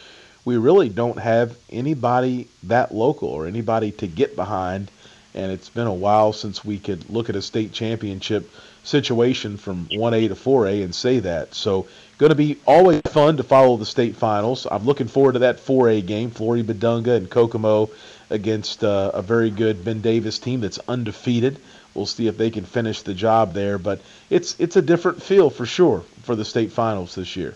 We 0.45 0.57
really 0.57 0.89
don't 0.89 1.19
have 1.19 1.57
anybody 1.71 2.47
that 2.63 2.93
local 2.93 3.29
or 3.29 3.47
anybody 3.47 3.91
to 3.93 4.07
get 4.07 4.35
behind. 4.35 4.91
And 5.33 5.51
it's 5.51 5.69
been 5.69 5.87
a 5.87 5.93
while 5.93 6.33
since 6.33 6.63
we 6.63 6.79
could 6.79 7.09
look 7.09 7.29
at 7.29 7.35
a 7.35 7.41
state 7.41 7.71
championship 7.71 8.49
situation 8.83 9.57
from 9.57 9.85
1A 9.87 10.29
to 10.29 10.35
4A 10.35 10.83
and 10.83 10.93
say 10.93 11.19
that. 11.19 11.53
So, 11.53 11.87
going 12.17 12.31
to 12.31 12.35
be 12.35 12.57
always 12.65 13.01
fun 13.09 13.37
to 13.37 13.43
follow 13.43 13.77
the 13.77 13.85
state 13.85 14.15
finals. 14.15 14.67
I'm 14.69 14.85
looking 14.85 15.07
forward 15.07 15.33
to 15.33 15.39
that 15.39 15.57
4A 15.57 16.05
game, 16.05 16.31
Flory 16.31 16.63
Bidunga 16.63 17.15
and 17.15 17.29
Kokomo 17.29 17.89
against 18.29 18.83
uh, 18.83 19.11
a 19.13 19.21
very 19.21 19.49
good 19.49 19.83
Ben 19.83 20.01
Davis 20.01 20.39
team 20.39 20.61
that's 20.61 20.79
undefeated. 20.87 21.59
We'll 21.93 22.05
see 22.05 22.27
if 22.27 22.37
they 22.37 22.51
can 22.51 22.65
finish 22.65 23.01
the 23.01 23.13
job 23.13 23.53
there, 23.53 23.77
but 23.77 24.01
it's 24.29 24.55
it's 24.59 24.75
a 24.75 24.81
different 24.81 25.21
feel 25.21 25.49
for 25.49 25.65
sure 25.65 26.01
for 26.23 26.35
the 26.35 26.45
state 26.45 26.71
finals 26.71 27.15
this 27.15 27.35
year. 27.35 27.55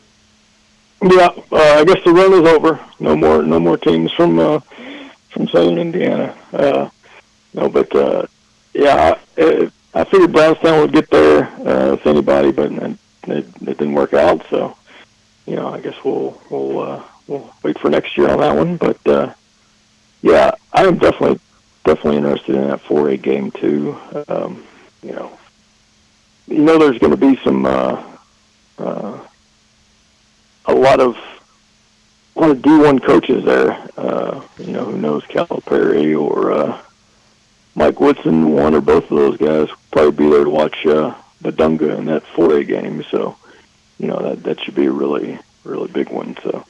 Yeah, 1.01 1.29
uh, 1.51 1.79
I 1.79 1.83
guess 1.85 2.03
the 2.03 2.11
run 2.13 2.33
is 2.33 2.47
over. 2.47 2.79
No 2.99 3.15
more 3.15 3.43
no 3.43 3.59
more 3.59 3.77
teams 3.77 4.11
from 4.11 4.39
uh, 4.39 4.59
from 5.29 5.47
Southern 5.47 5.77
Indiana. 5.77 6.35
Uh, 6.51 6.89
no, 7.53 7.69
but 7.69 7.93
uh, 7.95 8.25
yeah, 8.73 9.17
I, 9.37 9.71
I 9.93 10.03
figured 10.05 10.31
Brownstown 10.31 10.81
would 10.81 10.91
get 10.91 11.09
there 11.09 11.45
uh, 11.67 11.93
if 11.93 12.07
anybody, 12.07 12.51
but 12.51 12.71
it, 12.71 12.97
it 13.27 13.45
didn't 13.61 13.93
work 13.93 14.13
out. 14.13 14.45
So, 14.49 14.75
you 15.45 15.55
know, 15.55 15.69
I 15.69 15.79
guess 15.79 15.95
we'll 16.03 16.41
we'll 16.49 16.79
uh, 16.79 17.03
we'll 17.27 17.53
wait 17.61 17.77
for 17.79 17.89
next 17.89 18.17
year 18.17 18.29
on 18.29 18.39
that 18.39 18.55
one. 18.55 18.77
But 18.77 19.07
uh, 19.07 19.33
yeah, 20.23 20.51
I 20.71 20.85
am 20.85 20.97
definitely 20.97 21.39
definitely 21.83 22.17
interested 22.17 22.55
in 22.55 22.69
that 22.69 22.81
4A 22.83 23.21
game 23.21 23.51
too. 23.51 23.97
Um, 24.29 24.63
you 25.03 25.11
know, 25.11 25.37
you 26.47 26.59
know, 26.59 26.79
there's 26.79 26.97
going 26.97 27.11
to 27.11 27.17
be 27.17 27.35
some 27.43 27.65
uh, 27.65 28.01
uh, 28.79 29.19
a 30.65 30.73
lot 30.73 31.01
of 31.01 31.17
a 32.35 32.39
lot 32.39 32.51
of 32.51 32.59
D1 32.59 33.03
coaches 33.03 33.43
there. 33.43 33.71
Uh, 33.97 34.41
you 34.57 34.71
know, 34.71 34.85
who 34.85 34.97
knows 34.97 35.23
Calipari 35.25 36.19
or 36.19 36.53
uh, 36.53 36.81
Mike 37.75 37.99
Woodson, 37.99 38.53
one 38.53 38.73
or 38.73 38.81
both 38.81 39.03
of 39.11 39.17
those 39.17 39.37
guys 39.37 39.67
probably 39.91 40.25
be 40.25 40.29
there 40.29 40.45
to 40.45 40.49
watch 40.49 40.85
uh, 40.85 41.13
Bidunga 41.43 41.97
in 41.97 42.05
that 42.05 42.23
4A 42.27 42.65
game. 42.65 43.03
So, 43.11 43.35
you 43.99 44.07
know, 44.07 44.19
that 44.19 44.43
that 44.43 44.61
should 44.61 44.75
be 44.75 44.85
a 44.85 44.91
really 44.91 45.37
really 45.65 45.91
big 45.91 46.09
one. 46.09 46.37
So. 46.41 46.65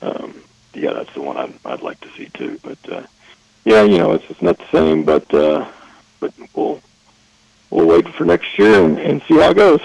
Um, 0.00 0.42
yeah, 0.78 0.92
that's 0.92 1.12
the 1.14 1.22
one 1.22 1.36
I'd, 1.36 1.54
I'd 1.64 1.82
like 1.82 2.00
to 2.00 2.08
see 2.16 2.26
too. 2.26 2.58
But 2.62 2.78
uh, 2.90 3.02
yeah, 3.64 3.82
you 3.82 3.98
know, 3.98 4.12
it's, 4.12 4.42
not 4.42 4.58
the 4.58 4.66
same, 4.70 5.04
but 5.04 5.32
uh, 5.34 5.66
but 6.20 6.32
we'll 6.38 6.48
we'll 6.54 6.80
we'll 7.70 7.86
wait 7.86 8.08
for 8.14 8.24
next 8.24 8.58
year 8.58 8.84
and, 8.84 8.98
and 8.98 9.22
see 9.22 9.34
how 9.34 9.50
it 9.50 9.56
goes. 9.56 9.80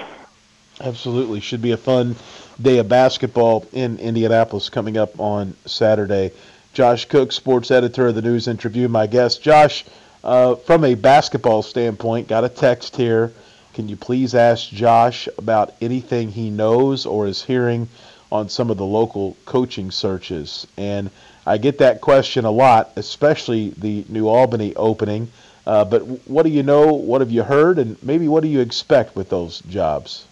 Absolutely, 0.82 1.40
should 1.40 1.62
be 1.62 1.72
a 1.72 1.78
fun 1.78 2.16
day 2.62 2.78
of 2.78 2.88
basketball 2.90 3.66
in 3.74 3.98
Indianapolis 4.00 4.70
coming 4.70 4.98
up 4.98 5.20
on 5.20 5.56
Saturday. 5.66 6.32
Josh 6.74 7.06
Cook, 7.06 7.32
sports 7.32 7.70
editor 7.72 8.08
of 8.08 8.16
the 8.16 8.22
News 8.22 8.48
and 8.48 8.60
Tribune, 8.60 8.92
my 8.92 9.06
guest. 9.06 9.44
Josh, 9.44 9.86
uh, 10.24 10.56
from 10.56 10.84
a 10.84 10.96
basketball 10.96 11.62
standpoint, 11.62 12.28
got 12.28 12.44
a 12.44 12.50
text 12.50 12.96
here. 12.96 13.32
Can 13.74 13.90
you 13.90 13.96
please 13.96 14.34
ask 14.36 14.70
Josh 14.70 15.28
about 15.38 15.74
anything 15.82 16.32
he 16.32 16.50
knows 16.50 17.06
or 17.06 17.28
is 17.28 17.44
hearing 17.44 17.88
on 18.34 18.50
some 18.50 18.72
of 18.72 18.78
the 18.78 18.86
local 18.86 19.38
coaching 19.46 19.92
searches? 19.92 20.68
And 20.76 21.12
I 21.46 21.58
get 21.58 21.78
that 21.78 22.02
question 22.02 22.46
a 22.46 22.52
lot, 22.52 22.92
especially 22.96 23.70
the 23.70 24.04
New 24.10 24.28
Albany 24.28 24.76
opening. 24.76 25.32
Uh, 25.66 25.86
but 25.86 26.02
what 26.28 26.44
do 26.44 26.50
you 26.50 26.64
know? 26.64 26.94
What 26.94 27.22
have 27.22 27.32
you 27.32 27.44
heard? 27.44 27.80
And 27.80 28.02
maybe 28.04 28.28
what 28.28 28.44
do 28.44 28.50
you 28.50 28.60
expect 28.60 29.16
with 29.16 29.30
those 29.30 29.62
jobs? 29.62 30.26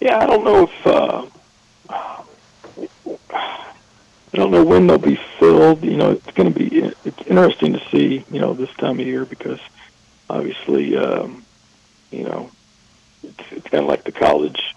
Yeah, 0.00 0.18
I 0.18 0.26
don't 0.26 0.44
know 0.44 0.64
if 0.64 0.86
uh, 0.86 1.26
I 4.32 4.36
don't 4.36 4.50
know 4.50 4.64
when 4.64 4.86
they'll 4.86 4.98
be 4.98 5.20
filled. 5.38 5.84
You 5.84 5.96
know, 5.96 6.12
it's 6.12 6.30
going 6.32 6.52
to 6.52 6.58
be 6.58 6.92
it's 7.04 7.22
interesting 7.26 7.74
to 7.74 7.88
see. 7.90 8.24
You 8.30 8.40
know, 8.40 8.54
this 8.54 8.72
time 8.74 8.98
of 8.98 9.06
year 9.06 9.24
because 9.24 9.60
obviously, 10.30 10.96
um, 10.96 11.44
you 12.10 12.24
know, 12.24 12.50
it's, 13.22 13.52
it's 13.52 13.68
kind 13.68 13.84
of 13.84 13.88
like 13.88 14.04
the 14.04 14.12
college, 14.12 14.74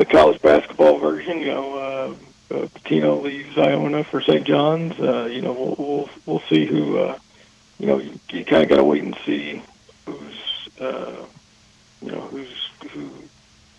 the 0.00 0.06
college 0.06 0.40
basketball 0.40 0.98
version. 0.98 1.40
You 1.40 1.46
know, 1.48 1.74
uh, 1.74 2.54
uh, 2.54 2.66
Pitino 2.68 3.22
leaves 3.22 3.56
Iona 3.58 4.02
for 4.02 4.22
St. 4.22 4.44
John's. 4.44 4.98
Uh, 4.98 5.28
you 5.30 5.42
know, 5.42 5.52
we'll 5.52 5.76
we'll 5.78 6.10
we'll 6.26 6.42
see 6.48 6.64
who. 6.64 6.98
Uh, 6.98 7.18
you 7.78 7.86
know, 7.86 7.98
you, 7.98 8.18
you 8.30 8.44
kind 8.44 8.62
of 8.62 8.68
got 8.68 8.76
to 8.76 8.84
wait 8.84 9.02
and 9.02 9.16
see 9.24 9.62
who's, 10.04 10.68
uh, 10.80 11.24
you 12.02 12.12
know, 12.12 12.20
who's 12.20 12.70
who 12.90 13.10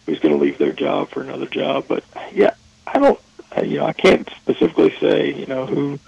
who's 0.05 0.19
going 0.19 0.33
to 0.33 0.43
leave 0.43 0.57
their 0.57 0.71
job 0.71 1.09
for 1.09 1.21
another 1.21 1.45
job. 1.47 1.85
But 1.87 2.03
yeah, 2.33 2.53
I 2.87 2.99
don't 2.99 3.19
you 3.63 3.79
know, 3.79 3.85
I 3.85 3.93
can't 3.93 4.27
specifically 4.37 4.95
say, 4.99 5.33
you 5.33 5.47
know, 5.47 5.65
who 5.65 5.99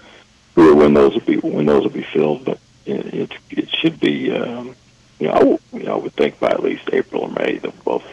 who 0.54 0.70
or 0.70 0.74
when 0.76 0.94
those 0.94 1.14
will 1.14 1.22
be 1.22 1.38
when 1.38 1.66
those 1.66 1.82
will 1.82 1.90
be 1.90 2.02
filled, 2.02 2.44
but 2.44 2.58
it 2.86 3.14
it, 3.14 3.32
it 3.50 3.68
should 3.70 3.98
be, 3.98 4.32
um, 4.32 4.76
you 5.18 5.26
know, 5.26 5.34
I, 5.34 5.38
w- 5.38 5.58
you 5.72 5.82
know, 5.82 5.94
I 5.94 5.98
would 5.98 6.14
think 6.14 6.38
by 6.38 6.50
at 6.50 6.62
least 6.62 6.88
April 6.92 7.22
or 7.22 7.30
May 7.30 7.58
that 7.58 7.84
both 7.84 8.04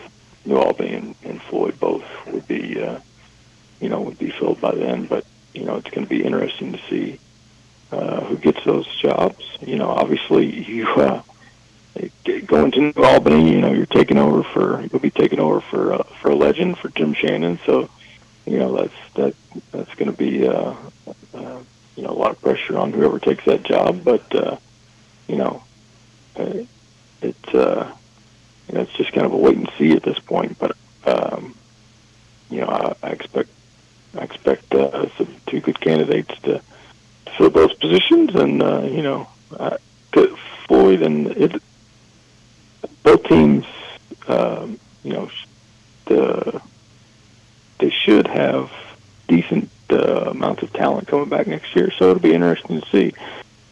New 0.45 0.57
Albany 0.57 0.93
and, 0.93 1.15
and 1.23 1.41
Floyd 1.41 1.79
both 1.79 2.03
would 2.27 2.47
be, 2.47 2.81
uh, 2.81 2.99
you 3.79 3.89
know, 3.89 4.01
would 4.01 4.19
be 4.19 4.31
filled 4.31 4.61
by 4.61 4.73
then. 4.73 5.05
But 5.05 5.25
you 5.53 5.65
know, 5.65 5.75
it's 5.77 5.89
going 5.89 6.05
to 6.05 6.09
be 6.09 6.23
interesting 6.23 6.73
to 6.73 6.79
see 6.89 7.19
uh, 7.91 8.21
who 8.21 8.37
gets 8.37 8.63
those 8.65 8.87
jobs. 8.97 9.43
You 9.61 9.77
know, 9.77 9.89
obviously 9.89 10.45
you. 10.45 10.87
Uh, 10.87 11.21
going 12.47 12.71
to 12.71 12.79
New 12.79 13.03
Albany, 13.03 13.51
you 13.51 13.61
know, 13.61 13.71
you're 13.71 13.85
taking 13.85 14.17
over 14.17 14.43
for 14.43 14.81
you'll 14.81 15.01
be 15.01 15.09
taking 15.09 15.39
over 15.39 15.61
for 15.61 15.93
uh, 15.93 16.03
for 16.21 16.31
a 16.31 16.35
legend 16.35 16.77
for 16.77 16.89
Jim 16.89 17.13
Shannon. 17.13 17.59
So, 17.65 17.89
you 18.45 18.59
know 18.59 18.75
that's 18.75 19.13
that 19.15 19.35
that's 19.71 19.93
going 19.95 20.11
to 20.11 20.17
be 20.17 20.47
uh, 20.47 20.73
uh, 21.33 21.59
you 21.95 22.03
know 22.03 22.09
a 22.09 22.19
lot 22.19 22.31
of 22.31 22.41
pressure 22.41 22.77
on 22.77 22.91
whoever 22.91 23.19
takes 23.19 23.45
that 23.45 23.63
job. 23.63 24.03
But 24.03 24.33
uh, 24.35 24.57
you 25.27 25.37
know, 25.37 25.63
uh, 26.35 26.63
it's 27.21 27.49
uh, 27.49 27.93
you 28.71 28.77
know 28.77 28.83
it's 28.83 28.93
just 28.93 29.11
kind 29.11 29.25
of 29.25 29.33
a 29.33 29.37
wait 29.37 29.57
and 29.57 29.69
see 29.77 29.91
at 29.91 30.03
this 30.03 30.19
point. 30.19 30.57
But 30.57 30.77
um, 31.05 31.55
you 32.49 32.61
know, 32.61 32.67
I, 32.67 33.07
I 33.07 33.09
expect 33.11 33.49
I 34.17 34.23
expect 34.23 34.73
uh, 34.73 35.09
some 35.17 35.35
two 35.47 35.59
good 35.59 35.79
candidates 35.79 36.33
to, 36.41 36.61
to 37.25 37.31
fill 37.37 37.49
those 37.49 37.73
positions, 37.73 38.33
and 38.35 38.63
uh, 38.63 38.81
you 38.83 39.01
know, 39.01 39.27
uh, 39.57 39.77
Floyd 40.67 41.01
and 41.01 41.27
it, 41.27 41.61
both 43.03 43.23
teams, 43.25 43.65
um, 44.29 44.79
you 45.03 45.11
know, 45.11 45.29
the 46.05 46.61
they 47.79 47.89
should 47.89 48.27
have 48.27 48.71
decent 49.27 49.69
uh, 49.89 50.29
amounts 50.29 50.63
of 50.63 50.71
talent 50.71 51.09
coming 51.09 51.27
back 51.27 51.47
next 51.47 51.75
year. 51.75 51.91
So 51.91 52.11
it'll 52.11 52.21
be 52.21 52.33
interesting 52.33 52.79
to 52.79 52.87
see, 52.89 53.13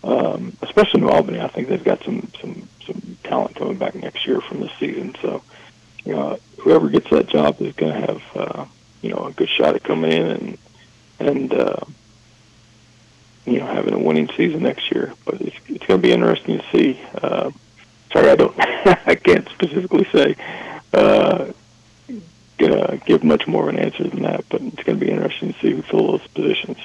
um, 0.04 0.56
especially 0.62 1.02
in 1.02 1.10
Albany. 1.10 1.40
I 1.40 1.48
think 1.48 1.68
they've 1.68 1.84
got 1.84 2.04
some 2.04 2.30
some 2.42 2.68
some 2.86 3.18
talent 3.24 3.56
coming 3.56 3.78
back 3.78 3.96
next 3.96 4.26
year 4.26 4.42
from 4.42 4.62
this 4.62 4.72
season. 4.80 5.16
So 5.22 5.42
you 6.06 6.16
know, 6.16 6.40
whoever 6.60 6.90
gets 6.90 7.10
that 7.10 7.28
job 7.28 7.62
is 7.62 7.76
going 7.76 7.94
to 7.94 8.00
have 8.00 8.22
uh, 8.36 8.66
you 9.02 9.10
know 9.12 9.26
a 9.26 9.32
good 9.32 9.50
shot 9.50 9.76
at 9.76 9.84
coming 9.84 10.12
in 10.12 10.28
and 10.28 10.58
and 11.20 11.54
uh, 11.54 11.86
you 13.46 13.60
know 13.60 13.66
having 13.66 13.94
a 13.94 14.00
winning 14.00 14.30
season 14.36 14.64
next 14.64 14.92
year. 14.92 15.14
But 15.26 15.42
it's 15.42 15.58
it's 15.68 15.86
going 15.86 16.02
to 16.02 16.08
be 16.08 16.14
interesting 16.14 16.60
to 16.60 16.66
see. 16.72 17.00
Uh, 17.22 17.52
sorry, 18.12 18.30
I 18.30 18.36
don't 18.36 18.56
I 18.60 19.16
can't 19.16 19.48
specifically 19.50 20.06
say. 20.12 20.36
Uh, 20.94 21.52
uh, 22.62 22.98
give 23.06 23.24
much 23.24 23.48
more 23.48 23.64
of 23.64 23.70
an 23.70 23.80
answer 23.80 24.04
than 24.04 24.24
that, 24.24 24.44
but 24.50 24.62
it's 24.62 24.84
going 24.84 25.00
to 25.00 25.06
be 25.06 25.10
interesting 25.12 25.54
to 25.54 25.60
see 25.60 25.72
who 25.72 25.82
fill 25.82 26.12
those 26.12 26.28
positions. 26.28 26.78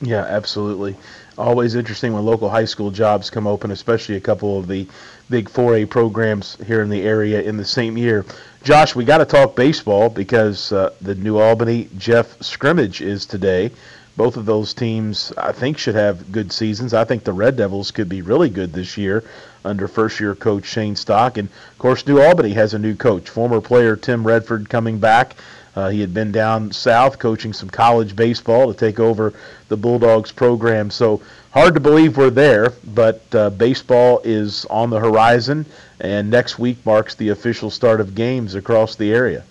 Yeah, 0.00 0.24
absolutely. 0.24 0.96
Always 1.38 1.76
interesting 1.76 2.12
when 2.12 2.24
local 2.24 2.50
high 2.50 2.64
school 2.64 2.90
jobs 2.90 3.30
come 3.30 3.46
open, 3.46 3.70
especially 3.70 4.16
a 4.16 4.20
couple 4.20 4.58
of 4.58 4.66
the 4.66 4.88
big 5.30 5.48
4A 5.48 5.88
programs 5.88 6.58
here 6.66 6.82
in 6.82 6.88
the 6.88 7.02
area 7.02 7.40
in 7.40 7.56
the 7.56 7.64
same 7.64 7.96
year. 7.96 8.24
Josh, 8.64 8.96
we 8.96 9.04
got 9.04 9.18
to 9.18 9.24
talk 9.24 9.54
baseball 9.54 10.08
because 10.08 10.72
uh, 10.72 10.92
the 11.00 11.14
New 11.14 11.38
Albany 11.38 11.88
Jeff 11.96 12.42
scrimmage 12.42 13.00
is 13.00 13.24
today. 13.24 13.70
Both 14.16 14.36
of 14.36 14.46
those 14.46 14.74
teams, 14.74 15.32
I 15.38 15.52
think, 15.52 15.78
should 15.78 15.94
have 15.94 16.32
good 16.32 16.50
seasons. 16.50 16.92
I 16.92 17.04
think 17.04 17.22
the 17.22 17.32
Red 17.32 17.56
Devils 17.56 17.92
could 17.92 18.08
be 18.08 18.20
really 18.20 18.50
good 18.50 18.72
this 18.72 18.98
year 18.98 19.22
under 19.64 19.86
first 19.86 20.18
year 20.18 20.34
coach 20.34 20.64
Shane 20.64 20.96
Stock. 20.96 21.38
And 21.38 21.48
of 21.48 21.78
course, 21.78 22.04
New 22.04 22.20
Albany 22.20 22.54
has 22.54 22.74
a 22.74 22.80
new 22.80 22.96
coach, 22.96 23.30
former 23.30 23.60
player 23.60 23.94
Tim 23.94 24.26
Redford 24.26 24.68
coming 24.68 24.98
back. 24.98 25.36
Uh, 25.78 25.90
he 25.90 26.00
had 26.00 26.12
been 26.12 26.32
down 26.32 26.72
south 26.72 27.20
coaching 27.20 27.52
some 27.52 27.70
college 27.70 28.16
baseball 28.16 28.66
to 28.66 28.76
take 28.76 28.98
over 28.98 29.32
the 29.68 29.76
Bulldogs 29.76 30.32
program. 30.32 30.90
So 30.90 31.22
hard 31.52 31.74
to 31.74 31.80
believe 31.80 32.16
we're 32.16 32.30
there, 32.30 32.72
but 32.84 33.22
uh, 33.32 33.50
baseball 33.50 34.20
is 34.24 34.64
on 34.64 34.90
the 34.90 34.98
horizon, 34.98 35.66
and 36.00 36.30
next 36.30 36.58
week 36.58 36.84
marks 36.84 37.14
the 37.14 37.28
official 37.28 37.70
start 37.70 38.00
of 38.00 38.16
games 38.16 38.56
across 38.56 38.96
the 38.96 39.12
area. 39.12 39.44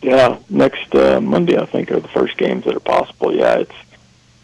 Yeah, 0.00 0.38
next 0.48 0.94
uh, 0.94 1.20
Monday 1.20 1.58
I 1.58 1.66
think 1.66 1.92
are 1.92 2.00
the 2.00 2.08
first 2.08 2.38
games 2.38 2.64
that 2.64 2.74
are 2.74 2.80
possible. 2.80 3.34
Yeah, 3.34 3.56
it's 3.56 3.74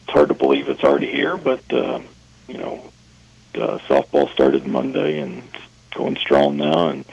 it's 0.03 0.13
hard 0.13 0.29
to 0.29 0.35
believe 0.35 0.69
it's 0.69 0.85
already 0.85 1.11
here, 1.11 1.39
but 1.39 1.63
uh, 1.73 2.01
you 2.47 2.59
know 2.59 2.85
uh, 3.55 3.79
softball 3.89 4.31
started 4.33 4.67
Monday 4.67 5.19
and 5.21 5.43
going 5.95 6.17
strong 6.17 6.59
now, 6.59 6.89
and 6.89 7.07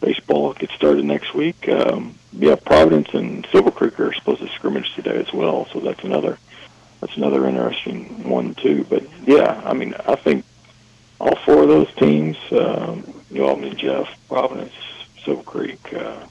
baseball 0.00 0.52
gets 0.52 0.74
started 0.74 1.04
next 1.04 1.34
week. 1.34 1.68
Um, 1.68 2.14
yeah, 2.32 2.56
Providence 2.56 3.08
and 3.14 3.46
Silver 3.50 3.70
Creek 3.70 3.98
are 4.00 4.12
supposed 4.12 4.40
to 4.40 4.48
scrimmage 4.48 4.94
today 4.94 5.16
as 5.16 5.32
well, 5.32 5.66
so 5.72 5.80
that's 5.80 6.02
another 6.04 6.38
that's 7.00 7.16
another 7.16 7.46
interesting 7.46 8.28
one 8.28 8.54
too. 8.54 8.84
But 8.88 9.04
yeah, 9.26 9.60
I 9.64 9.72
mean, 9.72 9.94
I 10.06 10.14
think 10.14 10.44
all 11.20 11.36
four 11.36 11.62
of 11.62 11.68
those 11.68 11.92
teams, 11.94 12.36
um, 12.52 13.04
New 13.30 13.44
Albany, 13.44 13.74
Jeff, 13.74 14.08
Providence, 14.28 14.72
Silver 15.24 15.42
Creek, 15.42 15.92
uh, 15.94 16.26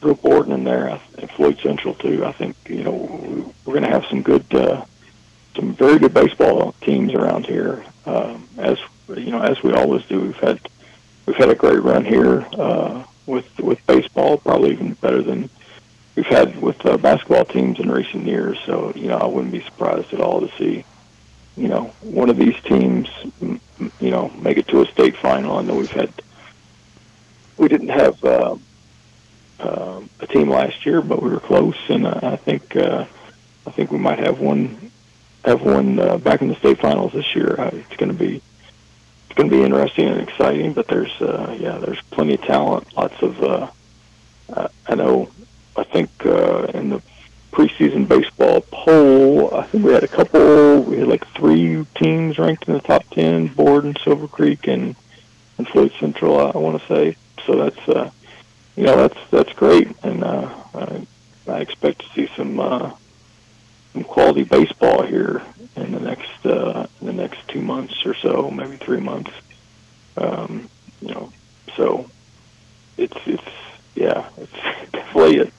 Bill 0.00 0.14
Borden 0.14 0.52
in 0.52 0.64
there, 0.64 1.00
and 1.18 1.30
Floyd 1.30 1.58
Central 1.62 1.94
too. 1.94 2.24
I 2.24 2.32
think 2.32 2.56
you 2.68 2.82
know 2.82 3.52
we're 3.64 3.74
going 3.74 3.84
to 3.84 3.90
have 3.90 4.06
some 4.06 4.22
good, 4.22 4.52
uh, 4.54 4.84
some 5.54 5.74
very 5.74 5.98
good 5.98 6.14
baseball 6.14 6.72
teams 6.80 7.14
around 7.14 7.46
here 7.46 7.84
um, 8.08 8.48
as 8.56 8.78
you 9.08 9.30
know, 9.30 9.40
as 9.40 9.62
we 9.62 9.72
always 9.72 10.04
do, 10.06 10.20
we've 10.20 10.36
had 10.36 10.60
we've 11.26 11.36
had 11.36 11.50
a 11.50 11.54
great 11.54 11.82
run 11.82 12.04
here 12.04 12.46
uh, 12.54 13.04
with 13.28 13.58
with 13.60 13.86
baseball, 13.86 14.38
probably 14.38 14.72
even 14.72 14.94
better 14.94 15.22
than 15.22 15.50
we've 16.16 16.26
had 16.26 16.60
with 16.60 16.84
uh, 16.84 16.96
basketball 16.96 17.44
teams 17.44 17.78
in 17.78 17.90
recent 17.90 18.26
years. 18.26 18.58
So 18.66 18.92
you 18.96 19.08
know, 19.08 19.18
I 19.18 19.26
wouldn't 19.26 19.52
be 19.52 19.62
surprised 19.62 20.12
at 20.12 20.20
all 20.20 20.40
to 20.40 20.56
see 20.56 20.84
you 21.56 21.68
know 21.68 21.92
one 22.00 22.30
of 22.30 22.36
these 22.36 22.58
teams 22.62 23.08
you 23.40 24.10
know 24.10 24.30
make 24.30 24.56
it 24.56 24.66
to 24.68 24.82
a 24.82 24.86
state 24.86 25.16
final. 25.16 25.58
I 25.58 25.62
know 25.62 25.76
we've 25.76 25.90
had 25.90 26.12
we 27.56 27.68
didn't 27.68 27.88
have 27.88 28.24
uh, 28.24 28.56
uh, 29.60 30.00
a 30.20 30.26
team 30.26 30.48
last 30.48 30.86
year, 30.86 31.02
but 31.02 31.22
we 31.22 31.30
were 31.30 31.40
close, 31.40 31.76
and 31.88 32.06
uh, 32.06 32.20
I 32.22 32.36
think 32.36 32.74
uh, 32.74 33.04
I 33.66 33.70
think 33.70 33.92
we 33.92 33.98
might 33.98 34.18
have 34.18 34.40
one 34.40 34.90
have 35.44 35.62
one 35.62 35.98
uh, 35.98 36.18
back 36.18 36.42
in 36.42 36.48
the 36.48 36.56
state 36.56 36.78
finals 36.80 37.12
this 37.12 37.34
year. 37.34 37.60
Uh, 37.60 37.70
it's 37.72 37.96
going 37.96 38.10
to 38.10 38.18
be 38.18 38.42
it's 39.28 39.36
going 39.36 39.50
to 39.50 39.56
be 39.56 39.62
interesting 39.62 40.08
and 40.08 40.20
exciting. 40.20 40.72
But 40.72 40.88
there's 40.88 41.12
uh, 41.20 41.54
yeah, 41.60 41.76
there's 41.78 42.00
plenty 42.10 42.34
of 42.34 42.42
talent. 42.42 42.96
Lots 42.96 43.20
of 43.22 43.42
uh, 43.42 43.70
uh, 44.52 44.68
I 44.86 44.94
know. 44.94 45.30
I 45.76 45.84
think 45.84 46.10
uh, 46.24 46.64
in 46.74 46.88
the 46.88 47.02
preseason 47.52 48.08
baseball 48.08 48.62
poll, 48.72 49.54
I 49.54 49.62
think 49.64 49.84
we 49.84 49.92
had 49.92 50.02
a 50.02 50.08
couple. 50.08 50.82
We 50.82 50.98
had 50.98 51.08
like 51.08 51.26
three 51.34 51.84
teams 51.94 52.38
ranked 52.38 52.66
in 52.68 52.74
the 52.74 52.80
top 52.80 53.04
ten: 53.10 53.48
Borden, 53.48 53.94
Silver 54.02 54.28
Creek, 54.28 54.66
and 54.66 54.96
and 55.58 55.68
Floyd 55.68 55.92
Central. 56.00 56.40
I, 56.40 56.50
I 56.50 56.58
want 56.58 56.80
to 56.80 56.86
say. 56.86 57.16
So 57.46 57.56
that's 57.56 57.88
uh, 57.88 58.10
you 58.76 58.84
know 58.84 58.96
that's 58.96 59.18
that's 59.30 59.52
great, 59.52 59.88
and 60.02 60.24
uh, 60.24 60.48
I, 60.74 61.06
I 61.46 61.60
expect 61.60 62.00
to 62.00 62.08
see 62.14 62.30
some. 62.34 62.58
Uh, 62.58 62.92
some 63.98 64.04
quality 64.04 64.44
baseball 64.44 65.02
here 65.02 65.42
in 65.76 65.92
the 65.92 66.00
next 66.00 66.46
uh, 66.46 66.86
the 67.02 67.12
next 67.12 67.46
two 67.48 67.60
months 67.60 68.06
or 68.06 68.14
so, 68.14 68.50
maybe 68.50 68.76
three 68.76 69.00
months. 69.00 69.30
Um, 70.16 70.68
you 71.00 71.08
know, 71.08 71.32
so 71.76 72.08
it's 72.96 73.16
it's 73.26 73.42
yeah, 73.94 74.28
it's 74.36 74.92
definitely 74.92 75.40
an 75.40 75.52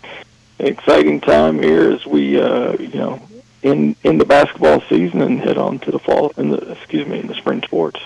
exciting 0.60 1.20
time 1.20 1.62
here 1.62 1.92
as 1.92 2.06
we 2.06 2.40
uh, 2.40 2.78
you 2.78 2.98
know 3.00 3.22
in 3.62 3.96
in 4.04 4.18
the 4.18 4.26
basketball 4.26 4.82
season 4.82 5.22
and 5.22 5.40
head 5.40 5.58
on 5.58 5.80
to 5.80 5.92
the 5.92 6.00
fall 6.00 6.32
in 6.38 6.50
the 6.50 6.72
excuse 6.72 7.08
me 7.08 7.20
in 7.20 7.28
the 7.28 7.36
spring 7.36 7.62
sports. 7.64 8.00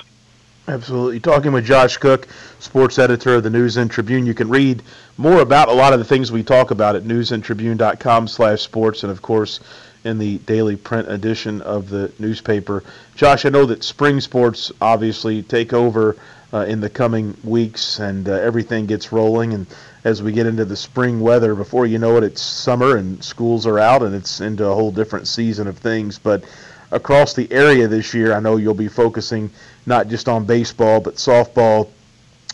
Absolutely. 0.65 1.19
Talking 1.19 1.51
with 1.51 1.65
Josh 1.65 1.97
Cook, 1.97 2.25
sports 2.59 2.97
editor 2.97 3.35
of 3.35 3.43
the 3.43 3.49
News 3.49 3.75
and 3.75 3.91
Tribune. 3.91 4.25
You 4.25 4.33
can 4.33 4.47
read 4.47 4.81
more 5.17 5.41
about 5.41 5.67
a 5.67 5.73
lot 5.73 5.91
of 5.91 5.99
the 5.99 6.05
things 6.05 6.31
we 6.31 6.41
talk 6.41 6.71
about 6.71 6.95
at 6.95 7.03
newsandtribune.com 7.03 8.29
slash 8.29 8.61
sports 8.61 9.03
and, 9.03 9.11
of 9.11 9.21
course, 9.21 9.59
in 10.03 10.17
the 10.17 10.37
daily 10.39 10.75
print 10.75 11.09
edition 11.09 11.61
of 11.61 11.89
the 11.89 12.11
newspaper. 12.19 12.83
Josh, 13.15 13.45
I 13.45 13.49
know 13.49 13.65
that 13.65 13.83
spring 13.83 14.19
sports 14.19 14.71
obviously 14.81 15.43
take 15.43 15.73
over 15.73 16.17
uh, 16.53 16.65
in 16.65 16.81
the 16.81 16.89
coming 16.89 17.35
weeks 17.43 17.99
and 17.99 18.27
uh, 18.29 18.33
everything 18.33 18.85
gets 18.85 19.11
rolling. 19.11 19.53
And 19.53 19.65
as 20.03 20.21
we 20.21 20.31
get 20.31 20.45
into 20.45 20.65
the 20.65 20.75
spring 20.75 21.19
weather, 21.19 21.55
before 21.55 21.85
you 21.85 21.97
know 21.97 22.17
it, 22.17 22.23
it's 22.23 22.41
summer 22.41 22.97
and 22.97 23.23
schools 23.23 23.65
are 23.65 23.79
out 23.79 24.03
and 24.03 24.13
it's 24.13 24.41
into 24.41 24.65
a 24.65 24.75
whole 24.75 24.91
different 24.91 25.27
season 25.27 25.67
of 25.67 25.77
things. 25.77 26.19
But 26.19 26.43
across 26.91 27.33
the 27.33 27.51
area 27.51 27.87
this 27.87 28.13
year, 28.13 28.33
I 28.33 28.39
know 28.39 28.57
you'll 28.57 28.73
be 28.73 28.87
focusing 28.87 29.49
not 29.85 30.09
just 30.09 30.29
on 30.29 30.45
baseball, 30.45 30.99
but 31.01 31.15
softball 31.15 31.89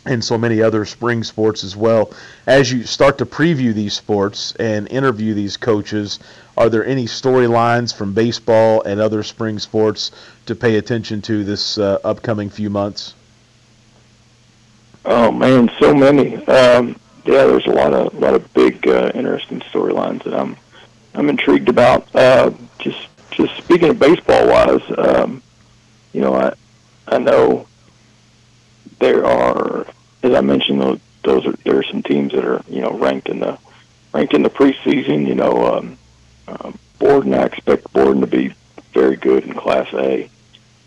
and 0.06 0.24
so 0.24 0.38
many 0.38 0.62
other 0.62 0.86
spring 0.86 1.24
sports 1.24 1.64
as 1.64 1.76
well. 1.76 2.12
As 2.48 2.72
you 2.72 2.84
start 2.84 3.18
to 3.20 3.26
preview 3.26 3.74
these 3.74 3.94
sports 3.94 4.56
and 4.56 4.88
interview 4.92 5.34
these 5.34 5.58
coaches, 5.58 6.20
are 6.58 6.70
there 6.70 6.86
any 6.86 7.06
storylines 7.06 7.96
from 7.96 8.14
baseball 8.14 8.82
and 8.84 9.00
other 9.00 9.24
spring 9.24 9.60
sports 9.60 10.12
to 10.46 10.56
pay 10.56 10.78
attention 10.78 11.22
to 11.24 11.44
this 11.44 11.78
uh, 11.78 12.00
upcoming 12.04 12.50
few 12.50 12.70
months? 12.70 13.14
Oh 15.06 15.32
man, 15.32 15.72
so 15.80 15.94
many. 15.94 16.36
Um, 16.48 17.00
yeah, 17.26 17.46
there's 17.46 17.66
a 17.68 17.72
lot 17.72 17.94
of 17.94 18.14
a 18.14 18.20
lot 18.20 18.34
of 18.34 18.54
big, 18.54 18.88
uh, 18.88 19.12
interesting 19.14 19.60
storylines 19.62 20.24
that 20.24 20.34
I'm 20.34 20.58
I'm 21.16 21.30
intrigued 21.30 21.70
about. 21.70 22.14
Uh, 22.14 22.52
just 22.80 23.08
just 23.32 23.56
speaking 23.58 23.90
of 23.90 24.00
baseball 24.00 24.48
wise, 24.48 24.82
um, 24.98 25.42
you 26.14 26.22
know, 26.22 26.36
I 26.36 26.54
I 27.08 27.18
know 27.18 27.68
there 29.00 29.26
are, 29.26 29.86
as 30.24 30.34
I 30.34 30.42
mentioned, 30.42 30.82
those, 30.82 31.00
those 31.24 31.46
are 31.46 31.54
there 31.64 31.78
are 31.78 31.84
some 31.84 32.04
teams 32.04 32.34
that 32.34 32.46
are 32.46 32.62
you 32.68 32.82
know 32.82 32.92
ranked 32.92 33.30
in 33.30 33.40
the 33.40 33.58
ranked 34.14 34.34
in 34.34 34.44
the 34.44 34.50
preseason. 34.50 35.28
You 35.28 35.36
know, 35.36 35.76
um, 35.76 35.98
um, 36.48 36.80
Borden. 37.00 37.34
I 37.34 37.46
expect 37.46 37.92
Borden 37.94 38.22
to 38.22 38.28
be 38.28 38.54
very 38.94 39.16
good 39.16 39.44
in 39.44 39.54
Class 39.54 39.92
A. 39.94 40.30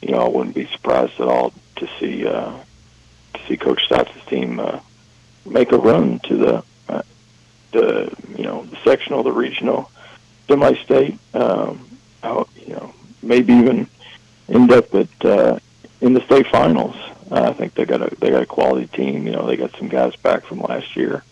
You 0.01 0.11
know, 0.11 0.25
I 0.25 0.29
wouldn't 0.29 0.55
be 0.55 0.67
surprised 0.67 1.21
at 1.21 1.29
all 1.29 1.53
to 1.77 1.89
see 1.99 2.27
uh, 2.27 2.53
to 3.35 3.47
see 3.47 3.57
Coach 3.57 3.85
Stotts' 3.85 4.13
team 4.27 4.59
uh, 4.61 4.81
make 5.45 5.73
a 5.73 5.79
run 5.79 6.19
to 6.21 6.37
the 6.37 6.65
uh, 6.89 7.03
the 7.73 8.13
you 8.37 8.45
know 8.45 8.65
the 8.65 8.77
sectional, 8.85 9.23
the 9.23 9.33
regional, 9.33 9.91
semi-state. 10.49 11.19
Um, 11.35 11.89
out, 12.23 12.49
you 12.67 12.75
know, 12.75 12.95
maybe 13.23 13.53
even 13.53 13.87
end 14.49 14.73
up 14.73 14.95
at 14.95 15.25
uh, 15.25 15.59
in 16.01 16.15
the 16.15 16.25
state 16.27 16.47
finals. 16.49 16.97
Uh, 17.33 17.49
I 17.49 17.53
think 17.55 17.75
they 17.75 17.87
got 17.87 18.03
a 18.03 18.15
they 18.17 18.29
got 18.29 18.43
a 18.43 18.47
quality 18.47 18.87
team. 18.89 19.27
You 19.27 19.33
know, 19.33 19.47
they 19.47 19.57
got 19.57 19.75
some 19.77 19.89
guys 19.89 20.15
back 20.17 20.45
from 20.45 20.61
last 20.61 20.95
year. 20.95 21.25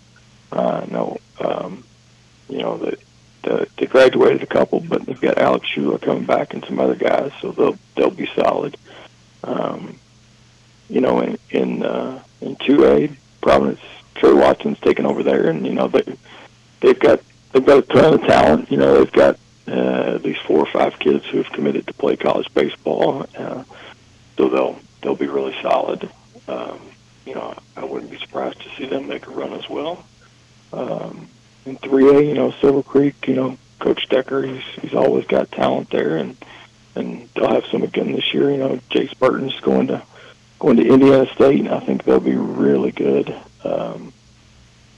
Uh, 0.51 0.87
no, 0.91 1.19
um, 1.41 1.85
you 2.49 2.59
know 2.59 2.79
that 2.79 2.99
the, 3.43 3.69
they 3.77 3.85
graduated 3.85 4.43
a 4.43 4.47
couple, 4.47 4.81
but 4.81 5.05
they've 5.05 5.21
got 5.21 5.37
Alex 5.37 5.69
Shula 5.69 6.01
coming 6.01 6.25
back 6.25 6.55
and 6.55 6.65
some 6.65 6.81
other 6.81 6.95
guys, 6.95 7.33
so 7.43 7.53
they'll 7.53 7.79
they'll 7.97 8.11
be 8.11 8.31
solid. 8.35 8.79
Um, 9.45 9.99
you 10.89 11.03
know, 11.03 11.21
in 11.21 11.39
in 11.51 11.85
uh, 11.85 12.23
in 12.41 12.57
two 12.57 12.87
A, 12.87 13.11
Providence, 13.43 13.81
Trey 14.15 14.33
Watson's 14.33 14.81
taking 14.81 15.05
over 15.05 15.23
there, 15.23 15.49
and 15.51 15.67
you 15.67 15.75
know 15.75 15.89
they 15.89 16.03
they've 16.81 16.99
got 16.99 17.21
they've 17.53 17.67
got 17.67 17.79
a 17.79 17.83
ton 17.83 18.15
of 18.15 18.23
talent. 18.23 18.71
You 18.71 18.79
know, 18.79 18.97
they've 18.97 19.13
got 19.13 19.39
uh, 19.69 20.15
at 20.15 20.23
least 20.23 20.41
four 20.45 20.61
or 20.61 20.73
five 20.73 20.99
kids 20.99 21.27
who 21.27 21.43
have 21.43 21.53
committed 21.53 21.87
to 21.89 21.93
play 21.93 22.17
college 22.17 22.49
baseball. 22.55 23.27
Uh, 23.37 23.65
so 24.39 24.49
they'll 24.49 24.79
they'll 25.03 25.17
be 25.17 25.27
really 25.27 25.55
solid. 25.63 26.09
Um, 26.49 26.81
you 27.27 27.35
know, 27.35 27.55
I 27.77 27.85
wouldn't 27.85 28.11
be 28.11 28.19
surprised 28.19 28.61
to 28.63 28.71
see 28.77 28.87
them 28.87 29.09
make 29.09 29.27
a 29.27 29.31
run 29.31 29.53
as 29.53 29.69
well. 29.69 30.05
Um, 30.73 31.29
in 31.67 31.77
3A, 31.77 32.27
you 32.27 32.35
know, 32.35 32.51
Silver 32.53 32.83
Creek, 32.83 33.27
you 33.27 33.35
know, 33.35 33.59
Coach 33.79 34.09
Decker, 34.09 34.43
he's 34.43 34.63
he's 34.81 34.95
always 34.95 35.27
got 35.27 35.51
talent 35.51 35.91
there, 35.91 36.17
and 36.17 36.37
and 36.95 37.29
they'll 37.35 37.53
have 37.53 37.65
some 37.67 37.83
again 37.83 38.13
this 38.13 38.33
year. 38.35 38.51
You 38.51 38.59
know, 38.59 38.81
Jace 38.91 39.19
Burton's 39.19 39.59
going 39.61 39.89
to 39.89 40.03
going 40.59 40.77
to 40.77 40.87
Indiana 40.87 41.27
State, 41.35 41.61
and 41.61 41.71
I 41.71 41.81
think 41.81 42.05
they'll 42.05 42.21
be 42.21 42.37
really 42.37 42.93
good. 42.93 43.35
Um, 43.65 44.13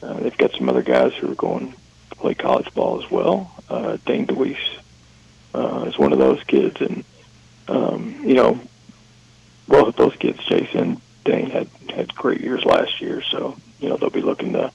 uh, 0.03 0.14
they've 0.14 0.36
got 0.36 0.53
some 0.53 0.68
other 0.68 0.82
guys 0.82 1.14
who 1.14 1.30
are 1.30 1.36
going 1.36 1.74
to 2.11 2.16
play 2.16 2.34
college 2.34 2.72
ball 2.74 3.03
as 3.03 3.11
well. 3.11 3.53
Uh, 3.68 3.98
Dane 4.05 4.26
DeWeese 4.26 4.57
uh, 5.55 5.84
is 5.86 5.96
one 5.98 6.12
of 6.12 6.18
those 6.18 6.42
kids, 6.44 6.80
and 6.80 7.05
um, 7.68 8.16
you 8.24 8.34
know, 8.34 8.61
both 9.68 9.96
those 9.96 10.16
kids, 10.16 10.44
Jason, 10.44 11.00
Dane 11.24 11.50
had 11.50 11.68
had 11.94 12.14
great 12.14 12.40
years 12.40 12.64
last 12.64 13.00
year, 13.00 13.22
so 13.22 13.56
you 13.80 13.88
know 13.88 13.96
they'll 13.96 14.10
be 14.10 14.22
looking 14.22 14.52
to 14.54 14.72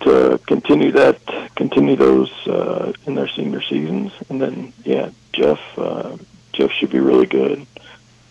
to 0.00 0.40
continue 0.46 0.92
that, 0.92 1.20
continue 1.56 1.96
those 1.96 2.30
uh, 2.46 2.92
in 3.06 3.14
their 3.14 3.28
senior 3.28 3.62
seasons, 3.62 4.12
and 4.28 4.40
then 4.40 4.72
yeah, 4.84 5.10
Jeff 5.32 5.60
uh, 5.78 6.16
Jeff 6.52 6.70
should 6.72 6.90
be 6.90 7.00
really 7.00 7.26
good 7.26 7.66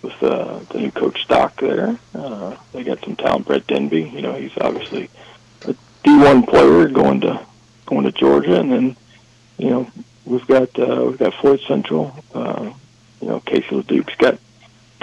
with 0.01 0.23
uh, 0.23 0.59
the 0.69 0.79
new 0.79 0.91
coach 0.91 1.23
Stock 1.23 1.59
there. 1.59 1.97
Uh, 2.13 2.55
they 2.73 2.83
got 2.83 3.03
some 3.03 3.15
talent, 3.15 3.47
Brett 3.47 3.65
Denby. 3.67 4.03
You 4.03 4.21
know, 4.21 4.33
he's 4.33 4.55
obviously 4.57 5.09
a 5.63 5.75
D1 6.03 6.47
player 6.47 6.87
going 6.89 7.21
to 7.21 7.45
going 7.85 8.03
to 8.03 8.11
Georgia, 8.11 8.59
and 8.59 8.71
then 8.71 8.97
you 9.57 9.69
know 9.69 9.91
we've 10.25 10.47
got 10.47 10.77
uh, 10.77 11.05
we've 11.05 11.17
got 11.17 11.33
Floyd 11.35 11.61
Central. 11.67 12.15
Uh, 12.33 12.71
you 13.21 13.27
know, 13.27 13.39
Casey 13.39 13.75
LeDuc's 13.75 14.15
got 14.15 14.37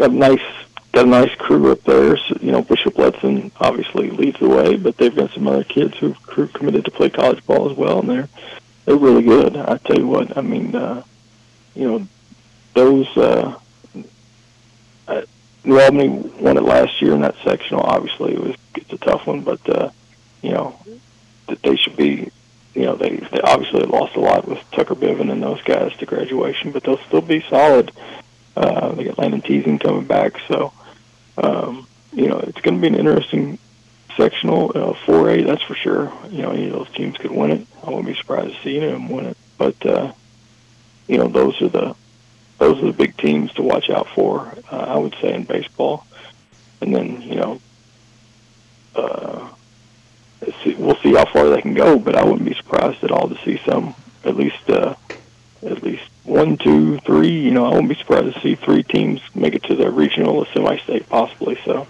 got 0.03 0.11
a 0.11 0.14
nice 0.14 0.40
got 0.90 1.07
a 1.07 1.09
nice 1.09 1.34
crew 1.36 1.70
up 1.70 1.82
there. 1.84 2.16
So, 2.16 2.36
you 2.40 2.50
know, 2.50 2.62
Bishop 2.62 2.94
Letson 2.94 3.53
obviously 3.61 4.11
leads 4.11 4.38
the 4.40 4.48
way, 4.48 4.76
but 4.76 4.96
they've 4.96 5.14
got 5.14 5.30
some 5.30 5.46
other 5.46 5.64
kids 5.64 5.96
who've 5.96 6.20
crew 6.24 6.48
committed 6.48 6.84
to 6.84 6.90
play 6.90 7.09
college 7.09 7.44
ball 7.46 7.70
as 7.70 7.76
well, 7.76 8.00
and 8.00 8.09
they're 8.11 8.28
they're 8.84 8.96
really 8.96 9.22
good. 9.22 9.57
I 9.57 9.76
tell 9.78 9.96
you 9.96 10.09
what, 10.09 10.36
I 10.36 10.40
mean, 10.40 10.74
uh, 10.74 11.05
you 11.76 11.88
know, 11.88 12.09
those 12.74 13.16
uh, 13.16 13.57
uh, 15.07 15.22
New 15.64 15.80
Albany 15.80 16.09
won 16.09 16.57
it 16.57 16.64
last 16.64 17.00
year 17.00 17.14
in 17.14 17.20
that 17.20 17.36
sectional. 17.44 17.82
Obviously, 17.82 18.34
it 18.34 18.40
was 18.40 18.57
it's 18.74 18.92
a 18.92 18.98
tough 18.98 19.26
one, 19.26 19.42
but 19.42 19.66
uh, 19.68 19.90
you 20.42 20.50
know, 20.50 20.76
that 21.48 21.62
they 21.62 21.76
should 21.76 21.96
be. 21.96 22.30
You 22.74 22.86
know, 22.86 22.96
they, 22.96 23.16
they 23.16 23.40
obviously 23.42 23.82
lost 23.82 24.16
a 24.16 24.20
lot 24.20 24.48
with 24.48 24.59
Tucker 24.70 24.94
Biven 24.94 25.30
and 25.30 25.42
those 25.42 25.61
guys 25.61 25.94
to 25.98 26.07
graduation, 26.07 26.72
but 26.72 26.82
they'll 26.82 26.96
still 26.96 27.20
be 27.20 27.44
solid. 27.50 27.92
Uh, 28.57 28.92
they 28.92 29.05
got 29.05 29.18
Landon 29.18 29.40
Teasing 29.40 29.78
coming 29.78 30.05
back, 30.05 30.34
so 30.48 30.72
um, 31.38 31.86
you 32.12 32.28
know 32.28 32.38
it's 32.38 32.61
going 32.61 32.74
to 32.74 32.80
be 32.80 32.88
an 32.88 32.94
interesting 32.94 33.59
sectional 34.16 34.70
uh, 34.74 34.92
4A. 35.07 35.46
That's 35.46 35.62
for 35.62 35.74
sure. 35.74 36.12
You 36.30 36.42
know, 36.42 36.50
any 36.50 36.66
of 36.66 36.72
those 36.72 36.90
teams 36.90 37.16
could 37.16 37.30
win 37.30 37.50
it. 37.50 37.66
I 37.82 37.90
wouldn't 37.90 38.07
be 38.07 38.14
surprised 38.14 38.55
to 38.55 38.62
see 38.62 38.76
any 38.76 38.86
of 38.86 38.92
them 38.92 39.09
win 39.09 39.26
it. 39.26 39.36
But 39.59 39.86
uh, 39.86 40.12
you 41.09 41.18
know, 41.18 41.28
those 41.28 41.61
are 41.62 41.68
the 41.68 41.96
those 42.59 42.82
are 42.82 42.86
the 42.86 42.92
big 42.92 43.16
teams 43.16 43.53
to 43.55 43.62
watch 43.62 43.90
out 43.90 44.09
for. 44.14 44.55
Uh, 44.70 44.76
I 44.76 44.96
would 44.98 45.14
say 45.20 45.34
in 45.34 45.44
baseball, 45.44 46.07
and 46.80 46.94
then 46.94 47.22
you 47.22 47.36
know, 47.36 47.61
uh, 48.94 49.48
see, 50.62 50.74
we'll 50.74 50.96
see 50.96 51.14
how 51.14 51.24
far 51.24 51.48
they 51.48 51.62
can 51.62 51.74
go. 51.74 51.98
But 51.98 52.16
I 52.16 52.24
wouldn't 52.24 52.44
be 52.44 52.55
surprised 52.55 53.03
at 53.03 53.11
all 53.11 53.28
to 53.28 53.38
see 53.44 53.61
some 53.64 53.94
at 54.24 54.36
least 54.36 54.68
uh, 54.68 54.94
at 55.64 55.82
least 55.82 56.02
one, 56.24 56.56
two, 56.56 56.98
three. 56.98 57.40
You 57.40 57.50
know, 57.50 57.66
I 57.66 57.70
wouldn't 57.70 57.88
be 57.88 57.94
surprised 57.94 58.34
to 58.34 58.40
see 58.40 58.54
three 58.54 58.82
teams 58.82 59.20
make 59.34 59.54
it 59.54 59.62
to 59.64 59.74
the 59.74 59.90
regional 59.90 60.36
or 60.36 60.46
semi-state 60.46 61.08
possibly. 61.08 61.58
So, 61.64 61.86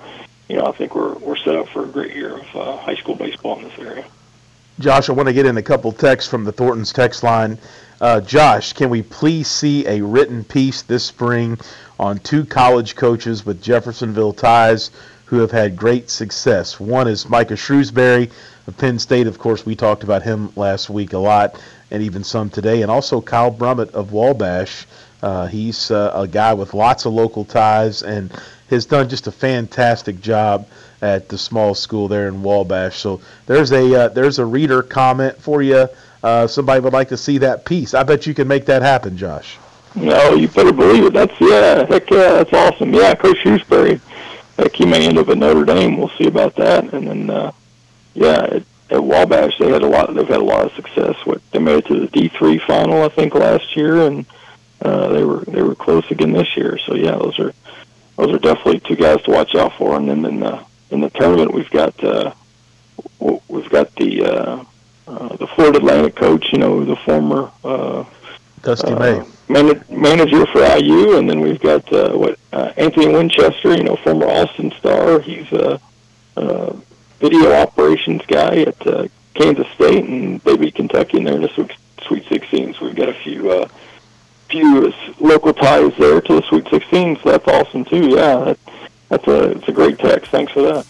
you 0.49 0.57
know, 0.57 0.67
I 0.67 0.73
think 0.73 0.95
we're 0.95 1.15
we're 1.15 1.37
set 1.37 1.57
up 1.57 1.69
for 1.69 1.85
a 1.85 1.89
great 1.89 2.15
year 2.15 2.39
of 2.39 2.57
uh, 2.57 2.77
high 2.79 2.97
school 2.97 3.15
baseball 3.15 3.59
in 3.59 3.65
this 3.65 3.79
area. 3.79 4.05
Josh, 4.79 5.09
I 5.09 5.13
want 5.13 5.29
to 5.29 5.33
get 5.33 5.47
in 5.47 5.57
a 5.59 5.63
couple 5.63 5.93
texts 5.93 6.31
from 6.31 6.45
the 6.45 6.53
Thornton's 6.53 6.93
text 6.93 7.23
line. 7.23 7.59
Uh, 8.01 8.21
Josh, 8.21 8.73
can 8.73 8.91
we 8.91 9.03
please 9.03 9.49
see 9.49 9.87
a 9.87 10.03
written 10.03 10.43
piece 10.43 10.83
this 10.83 11.05
spring 11.05 11.59
on 12.01 12.19
two 12.19 12.45
college 12.45 12.97
coaches 12.97 13.47
with 13.47 13.63
Jeffersonville 13.63 14.33
ties 14.33 14.91
who 15.27 15.39
have 15.39 15.53
had 15.53 15.77
great 15.77 16.11
success? 16.11 16.81
One 16.81 17.07
is 17.07 17.29
Micah 17.29 17.55
Shrewsberry 17.55 18.31
of 18.67 18.77
Penn 18.77 18.99
State. 18.99 19.27
Of 19.27 19.39
course, 19.39 19.65
we 19.65 19.77
talked 19.77 20.03
about 20.03 20.23
him 20.23 20.53
last 20.57 20.91
week 20.91 21.13
a 21.13 21.19
lot 21.19 21.61
and 21.93 22.03
even 22.03 22.25
some 22.25 22.51
today. 22.51 22.83
And 22.83 22.91
also 22.91 23.21
Kyle 23.21 23.53
Brumett 23.53 23.91
of 23.91 24.13
Wabash. 24.13 24.87
Uh, 25.23 25.47
he's 25.47 25.91
uh, 25.93 26.11
a 26.15 26.27
guy 26.27 26.55
with 26.55 26.75
lots 26.75 27.05
of 27.05 27.13
local 27.13 27.45
ties 27.45 28.03
and 28.03 28.33
has 28.71 28.87
done 28.87 29.09
just 29.09 29.29
a 29.29 29.33
fantastic 29.33 30.21
job 30.21 30.67
at 31.03 31.29
the 31.29 31.39
small 31.39 31.75
school 31.75 32.09
there 32.09 32.27
in 32.27 32.43
Wabash. 32.43 32.97
So 32.97 33.21
there's 33.47 33.71
a 33.73 33.95
uh, 33.95 34.09
there's 34.09 34.41
a 34.41 34.45
reader 34.45 34.83
comment 34.83 35.41
for 35.41 35.63
you. 35.63 35.87
Uh, 36.23 36.47
somebody 36.47 36.81
would 36.81 36.93
like 36.93 37.09
to 37.11 37.17
see 37.17 37.39
that 37.39 37.65
piece. 37.65 37.95
I 37.95 38.03
bet 38.03 38.27
you 38.27 38.35
can 38.35 38.49
make 38.49 38.67
that 38.67 38.83
happen, 38.83 39.17
Josh. 39.17 39.59
No, 39.95 40.35
you 40.35 40.49
better 40.49 40.73
believe 40.73 41.05
it. 41.05 41.13
That's 41.13 41.39
yeah, 41.39 41.85
heck 41.87 42.11
yeah, 42.11 42.43
that's 42.43 42.53
awesome. 42.53 42.95
Yeah, 42.95 43.15
Coach 43.15 43.37
Shrewsberry. 43.39 44.01
heck, 44.57 44.75
he 44.75 44.87
may 44.87 45.07
end 45.07 45.19
up 45.19 45.29
at 45.29 45.37
Notre 45.37 45.65
Dame. 45.65 45.99
We'll 45.99 46.11
see 46.17 46.27
about 46.27 46.57
that. 46.57 46.95
And 46.95 47.07
then, 47.07 47.31
uh, 47.31 47.53
yeah, 48.15 48.47
at, 48.51 48.63
at 48.93 49.03
Wabash, 49.03 49.59
they 49.59 49.71
had 49.71 49.83
a 49.83 49.89
lot. 49.89 50.15
They've 50.15 50.29
had 50.29 50.41
a 50.41 50.45
lot 50.45 50.67
of 50.67 50.73
success. 50.75 51.17
What 51.25 51.41
they 51.51 51.59
made 51.59 51.79
it 51.79 51.87
to 51.87 52.01
the 52.01 52.07
D 52.09 52.29
three 52.29 52.59
final, 52.59 53.03
I 53.03 53.09
think, 53.09 53.35
last 53.35 53.75
year, 53.75 54.07
and 54.07 54.27
uh, 54.83 55.09
they 55.09 55.25
were 55.25 55.45
they 55.47 55.63
were 55.63 55.75
close 55.75 56.09
again 56.11 56.33
this 56.33 56.57
year. 56.57 56.79
So 56.79 56.95
yeah, 56.95 57.13
those 57.13 57.39
are 57.39 57.55
those 58.17 58.35
are 58.35 58.39
definitely 58.39 58.81
two 58.81 58.97
guys 58.97 59.23
to 59.23 59.31
watch 59.31 59.55
out 59.55 59.73
for. 59.79 59.97
And 59.97 60.09
then 60.09 60.25
in 60.27 60.41
the 60.41 60.63
in 60.91 61.01
the 61.01 61.11
tournament, 61.11 61.55
we've 61.55 61.71
got 61.71 62.03
uh, 62.05 62.35
we've 63.49 63.71
got 63.71 63.95
the 63.97 64.25
uh, 64.25 64.65
uh, 65.09 65.37
the 65.37 65.47
Florida 65.47 65.79
Atlantic 65.79 66.15
coach. 66.15 66.53
You 66.53 66.59
know, 66.59 66.85
the 66.85 66.97
former 66.97 67.51
uh, 67.65 68.05
Dusty 68.61 68.95
May 68.95 69.21
uh, 69.21 69.25
man- 69.49 69.85
manager 69.91 70.45
for 70.47 70.63
IU, 70.63 71.17
and 71.17 71.31
then 71.31 71.41
we've 71.41 71.61
got 71.61 71.91
uh, 71.93 72.13
what 72.13 72.39
uh, 72.53 72.73
Anthony 72.77 73.09
Winchester. 73.09 73.75
You 73.75 73.85
know, 73.85 73.97
former 73.97 74.27
Austin 74.27 74.71
star. 74.79 75.21
He's 75.21 75.51
a, 75.53 75.81
a 76.37 76.77
video 77.23 77.53
operations 77.53 78.21
guy 78.27 78.63
at 78.63 78.87
uh, 78.87 79.07
Kansas 79.35 79.69
State, 79.69 80.05
and 80.05 80.41
they 80.41 80.57
beat 80.57 80.75
Kentucky, 80.75 81.19
and 81.19 81.27
they're 81.27 81.37
in 81.37 81.43
the 81.43 81.49
Sweet, 81.49 81.73
Sweet 82.03 82.27
16. 82.29 82.75
So 82.75 82.87
we've 82.87 82.95
got 82.95 83.09
a 83.09 83.15
few. 83.15 83.51
Uh, 83.51 83.69
few 84.51 84.93
local 85.19 85.55
ties 85.55 85.97
there 85.97 86.21
to 86.21 86.35
the 86.35 86.43
Sweet 86.43 86.69
16, 86.69 87.21
so 87.23 87.31
that's 87.31 87.49
awesome 87.49 87.87
too. 87.87 88.11
Yeah, 88.11 88.37
that, 88.45 88.59
that's 89.09 89.27
a 89.27 89.53
it's 89.53 89.69
a 89.69 89.73
great 89.73 89.99
text. 89.99 90.31
Thanks 90.31 90.53
for 90.53 90.61
that. 90.61 90.87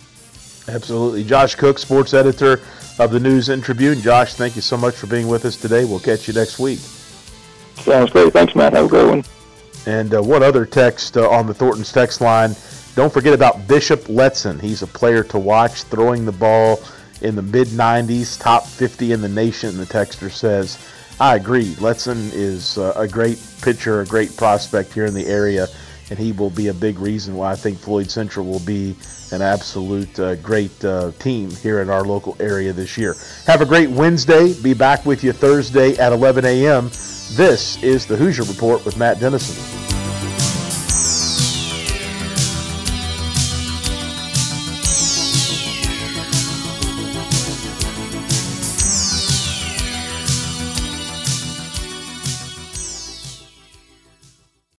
Absolutely, 0.66 1.22
Josh 1.22 1.54
Cook, 1.54 1.78
sports 1.78 2.12
editor 2.12 2.60
of 2.98 3.12
the 3.12 3.20
News 3.20 3.50
and 3.50 3.62
Tribune. 3.62 4.00
Josh, 4.00 4.34
thank 4.34 4.56
you 4.56 4.62
so 4.62 4.76
much 4.76 4.96
for 4.96 5.06
being 5.06 5.28
with 5.28 5.44
us 5.44 5.56
today. 5.56 5.84
We'll 5.84 6.00
catch 6.00 6.26
you 6.26 6.34
next 6.34 6.58
week. 6.58 6.80
Sounds 6.80 8.10
great. 8.10 8.32
Thanks, 8.32 8.56
Matt. 8.56 8.72
Have 8.72 8.86
a 8.86 8.88
great 8.88 9.08
one. 9.08 9.24
And 9.86 10.14
uh, 10.14 10.22
one 10.22 10.42
other 10.42 10.66
text 10.66 11.16
uh, 11.16 11.28
on 11.28 11.46
the 11.46 11.54
Thornton's 11.54 11.92
text 11.92 12.20
line. 12.20 12.54
Don't 12.94 13.12
forget 13.12 13.32
about 13.32 13.66
Bishop 13.66 14.02
Letson. 14.04 14.60
He's 14.60 14.82
a 14.82 14.86
player 14.86 15.24
to 15.24 15.38
watch, 15.38 15.84
throwing 15.84 16.26
the 16.26 16.32
ball 16.32 16.78
in 17.22 17.34
the 17.36 17.42
mid 17.42 17.68
90s, 17.68 18.38
top 18.40 18.66
50 18.66 19.12
in 19.12 19.22
the 19.22 19.28
nation. 19.28 19.76
The 19.76 19.86
texter 19.86 20.30
says. 20.30 20.78
I 21.20 21.36
agree. 21.36 21.74
Letson 21.74 22.32
is 22.32 22.78
uh, 22.78 22.94
a 22.96 23.06
great 23.06 23.38
pitcher, 23.62 24.00
a 24.00 24.06
great 24.06 24.36
prospect 24.36 24.92
here 24.92 25.04
in 25.04 25.14
the 25.14 25.26
area, 25.26 25.68
and 26.10 26.18
he 26.18 26.32
will 26.32 26.50
be 26.50 26.68
a 26.68 26.74
big 26.74 26.98
reason 26.98 27.36
why 27.36 27.52
I 27.52 27.54
think 27.54 27.78
Floyd 27.78 28.10
Central 28.10 28.44
will 28.44 28.60
be 28.60 28.96
an 29.30 29.40
absolute 29.40 30.18
uh, 30.18 30.34
great 30.36 30.84
uh, 30.84 31.12
team 31.12 31.50
here 31.50 31.80
in 31.80 31.90
our 31.90 32.02
local 32.02 32.36
area 32.40 32.72
this 32.72 32.98
year. 32.98 33.14
Have 33.46 33.60
a 33.60 33.66
great 33.66 33.90
Wednesday. 33.90 34.52
Be 34.62 34.74
back 34.74 35.06
with 35.06 35.22
you 35.22 35.32
Thursday 35.32 35.96
at 35.96 36.12
11 36.12 36.44
a.m. 36.44 36.86
This 36.86 37.82
is 37.82 38.06
the 38.06 38.16
Hoosier 38.16 38.42
Report 38.42 38.84
with 38.84 38.98
Matt 38.98 39.20
Dennison. 39.20 39.91